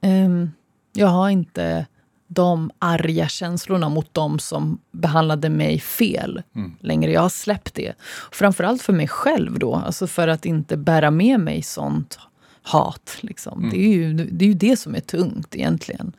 ehm, 0.00 0.50
jag 0.92 1.06
har 1.06 1.30
inte 1.30 1.86
de 2.32 2.70
arga 2.78 3.28
känslorna 3.28 3.88
mot 3.88 4.14
dem 4.14 4.38
som 4.38 4.78
behandlade 4.92 5.48
mig 5.50 5.80
fel 5.80 6.42
längre. 6.80 7.12
Jag 7.12 7.20
har 7.20 7.28
släppt 7.28 7.74
det. 7.74 7.92
Framförallt 8.32 8.82
för 8.82 8.92
mig 8.92 9.08
själv 9.08 9.58
då, 9.58 9.74
alltså 9.74 10.06
för 10.06 10.28
att 10.28 10.44
inte 10.44 10.76
bära 10.76 11.10
med 11.10 11.40
mig 11.40 11.62
sånt 11.62 12.18
hat. 12.62 13.16
Liksom. 13.20 13.70
Det, 13.70 13.76
är 13.76 13.88
ju, 13.88 14.14
det 14.14 14.44
är 14.44 14.48
ju 14.48 14.54
det 14.54 14.76
som 14.76 14.94
är 14.94 15.00
tungt 15.00 15.56
egentligen. 15.56 16.12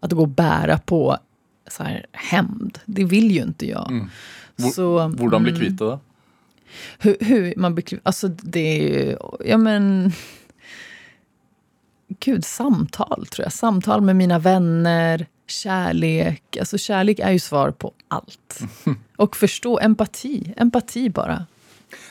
Att 0.00 0.12
gå 0.12 0.20
och 0.22 0.28
bära 0.28 0.78
på 0.78 1.18
så 1.70 1.82
här, 1.82 2.06
hämnd. 2.12 2.78
Det 2.86 3.04
vill 3.04 3.30
ju 3.30 3.42
inte 3.42 3.68
jag. 3.68 4.08
Hvor- 4.56 4.70
Så, 4.70 5.08
bli 5.08 5.26
mm, 5.52 5.60
kvitt 5.60 5.78
det? 5.78 5.98
hur, 6.98 7.16
hur 7.20 7.54
man 7.56 7.74
blir... 7.74 8.00
Alltså 8.02 8.28
det 8.28 8.60
är 8.60 8.82
ju... 8.82 9.16
Ja 9.44 9.58
men... 9.58 10.12
Gud, 12.08 12.44
samtal 12.44 13.26
tror 13.26 13.44
jag. 13.44 13.52
Samtal 13.52 14.00
med 14.00 14.16
mina 14.16 14.38
vänner, 14.38 15.26
kärlek. 15.46 16.56
Alltså 16.60 16.78
kärlek 16.78 17.18
är 17.18 17.30
ju 17.30 17.38
svar 17.38 17.70
på 17.70 17.92
allt. 18.08 18.60
Och 19.16 19.36
förstå, 19.36 19.78
empati. 19.80 20.54
Empati 20.56 21.10
bara. 21.10 21.46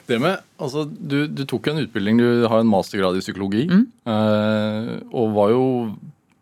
Det 0.05 0.19
med, 0.19 0.37
altså, 0.57 0.83
du, 0.83 1.27
du 1.27 1.45
tok 1.45 1.67
en 1.67 1.77
utbildning, 1.77 2.17
du 2.17 2.45
har 2.45 2.59
en 2.59 2.67
mastergrad 2.67 3.17
i 3.17 3.21
psykologi. 3.21 3.69
Eh, 4.05 4.93
og 5.11 5.31
var 5.35 5.49
jo 5.51 5.65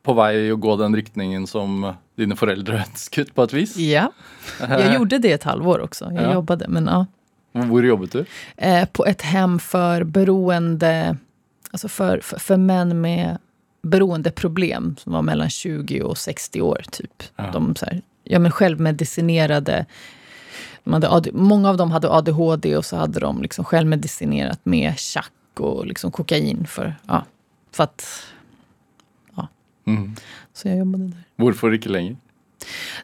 på 0.03 0.13
vei 0.17 0.49
å 0.51 0.55
gå 0.57 0.75
den 0.81 0.95
riktningen 0.97 1.47
som 1.47 1.93
dine 2.17 2.35
foreldre 2.37 2.79
ønsket, 2.85 3.33
på 3.35 3.43
et 3.45 3.53
vis. 3.53 3.75
Ja. 3.77 4.11
Jag 4.59 4.93
gjorde 4.93 5.17
det 5.17 5.31
ett 5.31 5.43
halvår 5.43 5.79
också. 5.81 6.05
Jag 6.13 6.23
Ja. 6.23 6.33
jobbade, 6.33 6.67
men 6.67 6.85
ja. 6.85 7.05
Var 7.51 7.83
jobbet 7.83 8.11
du? 8.11 8.25
Eh, 8.57 8.85
på 8.91 9.05
ett 9.05 9.21
hem 9.21 9.59
för 9.59 10.03
beroende, 10.03 11.17
alltså 11.71 11.87
för, 11.87 12.19
för, 12.19 12.39
för 12.39 12.57
män 12.57 13.01
med 13.01 13.37
beroendeproblem 13.81 14.95
som 14.99 15.13
var 15.13 15.21
mellan 15.21 15.49
20 15.49 16.01
och 16.01 16.17
60 16.17 16.61
år. 16.61 16.81
typ. 16.91 17.23
Ja. 17.35 17.49
De 17.53 17.75
så 17.75 17.85
här, 17.85 18.01
ja, 18.23 18.39
men 18.39 18.51
självmedicinerade. 18.51 19.85
De 20.83 20.93
hade, 20.93 21.09
AD 21.09 21.29
många 21.33 21.69
av 21.69 21.77
dem 21.77 21.91
hade 21.91 22.09
ADHD 22.09 22.77
och 22.77 22.85
så 22.85 22.95
hade 22.95 23.19
de 23.19 23.41
liksom 23.41 23.65
självmedicinerat 23.65 24.59
med 24.63 24.99
chack 24.99 25.31
och 25.59 25.85
liksom 25.85 26.11
kokain. 26.11 26.67
För, 26.67 26.95
ja, 27.07 27.25
för 27.71 27.83
att, 27.83 28.05
Mm. 29.87 30.15
så 30.53 30.67
jag 30.67 30.77
jobbade 30.77 31.03
där. 31.07 31.23
Varför 31.35 31.73
inte 31.73 31.89
längre? 31.89 32.15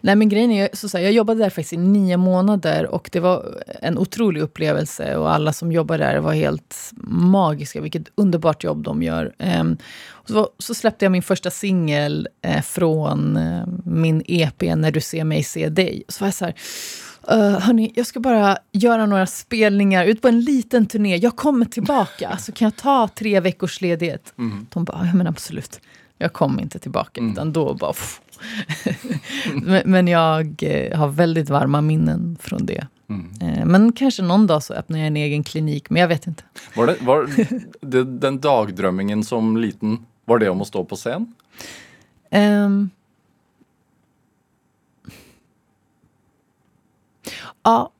Nej 0.01 0.15
men 0.15 0.29
grejen 0.29 0.51
är, 0.51 0.69
så 0.73 0.89
så 0.89 0.97
här, 0.97 1.03
jag 1.03 1.13
jobbade 1.13 1.39
där 1.39 1.49
faktiskt 1.49 1.73
i 1.73 1.77
nio 1.77 2.17
månader 2.17 2.85
och 2.85 3.09
det 3.11 3.19
var 3.19 3.63
en 3.81 3.97
otrolig 3.97 4.41
upplevelse 4.41 5.15
och 5.15 5.31
alla 5.31 5.53
som 5.53 5.71
jobbar 5.71 5.97
där 5.97 6.17
var 6.17 6.33
helt 6.33 6.91
magiska. 7.07 7.81
Vilket 7.81 8.07
underbart 8.15 8.63
jobb 8.63 8.83
de 8.83 9.03
gör. 9.03 9.33
Och 10.09 10.29
så, 10.29 10.49
så 10.57 10.73
släppte 10.73 11.05
jag 11.05 11.11
min 11.11 11.23
första 11.23 11.51
singel 11.51 12.27
eh, 12.41 12.61
från 12.61 13.37
eh, 13.37 13.67
min 13.85 14.23
EP 14.25 14.61
När 14.61 14.91
du 14.91 15.01
ser 15.01 15.23
mig 15.23 15.43
se 15.43 15.69
dig. 15.69 16.03
Så 16.07 16.23
var 16.23 16.27
jag 16.27 16.33
så 16.33 16.45
här, 16.45 16.55
Uh, 17.31 17.59
hörni, 17.59 17.91
jag 17.95 18.05
ska 18.05 18.19
bara 18.19 18.57
göra 18.71 19.05
några 19.05 19.25
spelningar 19.25 20.05
ut 20.05 20.21
på 20.21 20.27
en 20.27 20.41
liten 20.41 20.85
turné. 20.85 21.17
Jag 21.17 21.35
kommer 21.35 21.65
tillbaka, 21.65 22.37
så 22.39 22.51
kan 22.51 22.65
jag 22.65 22.75
ta 22.75 23.09
tre 23.15 23.39
veckors 23.39 23.81
ledighet? 23.81 24.33
De 24.69 24.83
bara, 24.83 25.05
ja 25.05 25.13
men 25.13 25.27
absolut. 25.27 25.79
Jag 26.17 26.33
kom 26.33 26.59
inte 26.59 26.79
tillbaka, 26.79 27.21
utan 27.21 27.53
då 27.53 27.73
bara... 27.73 27.93
pff. 27.93 28.21
men, 29.85 30.07
jag 30.07 30.63
eh, 30.63 30.97
har 30.97 31.07
väldigt 31.07 31.49
varma 31.49 31.81
minnen 31.81 32.37
från 32.41 32.65
det. 32.65 32.87
Eh, 33.41 33.65
men 33.65 33.91
kanske 33.91 34.21
någon 34.21 34.47
dag 34.47 34.63
så 34.63 34.73
öppnar 34.73 34.97
jag 34.99 35.07
en 35.07 35.17
egen 35.17 35.43
klinik, 35.43 35.89
men 35.89 36.01
jag 36.01 36.07
vet 36.07 36.27
inte. 36.27 36.43
Var, 36.75 36.87
det, 36.87 36.95
var 37.01 37.29
det, 37.81 38.03
den 38.03 38.39
dagdrömmingen 38.39 39.23
som 39.23 39.57
liten, 39.57 40.05
var 40.25 40.39
det 40.39 40.49
om 40.49 40.61
att 40.61 40.67
stå 40.67 40.85
på 40.85 40.95
scen? 40.95 41.33
Ehm. 42.29 42.89
ja, 47.63 47.91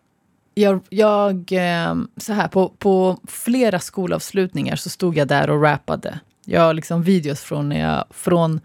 jag, 0.53 0.81
jag 0.89 1.45
ehm, 1.51 2.07
så 2.17 2.33
här, 2.33 2.47
på, 2.47 2.69
på 2.69 3.17
flera 3.27 3.79
skolavslutningar 3.79 4.75
så 4.75 4.89
stod 4.89 5.17
jag 5.17 5.27
där 5.27 5.49
och 5.49 5.61
rappade. 5.61 6.19
Jag 6.45 6.61
har 6.61 6.73
liksom 6.73 7.03
videos 7.03 7.41
från 7.41 7.69
när 7.69 7.79
jag, 7.79 8.05
från, 8.09 8.59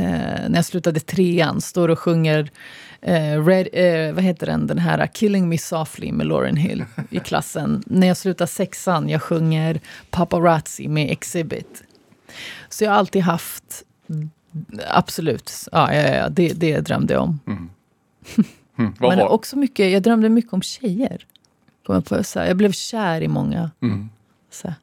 när 0.00 0.54
jag 0.54 0.64
slutade 0.64 1.00
trean, 1.00 1.60
står 1.60 1.88
och 1.88 1.98
sjunger 1.98 2.50
eh, 3.00 3.46
Red, 3.46 3.68
eh, 3.72 4.14
vad 4.14 4.24
heter 4.24 4.46
den, 4.46 4.66
den 4.66 4.78
här 4.78 5.06
Killing 5.06 5.48
Me 5.48 5.58
Softly 5.58 6.12
med 6.12 6.26
Lauryn 6.26 6.56
Hill 6.56 6.84
i 7.10 7.20
klassen. 7.20 7.82
när 7.86 8.06
jag 8.06 8.16
slutar 8.16 8.46
sexan, 8.46 9.08
jag 9.08 9.22
sjunger 9.22 9.80
Paparazzi 10.10 10.88
med 10.88 11.10
Exhibit. 11.10 11.82
Så 12.68 12.84
jag 12.84 12.90
har 12.90 12.98
alltid 12.98 13.22
haft 13.22 13.84
Absolut. 14.88 15.52
Ja, 15.72 15.94
ja, 15.94 16.14
ja, 16.14 16.28
det, 16.28 16.52
det 16.52 16.80
drömde 16.80 17.14
jag 17.14 17.22
om. 17.22 17.40
Mm, 17.46 17.70
vad 18.98 19.16
Men 19.16 19.26
också 19.26 19.56
mycket, 19.56 19.92
jag 19.92 20.02
drömde 20.02 20.28
mycket 20.28 20.52
om 20.52 20.62
tjejer. 20.62 21.26
Kom 21.86 21.94
jag, 21.94 22.04
på, 22.04 22.24
så 22.24 22.38
här, 22.38 22.46
jag 22.46 22.56
blev 22.56 22.72
kär 22.72 23.20
i 23.20 23.28
många. 23.28 23.70
Mm. 23.80 24.10
Så 24.50 24.68
här. 24.68 24.76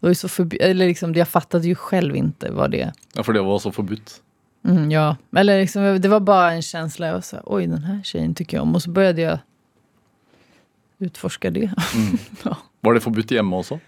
Det 0.00 0.06
var 0.06 0.14
så 0.14 0.28
förbi- 0.28 0.58
eller 0.60 0.86
liksom, 0.86 1.14
jag 1.14 1.28
fattade 1.28 1.66
ju 1.66 1.74
själv 1.74 2.16
inte 2.16 2.50
vad 2.50 2.70
det 2.70 2.92
Ja, 3.14 3.22
för 3.22 3.32
det 3.32 3.42
var 3.42 3.58
så 3.58 3.72
förbudt. 3.72 4.22
mm, 4.64 4.90
ja. 4.90 5.16
Eller 5.36 5.60
liksom, 5.60 6.00
Det 6.00 6.08
var 6.08 6.20
bara 6.20 6.52
en 6.52 6.62
känsla. 6.62 7.06
Jag 7.06 7.14
var 7.14 7.20
så 7.20 7.36
här, 7.36 7.42
Oj, 7.46 7.66
den 7.66 7.82
här 7.84 8.02
tjejen 8.02 8.34
tycker 8.34 8.56
jag 8.56 8.62
om. 8.62 8.74
Och 8.74 8.82
så 8.82 8.90
började 8.90 9.22
jag 9.22 9.38
utforska 10.98 11.50
det. 11.50 11.70
ja. 12.44 12.56
Var 12.80 12.94
det 12.94 13.00
förbudt 13.00 13.30
hemma 13.30 13.58
också? 13.58 13.78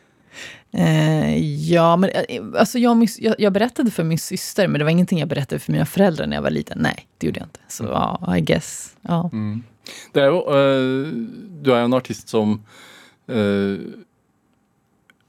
Eh, 0.73 1.39
ja, 1.73 1.97
men 1.97 2.11
eh, 2.11 2.43
alltså 2.59 2.79
jag, 2.79 2.97
min- 2.97 3.09
jag, 3.19 3.35
jag 3.39 3.53
berättade 3.53 3.91
för 3.91 4.05
min 4.05 4.19
syster, 4.19 4.69
men 4.69 4.79
det 4.79 4.85
var 4.85 4.91
ingenting 4.91 5.19
jag 5.19 5.29
berättade 5.29 5.59
för 5.59 5.73
mina 5.73 5.87
föräldrar 5.87 6.27
när 6.27 6.37
jag 6.37 6.43
var 6.43 6.51
liten. 6.51 6.79
Nej, 6.81 7.07
det 7.19 7.27
gjorde 7.27 7.41
jag 7.41 7.47
inte. 7.47 7.61
Så 7.69 7.85
ja, 7.85 8.37
I 8.37 8.41
guess. 8.41 8.97
Ja. 9.03 9.31
Det 10.13 10.21
är 10.21 10.25
ju, 10.31 10.37
eh, 10.37 11.13
du 11.63 11.73
är 11.73 11.79
ju 11.79 11.85
en 11.85 11.95
artist 11.95 12.29
som 12.29 12.63
eh, 13.27 13.79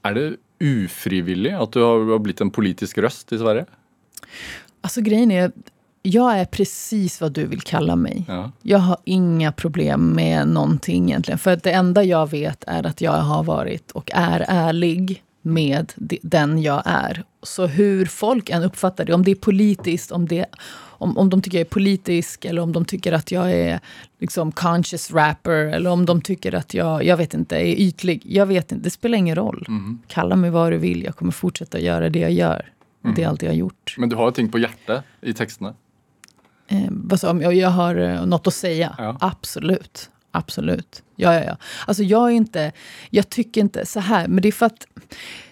Är 0.02 0.14
det 0.14 0.36
ufrivilligt 0.60 1.54
att 1.54 1.72
du 1.72 1.82
har, 1.82 2.18
blivit 2.18 2.40
en 2.40 2.50
politisk 2.50 2.98
röst 2.98 3.32
i 3.32 3.38
Sverige? 3.38 3.64
Alltså 4.80 5.00
grejen 5.00 5.30
är, 5.30 5.52
jag 6.02 6.38
är 6.38 6.44
precis 6.44 7.20
vad 7.20 7.32
du 7.32 7.46
vill 7.46 7.60
kalla 7.60 7.96
mig. 7.96 8.24
Ja. 8.28 8.50
Jag 8.62 8.78
har 8.78 8.96
inga 9.04 9.52
problem 9.52 10.10
med 10.10 10.48
någonting 10.48 11.08
egentligen. 11.08 11.38
För 11.38 11.60
det 11.62 11.70
enda 11.70 12.04
jag 12.04 12.30
vet 12.30 12.64
är 12.66 12.86
att 12.86 13.00
jag 13.00 13.12
har 13.12 13.42
varit 13.42 13.90
och 13.90 14.10
är 14.14 14.44
ärlig 14.48 15.22
med 15.42 15.92
de- 15.96 16.18
den 16.22 16.62
jag 16.62 16.82
är. 16.84 17.24
Så 17.42 17.66
hur 17.66 18.06
folk 18.06 18.50
än 18.50 18.62
uppfattar 18.62 19.04
det, 19.04 19.12
om 19.14 19.24
det 19.24 19.30
är 19.30 19.34
politiskt, 19.34 20.10
om, 20.12 20.26
det, 20.28 20.46
om, 20.78 21.18
om 21.18 21.30
de 21.30 21.42
tycker 21.42 21.58
jag 21.58 21.66
är 21.66 21.70
politisk 21.70 22.44
eller 22.44 22.62
om 22.62 22.72
de 22.72 22.84
tycker 22.84 23.12
att 23.12 23.30
jag 23.32 23.52
är 23.52 23.80
liksom 24.18 24.52
conscious 24.52 25.10
rapper 25.10 25.52
eller 25.66 25.90
om 25.90 26.06
de 26.06 26.20
tycker 26.22 26.54
att 26.54 26.74
jag, 26.74 27.04
jag 27.04 27.16
vet 27.16 27.34
inte, 27.34 27.56
är 27.56 27.80
ytlig. 27.80 28.22
Jag 28.26 28.46
vet 28.46 28.72
inte, 28.72 28.84
det 28.84 28.90
spelar 28.90 29.18
ingen 29.18 29.34
roll. 29.36 29.66
Kalla 30.08 30.36
mig 30.36 30.50
vad 30.50 30.72
du 30.72 30.78
vill, 30.78 31.02
jag 31.02 31.16
kommer 31.16 31.32
fortsätta 31.32 31.80
göra 31.80 32.08
det 32.08 32.18
jag 32.18 32.32
gör. 32.32 32.72
Det 33.16 33.22
är 33.22 33.28
allt 33.28 33.42
jag 33.42 33.50
har 33.50 33.56
gjort. 33.56 33.94
Men 33.98 34.08
du 34.08 34.16
har 34.16 34.30
ting 34.30 34.48
på 34.52 34.58
hjärtat 34.58 35.04
i 35.20 35.32
texterna. 35.32 35.74
Eh, 36.68 37.30
om 37.30 37.40
jag, 37.42 37.54
jag 37.54 37.70
har 37.70 37.94
eh, 37.96 38.26
något 38.26 38.46
att 38.46 38.54
säga? 38.54 38.94
Ja. 38.98 39.16
Absolut. 39.20 40.10
Absolut. 40.30 41.02
Ja, 41.16 41.34
ja, 41.34 41.44
ja. 41.44 41.56
Alltså 41.86 42.02
jag 42.02 42.26
är 42.26 42.34
inte... 42.34 42.72
Jag 43.10 43.30
tycker 43.30 43.60
inte 43.60 43.86
så 43.86 44.00
här, 44.00 44.28
men 44.28 44.42
det 44.42 44.48
är 44.48 44.52
för 44.52 44.66
att 44.66 44.86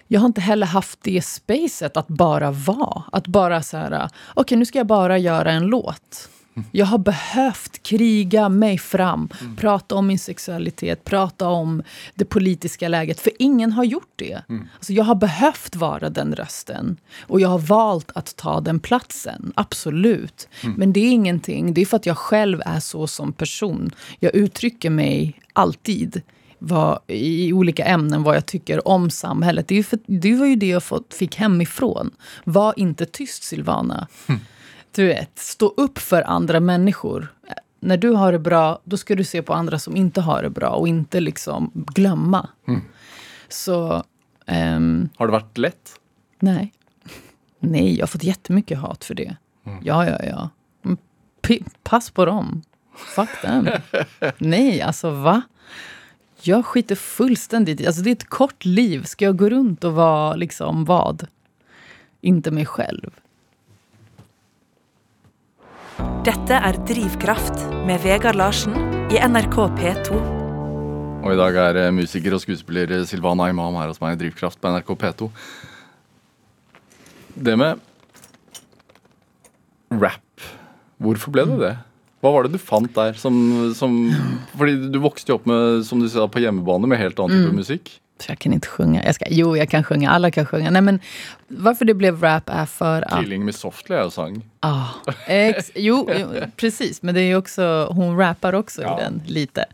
jag 0.09 0.21
har 0.21 0.27
inte 0.27 0.41
heller 0.41 0.67
haft 0.67 0.99
det 1.03 1.25
spacet 1.25 1.97
att 1.97 2.09
bara 2.09 2.51
vara. 2.51 3.03
Att 3.13 3.27
bara 3.27 3.63
så 3.63 3.77
här, 3.77 3.91
okej 3.95 4.09
okej 4.35 4.59
nu 4.59 4.67
ska 4.67 4.79
jag 4.79 4.87
bara 4.87 5.19
göra 5.19 5.53
en 5.53 5.67
låt. 5.67 6.29
Jag 6.73 6.87
har 6.87 6.99
behövt 6.99 7.83
kriga 7.83 8.49
mig 8.49 8.79
fram, 8.79 9.29
prata 9.57 9.95
om 9.95 10.07
min 10.07 10.19
sexualitet, 10.19 11.05
prata 11.05 11.49
om 11.49 11.83
det 12.15 12.25
politiska 12.25 12.89
läget. 12.89 13.21
För 13.21 13.33
ingen 13.39 13.73
har 13.73 13.85
gjort 13.85 14.13
det. 14.17 14.43
Alltså 14.75 14.93
jag 14.93 15.05
har 15.05 15.15
behövt 15.15 15.77
vara 15.77 16.11
den 16.11 16.35
rösten. 16.35 16.97
Och 17.21 17.41
jag 17.41 17.49
har 17.49 17.59
valt 17.59 18.11
att 18.15 18.37
ta 18.37 18.61
den 18.61 18.81
platsen, 18.81 19.53
absolut. 19.57 20.49
Men 20.77 20.93
det 20.93 21.01
är 21.01 21.11
ingenting, 21.11 21.75
det 21.75 21.81
är 21.81 21.87
för 21.87 21.97
att 21.97 22.07
jag 22.07 22.19
själv 22.19 22.63
är 22.67 22.81
så 22.81 23.07
som 23.07 23.33
person. 23.33 23.91
Jag 24.19 24.35
uttrycker 24.35 24.91
mig 24.91 25.41
alltid 25.53 26.23
vad, 26.59 26.99
i 27.07 27.53
olika 27.53 27.85
ämnen 27.85 28.23
vad 28.23 28.37
jag 28.37 28.47
tycker 28.47 28.89
om 28.89 29.11
samhället. 29.11 29.69
Det, 29.69 29.79
är 29.79 29.83
för, 29.83 29.99
det 30.07 30.35
var 30.35 30.47
ju 30.47 30.57
det 30.57 30.67
jag 30.67 30.83
fått, 30.83 31.15
fick 31.15 31.37
hemifrån. 31.37 32.11
Var 32.45 32.75
inte 32.77 33.07
tyst, 33.07 33.43
Silvana. 33.43 34.09
Du 34.95 35.07
vet, 35.07 35.39
stå 35.39 35.67
upp 35.77 35.99
för 35.99 36.23
andra 36.23 36.61
människor. 36.61 37.35
När 37.81 37.97
du 37.97 38.11
har 38.11 38.33
det 38.33 38.39
bra, 38.39 38.81
då 38.85 38.97
ska 38.97 39.15
du 39.15 39.25
se 39.25 39.43
på 39.43 39.55
andra 39.55 39.79
som 39.79 39.97
inte 39.97 40.21
har 40.21 40.43
det 40.43 40.51
bra 40.51 40.69
och 40.71 40.89
inte 40.89 41.21
liksom 41.21 41.71
glömma. 41.75 42.49
Så, 43.49 44.05
ehm, 44.47 45.09
Har 45.17 45.27
det 45.27 45.33
varit 45.33 45.59
lätt? 45.59 46.01
nej. 46.39 46.73
Nej, 47.61 47.95
jag 47.97 48.03
har 48.03 48.07
fått 48.09 48.23
jättemycket 48.23 48.79
hat 48.79 49.05
för 49.05 49.15
det. 49.15 49.37
Ja, 49.83 50.07
ja, 50.07 50.19
ja. 50.25 50.51
Mm, 50.85 50.97
P- 51.43 51.63
pass 51.83 52.11
på 52.11 52.25
dem. 52.25 52.63
Fuck 52.97 53.29
them. 53.43 53.69
nej, 54.39 54.83
alltså 54.83 55.11
va? 55.11 55.43
Jag 56.43 56.67
skiter 56.67 56.95
fullständigt 56.95 57.81
i... 57.81 57.87
Alltså 57.87 58.03
det 58.03 58.11
är 58.11 58.13
ett 58.13 58.29
kort 58.29 58.65
liv. 58.65 59.05
Ska 59.05 59.25
jag 59.25 59.37
gå 59.37 59.49
runt 59.51 59.85
och 59.85 59.93
vara 59.93 60.35
liksom 60.37 60.85
vad? 60.85 61.27
Inte 62.21 62.51
mig 62.51 62.67
själv. 62.67 63.11
Dette 66.27 66.57
er 66.59 66.75
Drivkraft 66.83 67.61
med 67.87 68.01
Vegard 68.03 68.35
Larsen 68.35 68.75
i 69.15 69.21
NRK 69.23 69.55
P2. 69.79 70.17
Og 71.23 71.29
i 71.31 71.37
dag 71.39 71.59
er 71.63 71.79
eh, 71.85 71.93
musiker 71.95 72.35
og 72.35 72.43
skuespiller 72.43 72.91
Silvana 73.07 73.47
Imam 73.53 73.77
her 73.79 73.87
hos 73.93 74.01
meg 74.03 74.17
i 74.17 74.19
Drivkraft 74.25 74.59
på 74.59 74.73
NRK 74.75 74.91
P2. 74.99 75.29
Det 77.47 77.55
med 77.61 77.79
rap, 79.95 80.49
hvorfor 80.99 81.37
ble 81.37 81.47
det 81.53 81.61
det? 81.63 81.73
Hva 82.19 82.35
var 82.35 82.49
det 82.49 82.59
du 82.59 82.63
fant 82.67 82.91
der 82.99 83.15
som, 83.15 83.39
som 83.79 83.95
Fordi 84.59 84.91
du 84.91 84.99
vokste 85.05 85.31
jo 85.31 85.39
opp 85.39 85.47
med, 85.47 85.85
som 85.87 86.03
du 86.03 86.09
sa, 86.11 86.27
på 86.27 86.43
hjemmebane 86.43 86.91
med 86.91 86.99
helt 86.99 87.23
annen 87.23 87.47
type 87.47 87.61
musikk. 87.61 87.95
Så 88.19 88.31
jag 88.31 88.39
kan 88.39 88.53
inte 88.53 88.69
sjunga. 88.69 89.05
Jag 89.05 89.15
ska, 89.15 89.25
jo, 89.29 89.57
jag 89.57 89.69
kan 89.71 89.85
sjunga. 89.85 90.11
Alla 90.11 90.31
kan 90.31 90.47
sjunga. 90.47 90.71
Nej, 90.71 90.83
men 90.83 91.01
varför 91.49 91.85
det 91.85 91.95
blev 91.95 92.21
rap 92.23 92.49
är 92.49 92.67
för 92.67 93.03
att... 93.03 93.21
Killing 93.23 93.45
Me 93.45 93.53
Softly 93.53 93.97
er 93.97 94.01
jo 94.03 94.11
sang. 94.11 94.43
Ah, 94.61 94.87
ex, 95.27 95.71
jo, 95.75 96.09
jo, 96.21 96.29
precis. 96.57 97.03
Men 97.03 97.15
det 97.15 97.21
är 97.21 97.37
också, 97.37 97.89
hon 97.91 98.19
rappar 98.19 98.53
också 98.53 98.83
Ja. 98.83 99.01
i 99.01 99.03
den 99.03 99.23
lite. 99.27 99.65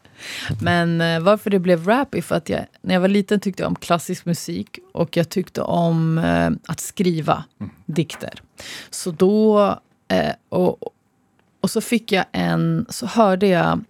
Men 0.62 1.00
eh, 1.00 1.20
varför 1.20 1.50
det 1.50 1.58
blev 1.58 1.86
rap 1.88 2.14
är 2.14 2.22
för 2.22 2.34
att 2.34 2.48
jag, 2.48 2.60
när 2.82 2.94
jag 2.94 3.00
var 3.00 3.08
liten 3.08 3.40
tyckte 3.40 3.62
jag 3.62 3.68
om 3.68 3.76
klassisk 3.76 4.24
musik 4.24 4.78
och 4.92 5.16
jag 5.16 5.28
tyckte 5.28 5.60
om 5.62 6.18
eh, 6.18 6.50
att 6.66 6.80
skriva 6.80 7.44
dikter. 7.86 8.42
Så 8.90 9.10
då, 9.10 9.66
eh, 10.08 10.32
och, 10.48 10.78
och 11.60 11.70
så 11.70 11.80
fick 11.80 12.12
jag 12.12 12.24
en, 12.32 12.86
så 12.88 13.06
hörde 13.06 13.46
jag 13.46 13.84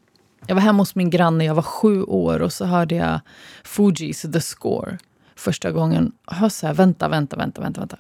jag 0.47 0.55
var 0.55 0.63
hemma 0.63 0.79
hos 0.79 0.95
min 0.95 1.11
granne, 1.11 1.45
jag 1.45 1.55
var 1.55 1.63
sju 1.63 2.03
år 2.03 2.43
och 2.43 2.53
så 2.53 2.65
hörde 2.65 2.95
jag 2.95 3.21
Fugees 3.65 4.23
The 4.23 4.41
Score 4.41 4.99
första 5.37 5.73
gången. 5.73 6.13
Jag 6.41 6.53
så 6.53 6.67
här, 6.67 6.75
vänta, 6.75 7.09
vänta, 7.09 7.37
vänta, 7.37 7.61
vänta, 7.61 7.81
vänta. 7.81 7.99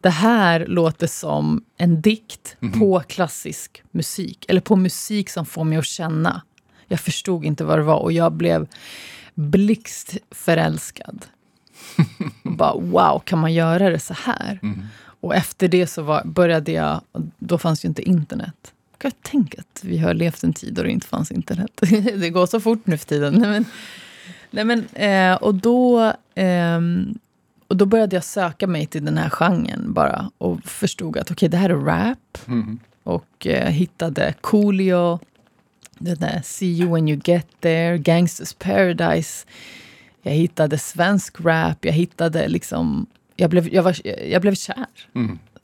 Det 0.00 0.10
här 0.10 0.66
låter 0.66 1.06
som 1.06 1.64
en 1.76 2.00
dikt 2.00 2.56
på 2.78 3.00
klassisk 3.00 3.82
musik. 3.90 4.44
Eller 4.48 4.60
på 4.60 4.76
musik 4.76 5.30
som 5.30 5.46
får 5.46 5.64
mig 5.64 5.78
att 5.78 5.86
känna. 5.86 6.42
Jag 6.86 7.00
förstod 7.00 7.44
inte 7.44 7.64
vad 7.64 7.78
det 7.78 7.82
var 7.82 7.98
och 7.98 8.12
jag 8.12 8.32
blev 8.32 8.66
blixtförälskad. 9.34 11.26
Bara 12.42 12.74
wow, 12.74 13.22
kan 13.24 13.38
man 13.38 13.54
göra 13.54 13.90
det 13.90 13.98
så 13.98 14.14
här? 14.14 14.60
Och 15.20 15.34
efter 15.34 15.68
det 15.68 15.86
så 15.86 16.02
var, 16.02 16.24
började 16.24 16.72
jag, 16.72 17.00
då 17.38 17.58
fanns 17.58 17.84
ju 17.84 17.88
inte 17.88 18.02
internet. 18.02 18.72
Jag 19.02 19.22
tänka 19.22 19.60
att 19.60 19.84
vi 19.84 19.98
har 19.98 20.14
levt 20.14 20.44
en 20.44 20.52
tid 20.52 20.74
då 20.74 20.82
det 20.82 20.90
inte 20.90 21.06
fanns 21.06 21.30
internet. 21.30 21.70
det 22.20 22.30
går 22.30 22.46
så 22.46 22.60
fort 22.60 22.86
nu 22.86 22.98
för 22.98 23.06
tiden. 23.06 23.34
Nej, 23.34 23.50
men, 23.50 23.64
nej, 24.50 24.64
men, 24.64 24.86
eh, 24.86 25.34
och, 25.34 25.54
då, 25.54 26.12
ehm, 26.34 27.18
och 27.68 27.76
då 27.76 27.86
började 27.86 28.16
jag 28.16 28.24
söka 28.24 28.66
mig 28.66 28.86
till 28.86 29.04
den 29.04 29.18
här 29.18 29.30
genren 29.30 29.92
bara. 29.92 30.30
Och 30.38 30.64
förstod 30.64 31.18
att 31.18 31.30
okej, 31.30 31.48
det 31.48 31.56
här 31.56 31.70
är 31.70 31.74
rap. 31.74 32.38
Och 33.02 33.46
eh, 33.46 33.70
hittade 33.70 34.34
Coolio, 34.40 35.18
den 35.98 36.18
där 36.18 36.40
See 36.44 36.66
you 36.80 36.94
when 36.94 37.08
you 37.08 37.20
get 37.24 37.46
there, 37.60 37.98
Gangsters 37.98 38.52
paradise. 38.52 39.46
Jag 40.22 40.32
hittade 40.32 40.78
svensk 40.78 41.40
rap, 41.40 41.84
jag 41.84 41.92
hittade 41.92 42.48
liksom... 42.48 43.06
Jag 43.36 43.50
blev, 43.50 43.74
jag 43.74 43.82
var, 43.82 43.96
jag 44.26 44.42
blev 44.42 44.54
kär. 44.54 44.86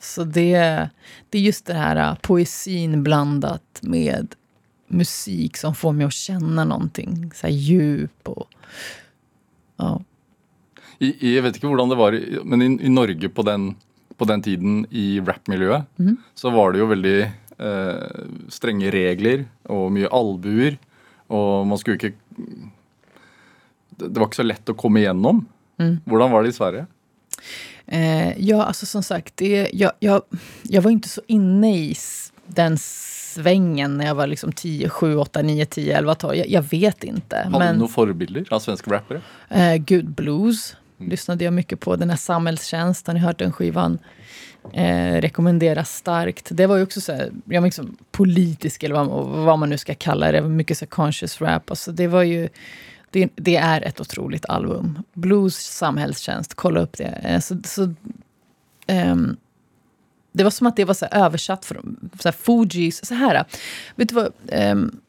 Så 0.03 0.25
det, 0.25 0.89
det 1.31 1.39
är 1.39 1.43
just 1.43 1.67
det 1.67 1.75
här 1.75 1.97
äh, 1.97 2.15
poesin 2.15 3.03
blandat 3.03 3.81
med 3.83 4.35
musik 4.87 5.57
som 5.57 5.75
får 5.75 5.93
mig 5.93 6.07
att 6.07 6.13
känna 6.13 6.65
någonting. 6.65 7.31
Så 7.35 7.47
här 7.47 7.55
djup 7.55 8.29
och... 8.29 8.49
Ja. 9.77 10.03
I, 10.99 11.35
jeg 11.35 11.43
vet 11.43 11.57
ikke 11.57 11.71
hvordan 11.71 11.91
det 11.91 11.99
var, 11.99 12.17
men 12.45 12.63
i, 12.63 12.69
i 12.87 12.91
Norge 12.91 13.29
på 13.29 13.43
den, 13.43 13.73
på 14.17 14.27
den 14.29 14.43
tiden 14.43 14.85
i 14.91 15.21
rappmiljøet, 15.21 15.89
så 16.35 16.53
var 16.55 16.73
det 16.73 16.83
jo 16.83 16.87
veldig 16.93 17.17
eh, 17.27 18.21
strenge 18.53 18.93
regler 18.95 19.47
og 19.67 19.89
mye 19.97 20.11
albuer. 20.15 20.79
Og 21.33 21.67
man 21.67 21.81
skulle 21.81 21.99
ikke 21.99 22.15
Det 24.03 24.19
var 24.19 24.29
ikke 24.29 24.43
så 24.43 24.47
lett 24.47 24.71
å 24.71 24.79
komme 24.79 25.03
igjennom. 25.03 25.45
Hvordan 26.07 26.31
var 26.31 26.43
det 26.43 26.53
i 26.53 26.57
Sverige? 26.57 26.87
Eh, 27.87 28.39
ja, 28.39 28.63
alltså 28.63 28.87
som 28.87 29.03
sagt, 29.03 29.37
det, 29.37 29.71
jag, 29.73 29.93
jag, 29.99 30.23
jag 30.63 30.83
var 30.83 30.91
inte 30.91 31.09
så 31.09 31.21
inne 31.27 31.77
i 31.77 31.97
den 32.47 32.79
svängen 32.79 33.97
när 33.97 34.07
jag 34.07 34.15
var 34.15 34.27
liksom 34.27 34.53
10, 34.53 34.89
7, 34.89 35.17
8, 35.17 35.43
9, 35.43 35.67
10, 35.67 35.99
11, 35.99 36.15
12. 36.15 36.37
Jag, 36.37 36.49
jag 36.49 36.63
vet 36.63 37.05
inte. 37.05 37.37
Hadde 37.37 37.59
men... 37.59 37.75
du 37.75 37.79
noen 37.79 37.89
forbilder 37.89 38.47
av 38.51 38.61
svenske 38.61 38.91
rappere? 38.91 39.21
Eh, 39.49 39.77
Gud 39.77 40.11
Blues 40.11 40.77
lyssnade 40.99 41.45
jag 41.45 41.53
mycket 41.53 41.81
på. 41.81 41.97
Den 41.97 42.11
här 42.11 42.17
Samhällstjänst, 42.17 43.07
har 43.07 43.15
ni 43.15 43.21
hört 43.21 43.39
den 43.39 43.53
skivan? 43.53 43.99
Eh, 44.73 45.21
rekommenderas 45.21 45.97
starkt. 45.97 46.49
Det 46.51 46.67
var 46.67 46.77
ju 46.77 46.83
också 46.83 47.01
så 47.01 47.13
här, 47.13 47.31
ja, 47.31 47.33
men 47.45 47.65
liksom 47.65 47.97
politisk, 48.11 48.83
eller 48.83 48.95
vad, 48.95 49.07
vad 49.27 49.59
man 49.59 49.71
nu 49.71 49.79
ska 49.79 49.95
kalla 49.95 50.33
det. 50.33 50.43
Mycket 50.43 50.79
så 50.79 50.87
conscious 50.87 51.41
rap. 51.41 51.71
Alltså 51.71 51.93
det 51.93 52.07
var 52.07 52.23
ju... 52.23 52.49
Det, 53.13 53.29
det 53.35 53.57
är 53.57 53.81
ett 53.81 54.01
otroligt 54.01 54.47
album. 54.47 55.03
Blues 55.13 55.57
Samhällstjänst, 55.57 56.55
kolla 56.55 56.81
upp 56.81 56.99
det. 56.99 57.05
Eh, 57.05 57.41
så, 57.41 57.57
så, 57.65 57.95
um, 58.89 59.37
det 60.33 60.45
var 60.45 60.51
som 60.51 60.67
att 60.67 60.77
det 60.77 60.85
var 60.85 60.95
så 60.95 61.07
här 61.11 61.25
översatt 61.25 61.65
från 61.65 62.11
så 62.21 62.29
här 62.29 62.33
Fugees. 62.33 63.07
Så 63.07 63.15
här, 63.15 63.45
vet 63.97 64.09
du 64.09 64.15
vad? 64.15 64.33
Um, 64.53 65.01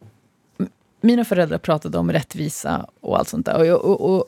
mina 1.01 1.25
föräldrar 1.25 1.57
pratade 1.57 1.97
om 1.97 2.11
rättvisa 2.11 2.85
och 2.99 3.17
allt 3.17 3.29
sånt 3.29 3.45
där. 3.45 3.57
Och, 3.57 3.65
jag, 3.65 3.85
och, 3.85 4.15
och 4.15 4.25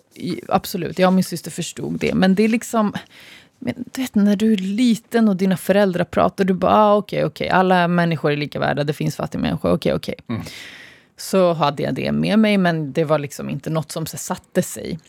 absolut, 0.47 0.99
jag 0.99 1.07
och 1.07 1.13
min 1.13 1.23
syster 1.23 1.51
förstod 1.51 1.99
det. 1.99 2.13
Men 2.13 2.35
det 2.35 2.43
är 2.43 2.49
liksom... 2.49 2.93
Men, 3.59 3.73
du 3.93 4.01
vet, 4.01 4.15
när 4.15 4.35
du 4.35 4.53
är 4.53 4.57
liten 4.57 5.29
och 5.29 5.35
dina 5.35 5.57
föräldrar 5.57 6.03
pratar, 6.03 6.45
du 6.45 6.53
bara, 6.53 6.75
ah, 6.75 6.95
okej, 6.95 7.25
okej, 7.25 7.49
alla 7.49 7.87
människor 7.87 8.31
är 8.31 8.37
lika 8.37 8.59
värda, 8.59 8.83
det 8.83 8.93
finns 8.93 9.15
fattiga 9.15 9.41
människor, 9.41 9.71
okej, 9.71 9.93
okej. 9.93 10.15
Mm. 10.27 10.41
Så 11.17 11.53
hade 11.53 11.83
jag 11.83 11.93
det 11.93 12.11
med 12.11 12.39
mig, 12.39 12.57
men 12.57 12.93
det 12.93 13.03
var 13.03 13.19
liksom 13.19 13.49
inte 13.49 13.69
något 13.69 13.91
som 13.91 14.05
så, 14.05 14.17
satte 14.17 14.61
sig. 14.61 14.99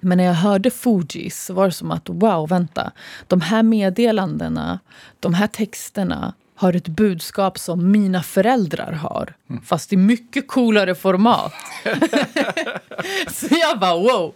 Men 0.00 0.18
när 0.18 0.24
jag 0.24 0.34
hörde 0.34 0.70
Fugees 0.70 1.44
så 1.44 1.54
var 1.54 1.66
det 1.66 1.72
som 1.72 1.90
att, 1.90 2.08
wow, 2.08 2.48
vänta. 2.48 2.92
De 3.26 3.40
här 3.40 3.62
meddelandena, 3.62 4.78
de 5.20 5.34
här 5.34 5.46
texterna 5.46 6.34
har 6.54 6.72
ett 6.72 6.88
budskap 6.88 7.58
som 7.58 7.90
mina 7.90 8.22
föräldrar 8.22 8.92
har. 8.92 9.34
Fast 9.64 9.92
i 9.92 9.96
mycket 9.96 10.48
coolare 10.48 10.94
format. 10.94 11.52
så 13.30 13.46
jag 13.50 13.78
bara, 13.80 13.94
wow. 13.94 14.34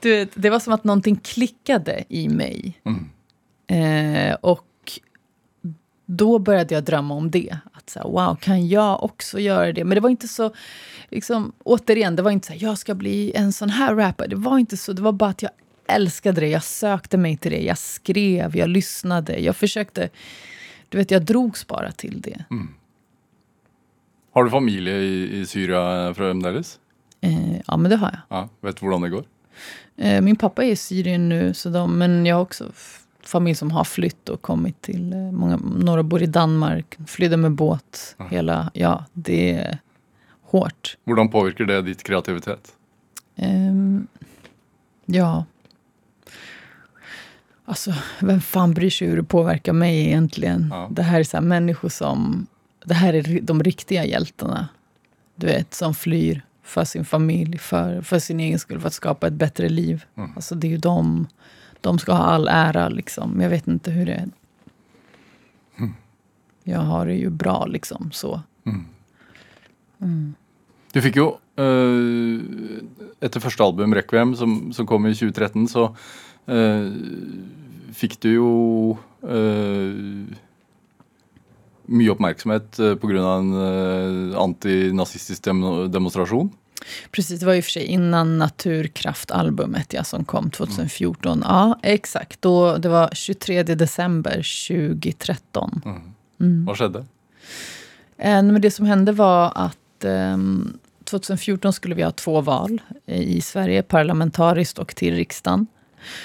Du 0.00 0.10
vet, 0.10 0.30
det 0.34 0.50
var 0.50 0.60
som 0.60 0.72
att 0.72 0.84
någonting 0.84 1.16
klickade 1.16 2.04
i 2.08 2.28
mig. 2.28 2.80
Eh, 3.66 4.34
och 4.40 4.64
då 6.10 6.38
började 6.38 6.74
jag 6.74 6.84
drömma 6.84 7.14
om 7.14 7.30
det. 7.30 7.56
Att 7.72 7.90
så 7.90 7.98
här, 7.98 8.08
wow, 8.08 8.36
kan 8.36 8.68
jag 8.68 9.02
också 9.02 9.40
göra 9.40 9.72
det? 9.72 9.84
Men 9.84 9.94
det 9.94 10.00
var 10.00 10.10
inte 10.10 10.28
så, 10.28 10.54
liksom, 11.08 11.52
återigen, 11.64 12.16
det 12.16 12.22
var 12.22 12.30
inte 12.30 12.46
så 12.46 12.52
här, 12.52 12.62
jag 12.62 12.78
ska 12.78 12.94
bli 12.94 13.32
en 13.34 13.52
sån 13.52 13.70
här 13.70 13.94
rapper. 13.94 14.28
Det 14.28 14.36
var 14.36 14.58
inte 14.58 14.76
så, 14.76 14.92
det 14.92 15.02
var 15.02 15.12
bara 15.12 15.30
att 15.30 15.42
jag 15.42 15.50
älskade 15.86 16.40
det. 16.40 16.48
Jag 16.48 16.64
sökte 16.64 17.16
mig 17.16 17.36
till 17.36 17.50
det. 17.50 17.62
Jag 17.62 17.78
skrev, 17.78 18.56
jag 18.56 18.68
lyssnade. 18.68 19.38
Jag 19.38 19.56
försökte, 19.56 20.08
du 20.88 20.98
vet, 20.98 21.10
jag 21.10 21.24
drogs 21.24 21.66
bara 21.66 21.92
till 21.92 22.20
det. 22.20 22.44
Har 24.32 24.44
du 24.44 24.50
familie 24.50 24.96
i, 24.96 25.40
i 25.40 25.46
Syria 25.46 26.14
fremdeles? 26.14 26.78
Eh, 27.20 27.60
ja, 27.66 27.76
men 27.76 27.90
det 27.90 27.96
har 27.96 28.10
jag. 28.10 28.38
Ja, 28.38 28.48
Vet 28.60 28.76
du 28.76 28.86
hvordan 28.86 29.00
det 29.00 29.08
går? 29.08 29.24
Eh, 29.96 30.20
min 30.20 30.36
pappa 30.36 30.64
är 30.64 30.70
i 30.70 30.76
Syrien 30.76 31.28
nu, 31.28 31.54
så 31.54 31.68
de, 31.68 31.98
men 31.98 32.26
jag 32.26 32.36
har 32.36 32.42
också 32.42 32.72
familj 33.30 33.54
som 33.54 33.70
har 33.70 33.84
flytt 33.84 34.28
och 34.28 34.42
kommit 34.42 34.82
till... 34.82 35.12
Eh, 35.12 35.18
många, 35.18 35.56
några 35.56 36.02
bor 36.02 36.22
i 36.22 36.26
Danmark, 36.26 36.98
flydde 37.06 37.36
med 37.36 37.52
båt. 37.52 38.16
Hela, 38.30 38.70
ja, 38.74 39.04
det 39.12 39.50
är 39.50 39.78
hårt. 40.42 40.96
Hvordan 41.04 41.28
påvirker 41.28 41.64
det 41.64 41.82
ditt 41.82 42.02
kreativitet? 42.02 42.72
Ehm, 43.36 44.06
ja. 45.06 45.44
Alltså, 47.64 47.94
vem 48.20 48.40
fan 48.40 48.74
bryr 48.74 48.90
sig 48.90 49.08
hur 49.08 49.16
det 49.16 49.22
påverkar 49.22 49.72
mig 49.72 50.06
egentligen? 50.06 50.68
Ja. 50.70 50.88
Det 50.90 51.02
här 51.02 51.20
är 51.20 51.24
så 51.24 51.36
här 51.36 51.44
människor 51.44 51.88
som... 51.88 52.46
Det 52.84 52.94
här 52.94 53.14
är 53.14 53.40
de 53.40 53.62
riktiga 53.62 54.04
hjältarna. 54.04 54.68
Du 55.34 55.46
vet, 55.46 55.74
som 55.74 55.94
flyr 55.94 56.42
för 56.62 56.84
sin 56.84 57.04
familj, 57.04 57.58
för, 57.58 58.02
för 58.02 58.18
sin 58.18 58.40
egen 58.40 58.58
skull, 58.58 58.80
för 58.80 58.86
att 58.86 58.94
skapa 58.94 59.26
ett 59.26 59.32
bättre 59.32 59.68
liv. 59.68 60.04
Alltså 60.36 60.54
det 60.54 60.66
är 60.66 60.70
ju 60.70 60.78
de. 60.78 61.26
De 61.80 61.98
ska 61.98 62.12
ha 62.12 62.24
all 62.24 62.48
ära 62.48 62.88
liksom. 62.88 63.40
Jag 63.40 63.50
vet 63.50 63.68
inte 63.68 63.90
hur 63.90 64.06
det 64.06 64.12
är. 64.12 64.28
Jag 66.64 66.80
har 66.80 67.06
det 67.06 67.14
ju 67.14 67.30
bra 67.30 67.66
liksom, 67.66 68.10
så. 68.12 68.40
Du 70.92 71.00
fikk 71.02 71.16
jo 71.20 71.26
øh, 71.60 72.40
Etter 73.20 73.40
første 73.40 73.64
album, 73.64 73.94
'Requiem', 73.94 74.34
som, 74.34 74.72
som 74.72 74.86
kom 74.86 75.06
i 75.06 75.14
2013, 75.14 75.68
så 75.68 75.90
øh, 76.48 76.92
fikk 77.92 78.22
du 78.22 78.96
øh, 79.22 80.24
mye 81.84 82.10
oppmerksomhet 82.10 82.80
øh, 82.80 82.96
pga. 82.96 83.38
en 83.38 83.52
antinazistisk 84.34 85.44
dem 85.44 85.90
demonstrasjon. 85.92 86.50
Precis, 87.10 87.40
det 87.40 87.46
var 87.46 87.52
ju 87.52 87.62
för 87.62 87.70
sig 87.70 87.84
innan 87.84 88.38
Naturkraft-albumet 88.38 89.92
ja, 89.92 90.04
som 90.04 90.24
kom 90.24 90.50
2014. 90.50 91.44
Ja, 91.46 91.78
exakt. 91.82 92.42
Då, 92.42 92.76
det 92.76 92.88
var 92.88 93.10
23 93.12 93.62
december 93.62 94.36
2013. 94.68 95.82
Hva 96.66 96.74
skjedde? 96.74 97.04
Eh, 98.18 98.42
Men 98.42 98.60
det 98.60 98.70
som 98.70 98.86
hände 98.86 99.12
var 99.12 99.52
att 99.54 100.04
ehm, 100.04 100.78
2014 101.04 101.72
skulle 101.72 101.94
vi 101.94 102.02
ha 102.02 102.10
två 102.10 102.40
val 102.40 102.80
i 103.06 103.40
Sverige, 103.40 103.82
parlamentariskt 103.82 104.78
och 104.78 104.96
till 104.96 105.14
riksdagen. 105.14 105.66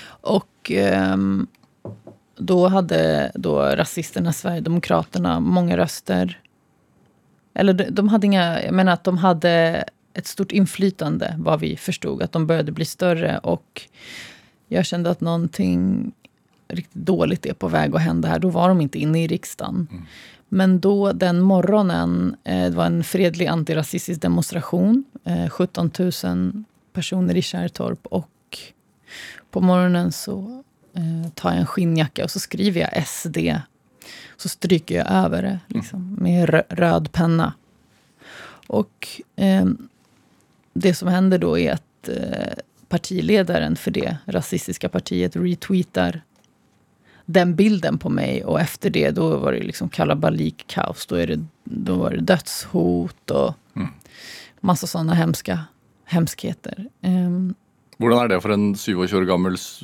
Och 0.08 0.72
ehm, 0.72 1.48
då 2.38 2.68
hade 2.68 3.32
då 3.36 3.60
rasisterna, 3.62 4.34
Sverigedemokraterna, 4.34 5.40
många 5.40 5.78
röster. 5.78 6.40
Eller 7.54 7.74
de, 7.74 7.84
de 7.90 8.08
hade 8.08 8.28
inga, 8.28 8.64
jag 8.64 8.74
menar 8.74 8.94
att 8.94 9.04
de 9.04 9.18
hade 9.18 9.86
ett 10.16 10.28
stort 10.28 10.52
inflytande, 10.52 11.36
vad 11.40 11.60
vi 11.60 11.78
förstod, 11.78 12.22
att 12.22 12.32
de 12.32 12.48
började 12.48 12.72
bli 12.72 12.86
större. 12.86 13.38
Och 13.38 13.82
jag 14.68 14.86
kände 14.86 15.10
att 15.10 15.22
någonting 15.22 16.12
riktigt 16.68 16.94
dåligt 17.06 17.46
är 17.46 17.54
på 17.54 17.68
väg 17.68 17.96
att 17.96 18.02
hända 18.02 18.30
här. 18.30 18.40
Då 18.40 18.50
var 18.50 18.68
de 18.70 18.82
inte 18.82 19.00
inne 19.00 19.24
i 19.24 19.28
riksdagen. 19.28 19.88
Men 20.50 20.80
då 20.80 21.12
den 21.12 21.42
morgonen, 21.42 22.36
eh, 22.44 22.64
det 22.70 22.76
var 22.76 22.86
en 22.86 23.04
fredlig 23.04 23.48
antirasistisk 23.48 24.22
demonstration. 24.22 25.04
Eh, 25.24 25.50
17 25.50 25.92
000 26.24 26.64
personer 26.94 27.36
i 27.38 27.42
Kärrtorp. 27.42 28.06
Och 28.06 28.58
på 29.52 29.62
morgonen 29.62 30.12
så 30.12 30.64
eh, 30.94 31.32
tar 31.34 31.50
jag 31.50 31.60
en 31.60 31.66
skinnjacka 31.66 32.24
och 32.24 32.32
så 32.32 32.40
skriver 32.40 32.82
jag 32.82 33.08
SD. 33.08 33.38
Så 34.38 34.50
stryker 34.50 34.96
jag 34.96 35.12
över 35.12 35.42
det 35.42 35.60
liksom, 35.68 36.14
med 36.22 36.50
rö- 36.50 36.64
röd 36.76 37.12
penna. 37.12 37.54
Och 38.68 39.08
eh, 39.36 39.66
det 40.76 40.94
som 40.94 41.08
händer 41.08 41.38
då 41.38 41.60
är 41.60 41.74
att 41.74 42.10
eh, 42.10 42.54
partiledaren 42.88 43.76
för 43.76 43.92
det 43.92 44.18
rasistiska 44.26 44.90
partiet 44.90 45.36
retweetar 45.36 46.22
den 47.26 47.56
bilden 47.56 47.98
på 47.98 48.10
mig. 48.10 48.44
Och 48.44 48.62
efter 48.62 48.90
det 48.90 49.12
då 49.12 49.38
var 49.38 49.52
det 49.52 49.64
liksom 49.64 49.90
kalabalik, 49.90 50.64
kaos. 50.68 51.06
Då, 51.06 51.16
är 51.16 51.28
det, 51.28 51.46
då 51.64 51.96
var 51.96 52.12
det 52.12 52.22
dödshot 52.22 53.32
och 53.32 53.54
Mm. 53.76 53.90
massa 54.60 54.88
sådana 54.88 55.14
hemska 55.14 55.60
hemskheter. 56.06 56.88
Um, 57.02 57.56
Hvordan 57.98 58.20
er 58.26 58.28
det 58.28 58.42
for 58.44 58.52
en 58.52 58.74
27 58.76 59.18
år 59.22 59.26
gammel 59.30 59.54
s- 59.58 59.84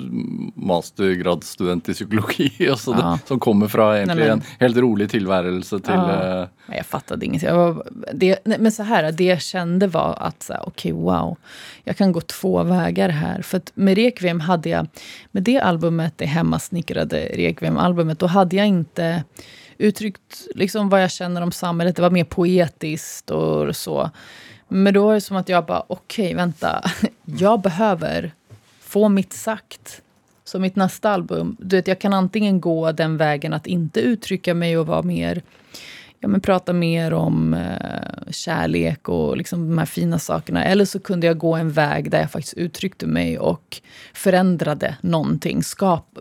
mastergradsstudent 0.55 1.89
i 1.89 1.93
psykologi? 1.93 2.49
Altså 2.70 2.95
Ja. 2.97 3.18
Som 3.28 3.39
kommer 3.39 3.68
fra 3.72 3.86
egentlig 3.97 4.28
en 4.34 4.41
helt 4.59 4.78
rolig 4.78 5.09
tilværelse 5.12 5.80
til 5.80 5.93
Ja. 5.95 6.41
eh, 6.41 6.76
Jag 6.78 6.86
fattade 6.86 7.26
ingenting. 7.26 7.49
Jag 7.49 7.55
var, 7.74 7.84
det, 8.14 8.39
nej, 8.45 8.57
men 8.59 8.72
så 8.72 8.84
här, 8.84 9.12
det 9.12 9.24
jag 9.24 9.41
kände 9.41 9.88
var 9.88 10.16
att, 10.20 10.51
okej, 10.64 10.91
wow. 10.91 11.38
Jag 11.84 11.97
kan 11.97 12.12
gå 12.12 12.22
två 12.22 12.64
vägar 12.64 13.09
här. 13.09 13.41
För 13.41 13.62
med 13.76 13.95
Requiem 13.97 14.39
hade 14.39 14.70
jag, 14.70 14.88
med 15.32 15.43
det 15.43 15.59
albumet, 15.59 16.14
det 16.18 16.26
hemmasnickrade 16.26 17.18
Requiem-albumet, 17.34 18.20
då 18.20 18.28
hade 18.28 18.55
jag 18.55 18.68
inte 18.68 19.24
uttryckt 19.78 20.47
liksom 20.55 20.89
vad 20.89 21.03
jag 21.03 21.12
känner 21.12 21.41
om 21.41 21.51
samhället. 21.51 21.95
Det 21.95 22.01
var 22.01 22.09
mer 22.09 22.24
poetiskt 22.24 23.30
och 23.32 23.76
så. 23.76 24.09
Men 24.74 24.93
då 24.93 25.05
var 25.05 25.13
det 25.13 25.22
som 25.22 25.38
att 25.38 25.49
jag 25.49 25.65
bara, 25.65 25.84
okej, 25.88 26.34
vänta. 26.34 26.84
Jag 27.26 27.61
behöver 27.61 28.32
få 28.82 29.09
mitt 29.09 29.34
sagt. 29.34 30.01
Så 30.43 30.59
mitt 30.59 30.76
nästa 30.76 31.09
album, 31.09 31.57
du 31.59 31.76
vet, 31.76 31.88
jag 31.88 31.99
kan 31.99 32.13
antingen 32.13 32.61
gå 32.61 32.91
den 32.91 33.17
vägen 33.17 33.53
att 33.53 33.67
inte 33.67 33.99
uttrycka 33.99 34.53
mig 34.53 34.78
och 34.78 34.88
vara 34.88 35.01
mer 35.01 35.41
ja, 36.22 36.28
men 36.28 36.41
prata 36.41 36.74
mer 36.74 37.13
om 37.13 37.53
eh, 37.53 38.32
kärlek 38.32 39.09
och 39.09 39.38
liksom 39.38 39.69
de 39.69 39.78
här 39.78 39.86
fina 39.86 40.19
sakerna. 40.19 40.65
Eller 40.65 40.86
så 40.86 40.99
kunde 40.99 41.28
jag 41.28 41.38
gå 41.38 41.55
en 41.55 41.72
väg 41.72 42.11
där 42.11 42.19
jag 42.19 42.32
faktiskt 42.32 42.53
uttryckte 42.53 43.07
mig 43.07 43.39
och 43.39 43.82
förändrade 44.13 44.97
någonting. 45.01 45.63
Skap, 45.63 46.17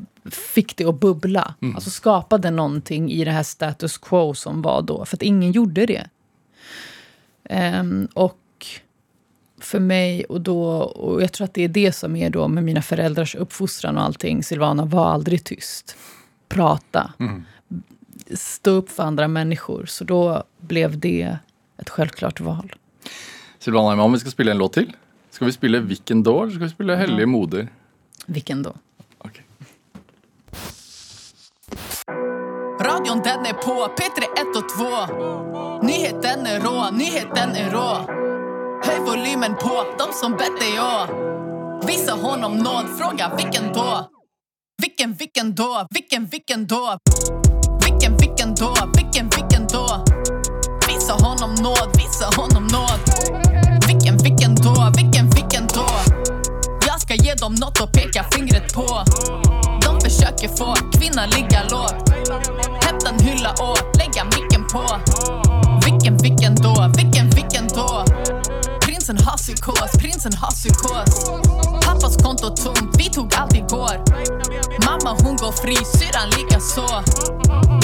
fick 0.55 0.77
det 0.77 0.85
att 0.85 1.01
bubbla. 1.01 1.55
Alltså 1.75 1.91
skapade 1.91 2.51
någonting 2.51 3.11
i 3.11 3.25
det 3.25 3.31
här 3.31 3.43
status 3.43 3.99
quo 3.99 4.35
som 4.35 4.63
var 4.63 4.83
då. 4.83 5.05
För 5.05 5.17
att 5.17 5.23
ingen 5.23 5.53
gjorde 5.53 5.87
det. 5.87 6.07
Ehm, 7.45 8.09
och 8.15 8.40
för 9.61 9.81
mig, 9.81 10.25
och, 10.25 10.41
då, 10.41 10.63
och 10.83 11.23
jag 11.23 11.33
tror 11.33 11.45
att 11.45 11.55
det 11.55 11.65
är 11.65 11.69
det 11.69 11.93
som 11.93 12.17
är 12.17 12.31
då 12.31 12.49
med 12.49 12.65
mina 12.65 12.83
föräldrars 12.83 13.35
uppfostran 13.35 13.97
och 13.97 14.03
allting. 14.03 14.43
Silvana, 14.43 14.85
var 14.85 15.07
aldrig 15.07 15.45
tyst. 15.45 15.97
Prata 16.49 17.13
stå 18.35 18.71
upp 18.71 18.91
för 18.91 19.03
andra 19.03 19.29
människor. 19.29 19.87
Så 19.87 20.05
då 20.05 20.45
blev 20.61 20.99
det 20.99 21.37
ett 21.77 21.91
självklart 21.91 22.41
val. 22.41 22.75
Silvana 23.59 23.93
Imam, 23.93 24.13
vi 24.13 24.19
skal 24.19 24.33
spille 24.33 24.51
en 24.51 24.59
låt 24.59 24.73
til. 24.73 24.97
Skal 25.31 25.47
vi 25.47 25.53
spille 25.53 25.81
Hvilken 25.81 26.23
da, 26.23 26.43
eller 26.43 26.51
skal 26.51 26.63
vi 26.63 26.71
spille 26.71 26.97
Hellige 26.97 27.27
moder? 27.27 27.69
Vilken 28.27 28.63
då? 28.63 28.75
Ok. 29.19 29.43
Radion 32.81 33.21
den 33.25 33.47
är 33.47 33.53
på, 33.53 33.89
P3 33.97 34.23
1 34.35 34.57
och 34.57 34.69
2 34.69 35.87
Nyheten 35.87 36.47
är 36.47 36.61
rå, 36.61 36.91
nyheten 36.91 37.51
är 37.51 37.71
rå 37.71 38.30
Höj 38.91 39.01
volymen 39.01 39.55
på, 39.57 39.85
de 39.99 40.13
som 40.13 40.33
bett 40.33 40.61
dig 40.61 40.81
å 40.81 41.07
Visa 41.87 42.13
honom 42.13 42.57
nåd, 42.57 42.87
fråga 42.99 43.37
vilken 43.37 43.73
då? 43.73 44.09
Vilken, 44.83 45.15
vilken 45.15 45.55
då? 45.55 45.87
Vilken, 45.91 46.27
vilken 46.27 46.67
då? 46.67 46.99
Vilken, 47.85 48.17
vilken 48.17 48.55
då? 48.55 48.75
Vilken, 48.97 49.29
vilken 49.29 49.67
då? 49.67 50.05
Visa 50.89 51.13
honom 51.13 51.55
nåd, 51.55 51.89
visa 51.97 52.41
honom 52.41 52.67
nåd 52.67 53.01
Vilken, 53.87 54.17
vilken 54.17 54.55
då? 54.55 54.93
Vilken, 54.97 55.31
vilken 55.31 55.67
då? 55.67 55.87
Jag 56.87 57.01
ska 57.01 57.15
ge 57.15 57.35
dem 57.35 57.55
något 57.55 57.81
att 57.81 57.93
peka 57.93 58.25
fingret 58.33 58.75
på 58.75 59.05
De 59.83 60.01
försöker 60.01 60.49
få 60.49 60.75
kvinnan 60.99 61.29
ligga 61.31 61.63
lågt 61.71 62.11
Hämta 62.85 63.09
en 63.09 63.21
hylla 63.21 63.51
och 63.51 63.79
lägga 63.99 64.25
micken 64.25 64.65
på 64.73 64.85
Prinsen 69.11 69.27
har 69.27 69.37
psykos, 69.37 69.93
prinsen 69.99 70.33
har 70.33 70.51
psykos. 70.51 71.31
Pappas 71.85 72.17
konto 72.17 72.49
tomt, 72.57 72.95
vi 72.99 73.11
tog 73.11 73.35
allt 73.35 73.55
igår. 73.55 73.97
Mamma 74.87 75.17
hon 75.23 75.37
går 75.37 75.53
fri, 75.53 75.77
syrran 75.77 76.29
likaså. 76.31 77.03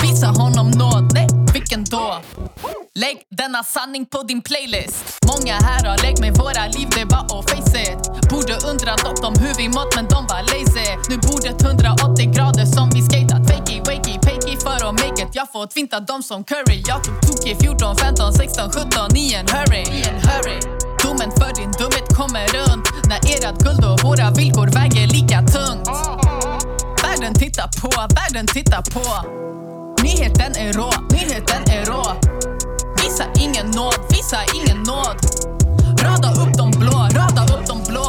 Visa 0.02 0.26
honom 0.26 0.70
nåd, 0.70 1.12
nej 1.14 1.28
vilken 1.52 1.84
då? 1.84 2.20
Lägg 2.94 3.16
denna 3.30 3.64
sanning 3.64 4.06
på 4.06 4.22
din 4.22 4.42
playlist. 4.42 5.04
Många 5.32 5.54
här 5.54 5.84
har 5.84 5.98
lekt 6.02 6.20
med 6.20 6.36
våra 6.36 6.66
liv, 6.66 6.88
det 6.96 7.04
var 7.04 7.24
att 7.38 7.50
face 7.50 7.80
it. 7.82 8.30
Borde 8.30 8.54
undrat 8.70 8.98
dock 9.04 9.24
om 9.28 9.34
hur 9.42 9.54
vi 9.54 9.68
mått 9.68 9.94
men 9.96 10.06
de 10.08 10.26
var 10.26 10.42
lazy. 10.52 10.88
Nu 11.10 11.16
bordet 11.16 11.62
180 11.62 12.32
grader 12.34 12.66
som 12.76 12.90
vi 12.94 13.02
skatat. 13.02 13.42
Fakey, 13.50 13.78
wakey, 13.78 14.16
pakey 14.26 14.56
för 14.64 14.78
att 14.88 14.94
make 15.02 15.22
it. 15.22 15.30
Jag 15.32 15.52
får 15.52 15.66
tvinta 15.66 16.00
dem 16.00 16.22
som 16.22 16.44
Curry. 16.44 16.82
Jag 16.86 17.04
tog 17.04 17.20
tokig 17.26 17.56
14, 17.60 17.96
15, 17.96 18.32
16, 18.32 18.70
17 18.70 19.16
i 19.16 19.34
en 19.34 19.46
hurry, 19.54 19.82
i 19.98 20.02
en 20.08 20.18
hurry. 20.28 20.85
Domen 21.06 21.30
för 21.30 21.54
din 21.54 21.72
dumhet 21.78 22.16
kommer 22.16 22.46
runt. 22.58 22.84
När 23.08 23.20
erat 23.34 23.58
guld 23.64 23.84
och 23.84 23.98
våra 24.02 24.30
villkor 24.30 24.66
väger 24.66 25.06
lika 25.06 25.38
tungt. 25.56 25.88
Världen 27.02 27.34
tittar 27.34 27.68
på, 27.80 27.90
världen 28.14 28.46
tittar 28.46 28.82
på. 28.94 29.06
Nyheten 30.02 30.52
är 30.56 30.72
rå, 30.72 30.90
nyheten 31.10 31.62
är 31.76 31.84
rå. 31.84 32.04
Visa 33.02 33.24
ingen 33.44 33.66
nåd, 33.70 33.94
visa 34.10 34.38
ingen 34.54 34.82
nåd. 34.82 35.16
Rada 36.04 36.30
upp 36.42 36.54
de 36.58 36.70
blå, 36.70 36.98
rada 37.20 37.42
upp 37.54 37.66
de 37.66 37.78
blå. 37.88 38.08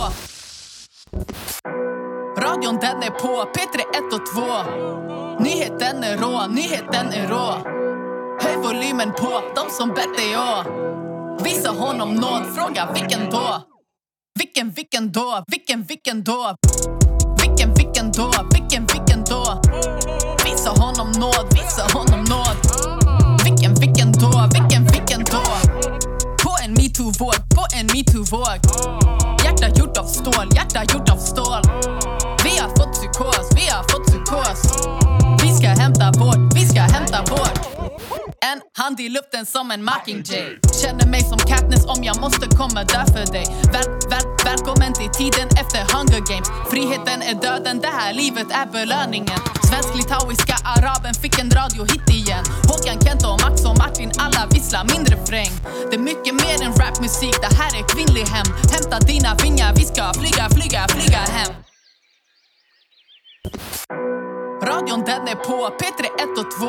Radion 2.37 2.77
den 2.81 3.03
är 3.03 3.11
på, 3.23 3.33
P3 3.55 3.77
1 3.99 4.13
och 4.13 4.25
2 4.33 5.43
Nyheten 5.43 6.03
är 6.03 6.17
rå, 6.17 6.47
nyheten 6.47 7.07
är 7.13 7.27
rå. 7.27 7.53
Höj 8.41 8.55
volymen 8.63 9.11
på, 9.11 9.41
de 9.55 9.71
som 9.71 9.89
bett 9.89 10.17
dig 10.17 10.37
å 10.37 11.06
honom 11.77 12.13
nåd, 12.15 12.43
fråga 12.55 12.89
vilken 12.93 13.29
då? 13.29 13.63
Vilken, 14.39 14.71
vilken 14.71 15.11
då? 15.11 15.43
Vilken, 15.47 15.83
vilken 15.83 16.23
då? 16.23 16.55
Vilken, 17.41 17.73
vilken 17.73 18.11
då? 18.11 18.31
Vilken, 18.53 18.85
vilken 18.85 19.23
då? 19.23 19.61
Visa 20.45 20.69
honom 20.69 21.11
nåd, 21.19 21.47
visa 21.51 21.83
honom 21.97 22.23
nåd 22.29 22.57
Vilken, 23.43 23.73
vilken 23.75 24.11
då? 24.11 24.49
Vilken, 24.53 24.85
vilken 24.85 25.23
då? 25.23 25.43
På 26.43 26.51
en 26.63 26.73
metoo-våg, 26.73 27.35
på 27.55 27.63
en 27.77 27.85
metoo-våg 27.87 28.59
Hjärta 29.43 29.67
gjort 29.79 29.97
av 29.97 30.05
stål, 30.05 30.49
hjärta 30.55 30.83
gjort 30.93 31.09
av 31.09 31.17
stål 31.17 31.61
Vi 32.43 32.57
har 32.57 32.69
fått 32.69 32.93
psykos, 32.93 33.49
vi 33.55 33.67
har 33.67 33.83
fått 33.83 34.07
psykos 34.07 34.87
Vi 35.43 35.49
ska 35.53 35.67
hämta 35.67 36.11
vårt, 36.19 36.55
vi 36.55 36.65
ska 36.67 36.79
hämta 36.79 37.21
vårt 37.31 37.76
en 38.41 38.61
hand 38.83 38.99
i 38.99 39.09
luften 39.09 39.45
som 39.45 39.71
en 39.71 39.83
mockingjay. 39.83 40.59
Känner 40.81 41.07
mig 41.07 41.21
som 41.21 41.37
Katniss 41.37 41.85
om 41.85 42.03
jag 42.03 42.19
måste 42.21 42.47
komma 42.47 42.83
där 42.83 43.05
för 43.13 43.31
dig. 43.33 43.45
Väl, 43.73 43.87
väl, 44.09 44.37
Välkommen 44.51 44.93
till 44.93 45.09
tiden 45.09 45.47
efter 45.61 45.81
Hunger 45.93 46.21
Games. 46.29 46.49
Friheten 46.71 47.21
är 47.21 47.35
döden, 47.41 47.79
det 47.79 47.93
här 47.99 48.13
livet 48.13 48.47
är 48.51 48.65
belöningen. 48.65 49.39
Svensk-litauiska 49.69 50.55
araben 50.75 51.13
fick 51.13 51.39
en 51.39 51.51
radiohit 51.51 52.09
igen. 52.09 52.43
Håkan, 52.69 52.97
Kent 53.03 53.23
och 53.29 53.41
Max 53.41 53.65
och 53.65 53.77
Martin, 53.77 54.11
alla 54.17 54.47
visslar 54.53 54.83
min 54.93 55.05
refräng 55.05 55.51
Det 55.89 55.95
är 55.95 55.99
mycket 56.11 56.33
mer 56.33 56.57
än 56.65 56.73
rapmusik, 56.73 57.35
det 57.45 57.53
här 57.59 57.71
är 57.79 57.83
kvinnlig 57.93 58.25
hem. 58.35 58.47
Hämta 58.73 58.99
dina 58.99 59.35
vingar, 59.43 59.73
vi 59.75 59.85
ska 59.85 60.13
flyga, 60.13 60.49
flyga, 60.55 60.87
flyga 60.87 61.21
hem. 61.37 61.53
Radion 64.67 65.03
den 65.05 65.27
är 65.27 65.35
på, 65.35 65.69
P3 65.79 66.05
1 66.05 66.37
och 66.37 66.51
2 66.51 66.67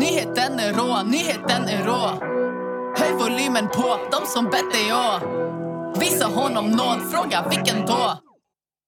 Nyheten 0.00 0.58
är 0.58 0.72
rå, 0.72 1.02
nyheten 1.02 1.64
är 1.68 1.84
rå 1.84 2.28
Höj 2.96 3.12
volymen 3.12 3.68
på, 3.68 3.96
de 4.12 4.26
som 4.26 4.44
bett 4.44 4.74
är 4.84 4.88
jag. 4.88 5.20
Visa 6.00 6.26
honom 6.26 6.70
nåd, 6.70 6.98
fråga 7.12 7.48
vilken 7.50 7.86
då? 7.86 8.18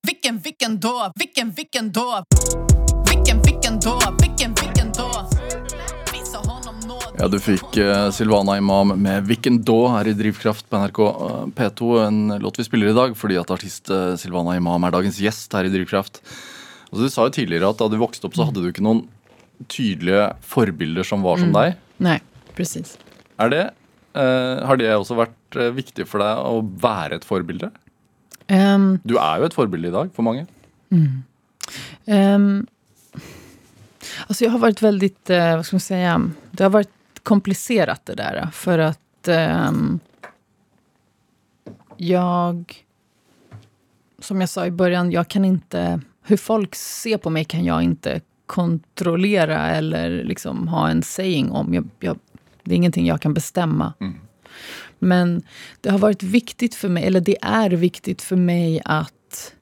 Vilken, 0.06 0.38
vilken 0.38 0.80
då? 0.80 1.12
Vilken, 1.14 1.50
vilken 1.50 1.92
då? 1.92 2.24
Vilken, 3.14 3.42
vilken 3.42 3.80
då? 3.80 4.00
Vilken, 4.20 4.54
vilken 4.54 4.92
då? 4.92 5.28
Visa 6.12 6.38
honom 6.38 6.80
nåd 6.88 7.16
Ja, 7.18 7.28
du 7.28 7.40
fick 7.40 7.76
eh, 7.76 8.10
Silvana 8.10 8.58
Imam 8.58 8.88
med 8.88 9.26
Vilken 9.26 9.62
då 9.62 9.88
här 9.88 10.08
i 10.08 10.12
Drivkraft 10.12 10.70
på 10.70 10.78
NRK 10.78 10.98
eh, 10.98 11.04
P2. 11.46 12.06
En 12.06 12.38
låt 12.40 12.58
vi 12.58 12.64
spelar 12.64 12.86
idag 12.86 13.08
dag 13.08 13.16
fordi 13.16 13.36
at 13.36 13.50
artist 13.50 13.90
eh, 13.90 14.16
Silvana 14.16 14.56
Imam 14.56 14.84
är 14.84 14.90
dagens 14.90 15.18
gäst 15.18 15.52
här 15.52 15.64
i 15.64 15.68
Drivkraft. 15.68 16.22
Altså, 16.90 17.02
du 17.06 17.10
sa 17.12 17.26
jo 17.28 17.34
tidligere 17.34 17.70
at 17.70 17.78
da 17.78 17.88
du 17.88 17.96
vokste 18.00 18.26
opp, 18.26 18.34
så 18.36 18.46
hadde 18.48 18.62
du 18.62 18.70
ikke 18.70 18.84
noen 18.84 19.04
tydelige 19.70 20.30
forbilder 20.42 21.06
som 21.06 21.22
var 21.22 21.38
som 21.38 21.52
deg. 21.54 21.76
Nej, 22.02 22.20
precis. 22.56 22.96
Er 23.40 23.52
det, 23.52 23.64
eh, 24.14 24.62
har 24.66 24.80
det 24.80 24.90
også 24.94 25.18
vært 25.18 25.56
eh, 25.60 25.70
viktig 25.76 26.06
for 26.08 26.22
deg 26.24 26.40
å 26.50 26.62
være 26.82 27.20
et 27.20 27.24
forbilde? 27.28 27.70
Ehm, 28.48 28.98
Du 29.06 29.16
er 29.18 29.38
jo 29.38 29.44
et 29.50 29.54
forbilde 29.54 29.88
i 29.88 29.94
dag 29.94 30.10
for 30.16 30.26
mange. 30.26 30.46
ehm, 32.06 32.66
alltså 34.26 34.44
jag 34.44 34.50
har 34.50 34.58
varit 34.58 34.82
väldigt, 34.82 35.30
eh, 35.30 35.56
vad 35.56 35.66
ska 35.66 35.76
man 35.76 35.80
säga, 35.80 36.30
det 36.50 36.62
har 36.62 36.70
varit 36.70 37.22
komplicerat 37.22 38.06
det 38.06 38.14
där. 38.14 38.48
För 38.52 38.78
att 38.78 38.98
att 39.20 39.28
ehm, 39.28 40.00
jag... 41.96 42.84
Som 44.18 44.40
jag 44.40 44.48
sa 44.48 44.66
i 44.66 44.70
början, 44.70 45.10
jag 45.10 45.28
kan 45.28 45.44
inte... 45.44 46.00
Hur 46.30 46.36
folk 46.36 46.74
ser 46.74 47.18
på 47.18 47.30
mig 47.30 47.44
kan 47.44 47.64
jag 47.64 47.82
inte 47.82 48.20
kontrollera 48.46 49.70
eller 49.70 50.24
liksom 50.24 50.68
ha 50.68 50.88
en 50.88 51.02
saying 51.02 51.50
om. 51.50 51.74
Jag, 51.74 51.88
jag, 52.00 52.18
det 52.62 52.74
är 52.74 52.76
ingenting 52.76 53.06
jag 53.06 53.20
kan 53.20 53.34
bestämma. 53.34 53.92
Men 54.98 55.42
det 55.80 55.90
har 55.90 55.98
varit 55.98 56.22
viktigt 56.22 56.74
för 56.74 56.88
mig, 56.88 57.04
eller 57.04 57.20
det 57.20 57.36
är 57.42 57.70
viktigt 57.70 58.22
för 58.22 58.36
mig 58.36 58.80
att 58.84 59.54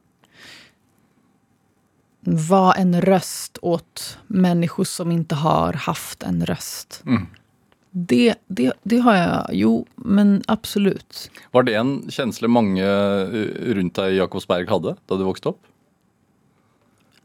vara 2.21 2.73
en 2.73 3.01
röst 3.01 3.59
åt 3.63 4.19
människor 4.27 4.85
som 4.85 5.13
inte 5.13 5.35
har 5.35 5.73
haft 5.73 6.23
en 6.23 6.47
röst. 6.47 7.03
Mm. 7.07 7.27
Det, 7.91 8.35
det, 8.47 8.73
det 8.83 8.99
har 8.99 9.17
jag, 9.17 9.51
jo, 9.53 9.87
men 9.95 10.43
absolut. 10.47 11.31
Var 11.51 11.63
det 11.63 11.75
en 11.75 12.11
känsla 12.11 12.49
många 12.49 12.87
eh, 12.87 13.75
runt 13.75 13.95
dig 13.95 14.15
i 14.15 14.17
Jakobsberg 14.17 14.67
hade 14.67 14.97
då 15.07 15.17
du 15.17 15.25
växte 15.25 15.49
upp? 15.49 15.61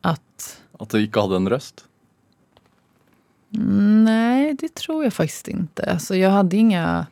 Att 0.06 0.62
Att 0.80 0.90
du 0.90 1.04
inte 1.04 1.20
hade 1.20 1.36
en 1.36 1.50
röst? 1.50 1.86
Nej, 4.04 4.54
det 4.54 4.76
tror 4.76 5.04
jag 5.04 5.14
faktiskt 5.14 5.48
inte. 5.48 5.92
Alltså, 5.92 6.16
jag 6.16 6.30
hade 6.30 6.58
inga... 6.58 7.08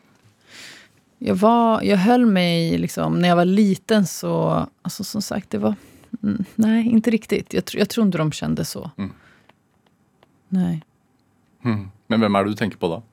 Jag, 1.18 1.36
var, 1.36 1.82
jag 1.82 1.98
höll 1.98 2.26
mig... 2.26 2.78
Liksom, 2.78 3.20
när 3.20 3.30
jag 3.30 3.36
var 3.36 3.46
liten 3.46 4.08
så... 4.08 4.68
Alltså, 4.82 5.04
som 5.04 5.22
sagt, 5.22 5.50
det 5.50 5.58
var... 5.58 5.76
Mm, 6.24 6.46
nej, 6.56 6.88
inte 6.88 7.10
riktigt. 7.12 7.54
Jag, 7.54 7.64
jag 7.74 7.90
tror 7.90 8.06
inte 8.06 8.18
de 8.18 8.32
kände 8.32 8.66
så. 8.66 8.92
Mm. 8.98 9.12
Nej. 10.50 10.84
Mm. 11.64 11.92
Men 12.08 12.22
vem 12.22 12.36
är 12.36 12.44
det 12.44 12.50
du 12.50 12.56
tänker 12.56 12.78
på 12.78 12.88
då? 12.88 13.04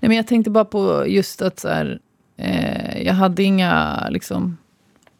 nej. 0.00 0.08
Men 0.08 0.16
jag 0.16 0.26
tänkte 0.26 0.50
bara 0.50 0.64
på 0.64 1.06
just 1.06 1.42
att 1.42 1.58
så 1.60 1.68
här, 1.68 2.00
eh, 2.36 3.02
jag 3.02 3.14
hade 3.14 3.42
inga 3.42 4.06
liksom, 4.10 4.56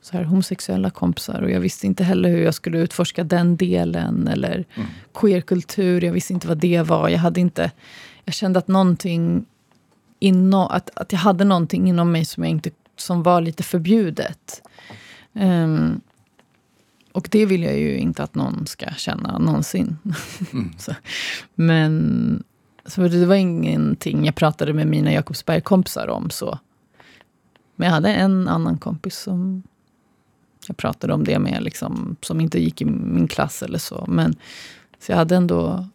så 0.05 0.17
här, 0.17 0.25
homosexuella 0.25 0.91
kompisar. 0.91 1.43
Och 1.43 1.51
jag 1.51 1.61
visste 1.61 1.87
inte 1.87 2.05
heller 2.05 2.29
hur 2.31 2.43
jag 2.45 2.55
skulle 2.55 2.79
utforska 2.79 3.25
den 3.25 3.57
delen. 3.57 4.29
Eller 4.29 4.65
Mm. 4.75 4.89
queerkultur, 5.15 6.05
jag 6.05 6.13
visste 6.13 6.33
inte 6.33 6.49
vad 6.49 6.59
det 6.59 6.83
var. 6.83 7.09
Jag 7.09 7.19
hade 7.19 7.41
inte... 7.41 7.71
Jag 8.25 8.35
kände 8.35 8.59
att 8.59 8.69
någonting 8.69 9.45
inom, 10.19 10.67
att, 10.71 10.91
att 10.99 11.13
jag 11.13 11.19
hade 11.19 11.45
någonting 11.45 11.89
inom 11.89 12.13
mig 12.13 12.25
som, 12.25 12.43
jag 12.45 12.51
inte, 12.51 12.71
som 12.97 13.23
var 13.23 13.41
lite 13.41 13.63
förbjudet. 13.63 14.63
Ehm, 15.35 16.01
och 17.13 17.29
det 17.31 17.47
vill 17.47 17.63
jag 17.63 17.79
ju 17.79 17.97
inte 17.97 18.23
att 18.23 18.35
någon 18.35 18.67
ska 18.67 18.87
känna 18.97 19.39
någonsin. 19.39 19.97
så, 20.79 20.93
men 21.55 22.43
så 22.87 23.01
det 23.01 23.27
var 23.27 23.35
ingenting 23.35 24.25
jag 24.25 24.35
pratade 24.35 24.73
med 24.73 24.87
mina 24.87 25.13
Jakobsberg-kompisar 25.13 26.09
om. 26.09 26.31
så. 26.31 26.59
Men 27.77 27.87
jag 27.87 27.95
hade 27.95 28.09
en 28.15 28.49
annan 28.49 28.79
kompis 28.79 29.19
som 29.19 29.63
jag 30.67 30.77
pratade 30.77 31.13
om 31.15 31.25
det 31.25 31.39
med, 31.39 31.63
liksom, 31.63 32.17
som 32.21 32.41
inte 32.41 32.61
gick 32.61 32.83
i 32.83 32.85
min 32.85 33.29
klass 33.29 33.63
eller 33.63 33.79
så. 33.79 34.05
Men, 34.09 34.37
så 34.99 35.13
jag 35.13 35.17
hade 35.17 35.37
ändå... 35.37 35.87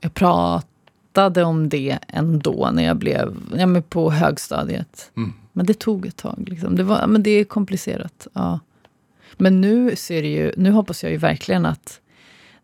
Jag 0.00 0.14
pratade 0.14 1.44
om 1.44 1.68
det 1.68 1.98
ändå 2.08 2.70
när 2.72 2.84
jag 2.84 2.96
blev 2.96 3.36
ja, 3.56 3.66
men 3.66 3.82
på 3.82 4.10
högstadiet. 4.10 5.10
Mm. 5.16 5.32
Men 5.52 5.66
det 5.66 5.78
tog 5.78 6.06
ett 6.06 6.16
tag. 6.16 6.48
Liksom. 6.48 6.76
Det, 6.76 6.82
var, 6.82 7.06
men 7.06 7.22
det 7.22 7.30
är 7.30 7.44
komplicerat. 7.44 8.26
Ja. 8.32 8.60
Men 9.36 9.60
nu 9.60 9.96
ser 9.96 10.22
det 10.22 10.28
ju, 10.28 10.52
nu 10.56 10.70
hoppas 10.70 11.02
jag 11.02 11.12
ju 11.12 11.18
verkligen 11.18 11.66
att 11.66 12.00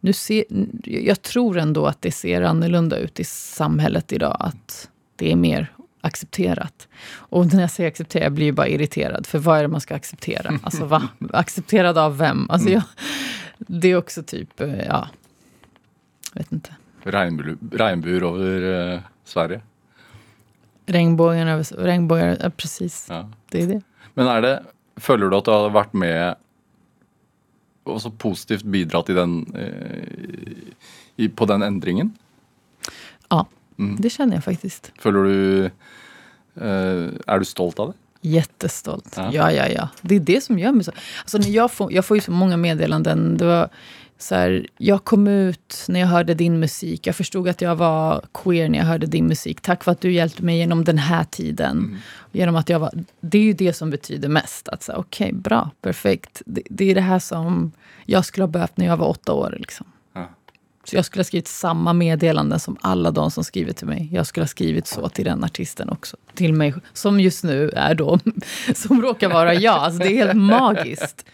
nu 0.00 0.12
ser, 0.12 0.44
jag 0.84 1.22
tror 1.22 1.58
ändå 1.58 1.86
att 1.86 2.02
det 2.02 2.12
ser 2.12 2.42
annorlunda 2.42 2.96
ut 2.96 3.20
i 3.20 3.24
samhället 3.24 4.12
idag. 4.12 4.36
Att 4.40 4.88
det 5.16 5.32
är 5.32 5.36
mer 5.36 5.72
accepterat. 6.04 6.88
Och 7.06 7.54
när 7.54 7.60
jag 7.60 7.70
säger 7.70 7.88
acceptera, 7.88 8.24
jag 8.24 8.32
blir 8.32 8.46
ju 8.46 8.52
bara 8.52 8.68
irriterad. 8.68 9.26
För 9.26 9.38
vad 9.38 9.58
är 9.58 9.62
det 9.62 9.68
man 9.68 9.80
ska 9.80 9.94
acceptera? 9.94 10.58
Alltså, 10.62 10.84
va? 10.84 11.08
Accepterad 11.32 11.98
av 11.98 12.18
vem? 12.18 12.50
Alltså, 12.50 12.68
jag, 12.68 12.82
det 13.58 13.88
är 13.88 13.96
också 13.96 14.22
typ, 14.22 14.60
eh, 14.60 14.84
ja... 14.84 15.08
Jag 16.32 16.40
vet 16.40 16.52
inte. 16.52 16.74
Regnbur, 17.02 17.56
regnbur 17.72 18.24
över 18.24 18.92
eh, 18.92 19.00
Sverige? 19.24 19.60
Regnbågen 20.86 21.48
över... 21.48 21.64
Regnbågar, 21.76 22.38
ja, 22.40 22.50
precis. 22.50 23.06
Ja. 23.10 23.30
Det 23.48 23.62
är 23.62 23.66
det. 23.66 23.82
Men 24.14 24.26
är 24.26 24.42
det, 24.42 24.62
följer 24.96 25.28
du 25.28 25.36
att 25.36 25.44
du 25.44 25.50
har 25.50 25.70
varit 25.70 25.92
med 25.92 26.34
och 27.84 28.02
så 28.02 28.10
positivt 28.10 28.62
bidragit 28.62 29.08
i 29.08 29.12
den, 29.12 29.54
eh, 29.54 30.08
i, 31.16 31.28
på 31.28 31.46
den 31.46 31.62
ändringen? 31.62 32.12
Ja, 33.28 33.46
Mm. 33.78 33.96
det 34.00 34.10
känner 34.10 34.34
jag 34.34 34.44
faktiskt. 34.44 34.92
Följer 34.98 35.22
du, 35.22 35.64
eh, 35.64 37.10
är 37.26 37.38
du 37.38 37.44
stolt 37.44 37.78
av 37.78 37.88
det? 37.88 38.28
Jättestolt. 38.28 39.14
Ja. 39.16 39.30
Ja, 39.32 39.52
ja, 39.52 39.68
ja. 39.68 39.88
Det 40.00 40.14
är 40.14 40.20
det 40.20 40.44
som 40.44 40.58
gör 40.58 40.72
mig 40.72 40.84
så... 40.84 40.92
Alltså, 41.20 41.38
när 41.38 41.48
jag, 41.48 41.72
får, 41.72 41.92
jag 41.92 42.04
får 42.04 42.16
ju 42.16 42.20
så 42.20 42.30
många 42.30 42.56
meddelanden. 42.56 43.36
Det 43.36 43.44
var 43.44 43.68
så 44.18 44.34
här, 44.34 44.66
jag 44.78 45.04
kom 45.04 45.28
ut 45.28 45.84
när 45.88 46.00
jag 46.00 46.06
hörde 46.06 46.34
din 46.34 46.60
musik. 46.60 47.06
Jag 47.06 47.16
förstod 47.16 47.48
att 47.48 47.60
jag 47.60 47.76
var 47.76 48.24
queer 48.34 48.68
när 48.68 48.78
jag 48.78 48.86
hörde 48.86 49.06
din 49.06 49.26
musik. 49.26 49.60
Tack 49.60 49.84
för 49.84 49.92
att 49.92 50.00
du 50.00 50.12
hjälpte 50.12 50.42
mig 50.42 50.58
genom 50.58 50.84
den 50.84 50.98
här 50.98 51.24
tiden. 51.24 51.98
Genom 52.32 52.56
att 52.56 52.68
jag 52.68 52.78
var, 52.78 52.90
det 53.20 53.38
är 53.38 53.42
ju 53.42 53.52
det 53.52 53.72
som 53.72 53.90
betyder 53.90 54.28
mest. 54.28 54.68
Okej, 54.88 55.32
bra, 55.32 55.70
perfekt. 55.80 56.42
Det, 56.46 56.62
det 56.70 56.90
är 56.90 56.94
det 56.94 57.00
här 57.00 57.18
som 57.18 57.72
jag 58.06 58.24
skulle 58.24 58.42
ha 58.42 58.48
behövt 58.48 58.76
när 58.76 58.86
jag 58.86 58.96
var 58.96 59.08
åtta 59.08 59.32
år. 59.32 59.56
Liksom. 59.58 59.86
Ja. 60.84 60.90
Så 60.90 60.96
jag 60.96 61.04
skulle 61.04 61.20
ha 61.20 61.24
skrivit 61.24 61.48
samma 61.48 61.92
meddelanden 61.92 62.60
som 62.60 62.76
alla 62.80 63.10
de 63.10 63.30
som 63.30 63.44
skriver 63.44 63.72
till 63.72 63.86
mig. 63.86 64.08
Jag 64.12 64.26
skulle 64.26 64.42
ha 64.44 64.48
skrivit 64.48 64.86
så 64.86 65.08
till 65.08 65.24
den 65.24 65.44
artisten 65.44 65.88
också. 65.88 66.16
Till 66.34 66.52
mig, 66.52 66.74
som 66.92 67.20
just 67.20 67.44
nu 67.44 67.70
är 67.70 67.94
då, 67.94 68.18
som 68.74 69.02
råkar 69.02 69.28
vara 69.28 69.54
jag. 69.54 69.74
Alltså 69.74 69.98
det 70.02 70.08
är 70.20 70.26
helt 70.26 70.36
magiskt. 70.40 71.24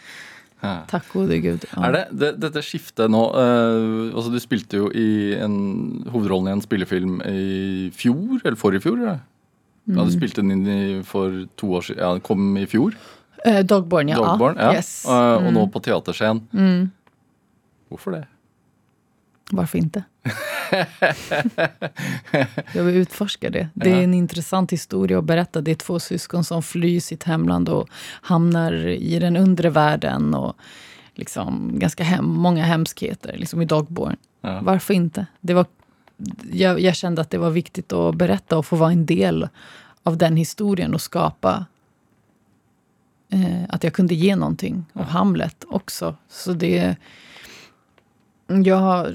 Ja. 0.60 0.76
Tack 0.90 1.12
gode 1.12 1.38
gud. 1.38 1.64
Ja. 1.76 1.86
Er 1.86 1.92
det, 1.92 2.08
det 2.12 2.32
dette 2.36 2.60
skiftet 2.62 3.08
nå 3.10 3.20
eh, 3.32 4.12
altså 4.16 4.28
Du 4.30 4.36
spilte 4.40 4.76
jo 4.76 4.90
i 4.92 5.32
en 5.40 5.54
hovedrollen 6.12 6.50
i 6.50 6.52
en 6.58 6.60
spillefilm 6.62 7.22
i 7.24 7.90
fjor, 7.96 8.40
eller 8.44 8.58
forrige 8.60 8.84
fjor? 8.84 8.98
Eller? 9.00 9.20
Ja, 9.88 10.04
du 10.04 10.12
spilte 10.12 10.42
den 10.44 10.50
inn 10.52 10.66
i, 10.68 10.82
for 11.02 11.32
to 11.56 11.72
år 11.78 11.86
siden. 11.88 12.02
Ja, 12.04 12.10
den 12.12 12.20
kom 12.20 12.52
i 12.60 12.66
fjor. 12.68 12.92
Eh, 13.48 13.62
Dogborn, 13.64 14.08
ja. 14.12 14.18
Dogborn. 14.20 14.60
Ja. 14.60 14.74
Yes. 14.76 14.92
Eh, 15.08 15.32
og 15.38 15.48
Mm. 15.48 15.54
nå 15.56 15.64
på 15.72 15.80
teaterscenen. 15.82 16.42
Mm. 16.52 16.90
Hvorfor 17.88 18.12
det? 18.18 18.26
Varför 19.52 19.78
inte? 19.78 20.02
jag 22.74 22.84
vill 22.84 22.96
utforska 22.96 23.50
det. 23.50 23.68
Det 23.74 23.90
är 23.90 24.02
en 24.02 24.14
intressant 24.14 24.72
historia 24.72 25.18
att 25.18 25.24
berätta. 25.24 25.60
Det 25.60 25.70
är 25.70 25.74
två 25.74 26.00
syskon 26.00 26.44
som 26.44 26.62
flyr 26.62 27.00
sitt 27.00 27.24
hemland 27.24 27.68
och 27.68 27.88
hamnar 28.22 28.72
i 28.86 29.18
den 29.18 29.36
undre 29.36 29.70
världen. 29.70 30.34
Och 30.34 30.56
liksom 31.14 31.78
ganska 31.78 32.04
hem, 32.04 32.24
många 32.24 32.64
hemskheter 32.64 33.36
liksom 33.36 33.62
i 33.62 33.64
Dogborn. 33.64 34.16
Ja. 34.40 34.60
Varför 34.62 34.94
inte? 34.94 35.26
Det 35.40 35.54
var, 35.54 35.66
jag, 36.52 36.80
jag 36.80 36.96
kände 36.96 37.22
att 37.22 37.30
det 37.30 37.38
var 37.38 37.50
viktigt 37.50 37.92
att 37.92 38.14
berätta 38.14 38.58
och 38.58 38.66
få 38.66 38.76
vara 38.76 38.92
en 38.92 39.06
del 39.06 39.48
av 40.02 40.16
den 40.16 40.36
historien 40.36 40.94
och 40.94 41.00
skapa 41.00 41.66
eh, 43.32 43.64
att 43.68 43.84
jag 43.84 43.92
kunde 43.92 44.14
ge 44.14 44.36
någonting. 44.36 44.84
Och 44.92 45.04
Hamlet 45.04 45.64
också. 45.68 46.16
Så 46.28 46.52
det... 46.52 46.96
Jag 48.46 48.76
har 48.76 49.14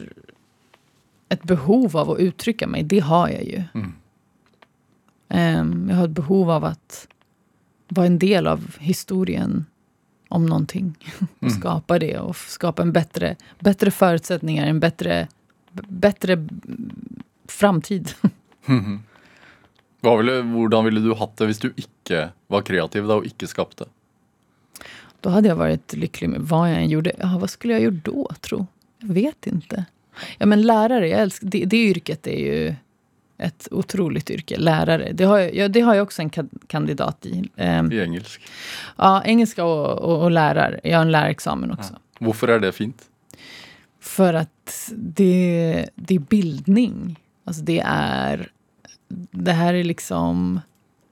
ett 1.30 1.44
behov 1.44 1.98
av 1.98 2.12
att 2.12 2.20
uttrycka 2.20 2.68
mig. 2.68 2.84
Det 2.84 3.00
har 3.00 3.30
jag 3.30 3.44
ju. 3.44 3.64
Mm. 3.74 3.94
Ehm, 5.30 5.88
jag 5.90 5.98
har 5.98 6.06
ett 6.06 6.12
behov 6.12 6.50
av 6.52 6.64
att 6.66 7.08
vara 7.88 8.06
en 8.06 8.20
del 8.20 8.48
av 8.48 8.76
historien 8.80 9.66
om 10.30 10.46
någonting. 10.46 10.96
och 11.40 11.44
Mm. 11.44 11.60
skapa 11.60 12.00
det 12.00 12.20
och 12.20 12.36
skapa 12.38 12.82
en 12.82 12.92
bättre, 12.92 13.36
bättre 13.60 13.92
förutsättningar, 13.92 14.68
en 14.68 14.80
bättre, 14.80 15.28
bättre 15.88 16.48
framtid. 17.48 18.12
Hva 20.06 20.16
ville, 20.18 20.42
hvordan 20.42 20.86
ville 20.86 21.00
du 21.02 21.14
hatt 21.18 21.38
det 21.38 21.48
hvis 21.50 21.60
du 21.64 21.72
ikke 21.82 22.28
var 22.48 22.62
kreativ 22.62 23.08
og 23.10 23.26
ikke 23.26 23.48
skapte? 23.50 23.86
Då 25.22 25.30
hade 25.30 25.48
jag 25.48 25.56
varit 25.56 25.94
lycklig 25.94 26.30
med 26.30 26.42
vad 26.42 26.70
jag 26.72 26.78
än 26.78 26.90
gjorde. 26.90 27.12
Ja, 27.20 27.38
vad 27.42 27.50
skulle 27.50 27.74
jag 27.74 27.82
gjort 27.82 28.06
då, 28.06 28.30
tro? 28.42 28.68
Jag 29.00 29.08
vet 29.14 29.48
inte. 29.48 29.86
Ja, 30.38 30.46
men 30.46 30.62
lärare, 30.62 31.10
jag 31.10 31.22
älskar, 31.22 31.48
det, 31.48 31.66
det 31.66 31.78
yrket 31.78 32.28
är 32.28 32.40
ju 32.40 32.76
ett 33.38 33.68
otroligt 33.72 34.30
yrke. 34.30 34.58
Lärare. 34.58 35.12
Det 35.14 35.24
har 35.24 35.38
jag, 35.40 35.56
ja, 35.56 35.68
det 35.68 35.82
har 35.82 35.96
jag 35.96 36.04
också 36.04 36.22
en 36.22 36.30
ka- 36.32 36.62
kandidat 36.68 37.26
i. 37.26 37.50
Ehm, 37.56 37.92
I 37.92 38.00
engelsk. 38.00 38.42
ja, 38.98 39.24
engelska 39.26 39.64
och, 39.66 40.00
och, 40.00 40.24
och 40.24 40.32
lärare. 40.32 40.80
Jag 40.84 40.98
har 40.98 41.02
en 41.06 41.12
lärarexamen 41.12 41.72
också. 41.72 41.94
Hvorfor 42.20 42.50
er 42.50 42.60
det 42.60 42.72
fint? 42.72 43.02
För 44.02 44.34
att 44.34 44.92
det, 44.96 45.90
det 45.96 46.16
är 46.16 46.20
bildning. 46.20 47.20
Alltså 47.46 47.62
det 47.64 47.84
är... 47.86 48.52
Det 49.32 49.52
här 49.52 49.74
är 49.74 49.84
liksom... 49.84 50.62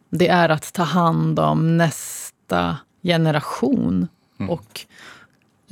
Det 0.09 0.27
är 0.27 0.49
att 0.49 0.73
ta 0.73 0.83
hand 0.83 1.39
om 1.39 1.77
nästa 1.77 2.77
generation 3.03 4.07
och 4.49 4.81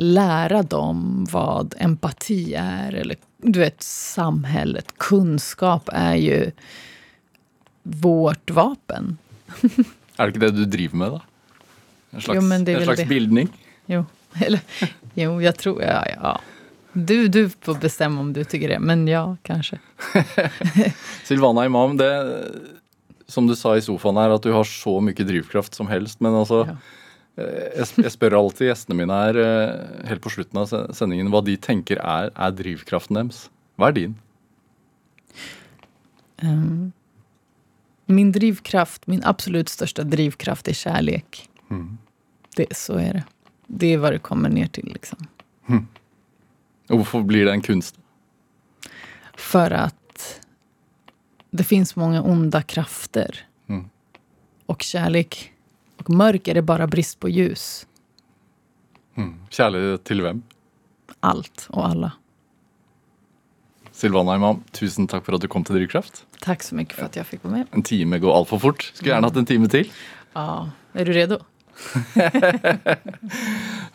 lära 0.02 0.64
dem 0.64 1.28
vad 1.32 1.74
empati 1.78 2.54
är. 2.58 2.94
Eller 2.94 3.16
du 3.38 3.60
vet, 3.60 3.84
samhället. 3.84 4.98
Kunskap 4.98 5.90
är 5.94 6.16
ju 6.16 6.52
vårt 7.84 8.50
vapen. 8.50 9.18
Er 10.18 10.28
det 10.28 10.36
ikke 10.36 10.40
det 10.40 10.52
du 10.54 10.66
driver 10.70 10.98
med, 10.98 11.12
da? 11.12 11.22
En 12.12 12.22
slags, 12.22 12.36
Jo, 12.44 12.52
är 12.52 12.70
en 12.70 12.84
slags 12.84 13.06
bildning? 13.10 13.48
Jo, 13.86 14.06
eller, 14.46 14.60
jo 15.14 15.42
jag 15.42 15.58
tror... 15.58 15.82
Ja, 15.82 16.06
ja. 16.22 16.42
Du, 16.94 17.28
du 17.28 17.50
får 17.50 17.76
bestämma 17.76 18.22
om 18.22 18.34
du 18.34 18.44
tycker 18.44 18.70
det, 18.70 18.80
men 18.80 19.08
ja, 19.08 19.38
kanske. 19.44 19.80
Silvana 21.24 21.66
Imam, 21.66 21.98
det 21.98 22.44
som 23.28 23.48
du 23.48 23.56
sa 23.56 23.78
i 23.78 23.82
sofaen 23.82 24.18
her, 24.18 24.30
at 24.30 24.44
du 24.44 24.52
har 24.52 24.64
så 24.68 25.00
mye 25.00 25.26
drivkraft 25.26 25.74
som 25.74 25.88
helst. 25.88 26.20
Men 26.20 26.36
altså, 26.36 26.66
Ja. 26.68 26.78
Eh, 27.38 27.78
jeg, 27.78 27.88
jeg 28.04 28.12
spør 28.12 28.36
alltid 28.40 28.68
gjestene 28.72 28.98
mine 29.02 29.14
her 29.24 29.40
eh, 29.42 30.08
helt 30.10 30.22
på 30.24 30.30
slutten 30.34 30.60
av 30.62 30.66
se- 30.72 30.88
sendingen 30.98 31.30
hva 31.34 31.42
de 31.46 31.58
tenker 31.58 32.02
er, 32.02 32.32
er 32.36 32.52
drivkraften 32.58 33.16
deres. 33.22 33.46
Hva 33.80 33.88
er 33.92 33.98
din? 33.98 34.16
Ehm, 36.38 36.92
min 38.06 38.32
drivkraft, 38.32 39.08
min 39.08 39.24
absolut 39.24 39.70
största 39.70 40.04
drivkraft 40.04 40.68
är 40.68 40.74
kärlek. 40.74 41.50
Det, 42.56 42.76
så 42.78 42.94
är 42.94 43.14
det. 43.14 43.24
Det 43.68 43.94
är 43.94 43.98
vad 43.98 44.14
det 44.14 44.20
kommer 44.20 44.50
ner 44.50 44.68
till. 44.68 44.90
Liksom. 44.94 45.28
Og 46.90 46.98
hvorfor 46.98 47.22
blir 47.24 47.46
det 47.46 47.52
en 47.52 47.62
kunst? 47.62 47.96
För 49.36 49.72
att 49.72 50.42
det 51.52 51.64
finns 51.64 51.96
många 51.96 52.22
onda 52.22 52.62
krafter. 52.62 53.48
Mm. 53.70 53.90
Och 54.66 54.82
kärlek 54.82 55.54
och 56.02 56.10
mörker 56.10 56.56
är 56.56 56.62
bara 56.62 56.88
brist 56.88 57.20
på 57.20 57.30
ljus. 57.30 57.88
Kjærlighet 59.52 60.04
til 60.08 60.22
hvem? 60.24 60.40
Allt 61.20 61.68
och 61.70 61.86
alla. 61.86 62.12
Silvana 63.92 64.36
Imam, 64.36 64.64
tusen 64.74 65.06
takk 65.08 65.26
for 65.28 65.36
at 65.38 65.44
du 65.44 65.48
kom 65.52 65.64
til 65.68 65.76
Drivkraft. 65.78 66.24
Tack 66.42 66.64
så 66.64 66.76
mycket 66.76 66.96
för 66.96 67.06
att 67.06 67.16
jag 67.16 67.28
fick 67.28 67.44
vara 67.44 67.54
med. 67.54 67.68
En 67.72 67.84
time 67.84 68.20
går 68.20 68.38
altfor 68.38 68.60
fort. 68.60 68.92
Skulle 68.94 69.12
gjerne 69.12 69.28
hatt 69.28 69.38
en 69.38 69.46
time 69.46 69.68
til. 69.70 69.92
Ja, 70.34 70.70
är 70.94 71.06
du 71.06 71.14
redo? 71.14 71.38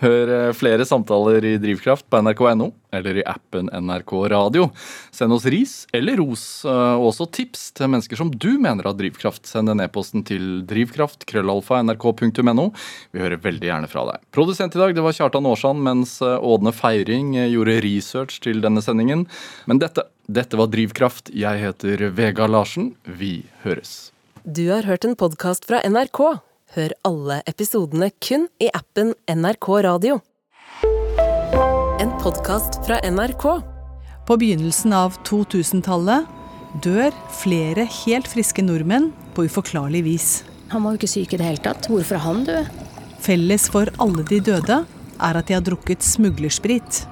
Hør 0.02 0.28
eh, 0.28 0.52
flere 0.56 0.84
samtaler 0.84 1.44
i 1.48 1.54
Drivkraft 1.60 2.04
på 2.10 2.20
nrk.no 2.20 2.68
eller 2.96 3.16
i 3.20 3.24
appen 3.28 3.70
NRK 3.72 4.12
Radio. 4.32 4.70
Send 5.14 5.32
oss 5.32 5.46
ris 5.52 5.86
eller 5.96 6.16
ros, 6.20 6.64
eh, 6.68 6.94
og 6.96 7.08
også 7.10 7.26
tips 7.38 7.70
til 7.76 7.88
mennesker 7.92 8.16
som 8.20 8.30
du 8.32 8.58
mener 8.60 8.84
har 8.88 8.96
drivkraft. 8.98 9.46
Send 9.48 9.72
en 9.72 9.80
e-posten 9.84 10.24
til 10.26 10.62
drivkraft.krøllalfa.nrk.no. 10.68 12.66
Vi 13.12 13.22
hører 13.24 13.40
veldig 13.44 13.68
gjerne 13.70 13.90
fra 13.92 14.02
deg. 14.10 14.18
Produsent 14.36 14.76
i 14.76 14.82
dag 14.82 14.90
det 14.96 15.04
var 15.06 15.16
Kjartan 15.16 15.48
Aarsand, 15.48 15.80
mens 15.86 16.18
eh, 16.24 16.36
Ådne 16.36 16.72
Feiring 16.76 17.28
gjorde 17.46 17.80
research 17.86 18.34
til 18.44 18.60
denne 18.64 18.82
sendingen. 18.84 19.24
Men 19.70 19.76
dette, 19.82 20.02
dette 20.28 20.60
var 20.60 20.68
Drivkraft. 20.72 21.32
Jeg 21.32 21.62
heter 21.64 22.10
Vega 22.16 22.44
Larsen. 22.50 22.94
Vi 23.06 23.46
høres. 23.64 24.12
Du 24.44 24.68
har 24.70 24.84
hørt 24.86 25.04
en 25.08 25.16
podkast 25.18 25.64
fra 25.66 25.80
NRK. 25.82 26.38
Hør 26.74 26.90
alle 27.06 27.36
episodene 27.46 28.08
kun 28.18 28.48
i 28.58 28.66
appen 28.74 29.12
NRK 29.30 29.66
Radio. 29.86 30.16
En 32.02 32.10
podkast 32.18 32.80
fra 32.84 32.98
NRK. 33.06 33.44
På 34.26 34.36
begynnelsen 34.40 34.90
av 34.96 35.14
2000-tallet 35.28 36.26
dør 36.82 37.14
flere 37.38 37.84
helt 38.02 38.26
friske 38.28 38.64
nordmenn 38.66 39.12
på 39.36 39.46
uforklarlig 39.46 40.02
vis. 40.08 40.26
Han 40.72 40.82
var 40.82 40.96
jo 40.96 41.00
ikke 41.00 41.12
syk 41.12 41.36
i 41.36 41.38
det 41.38 41.46
hele 41.46 41.62
tatt. 41.62 41.86
Hvorfor 41.86 42.18
er 42.18 42.24
han 42.26 42.42
død? 42.48 42.82
Felles 43.22 43.68
for 43.70 43.92
alle 44.02 44.26
de 44.26 44.40
døde 44.50 44.80
er 44.82 45.38
at 45.38 45.46
de 45.46 45.54
har 45.56 45.62
drukket 45.64 46.02
smuglersprit. 46.04 47.04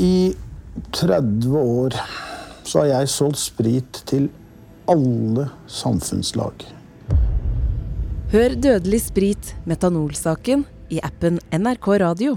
I 0.00 0.32
30 0.96 1.52
år 1.60 2.00
så 2.64 2.80
har 2.80 2.94
jeg 2.94 3.12
solgt 3.12 3.44
sprit 3.44 4.00
til 4.08 4.32
alle 4.90 5.50
samfunnslag. 5.68 6.64
Hør 8.34 8.56
Dødelig 8.58 8.98
sprit, 8.98 9.52
metanolsaken, 9.62 10.64
i 10.90 10.98
appen 11.06 11.36
NRK 11.54 11.86
Radio. 12.02 12.32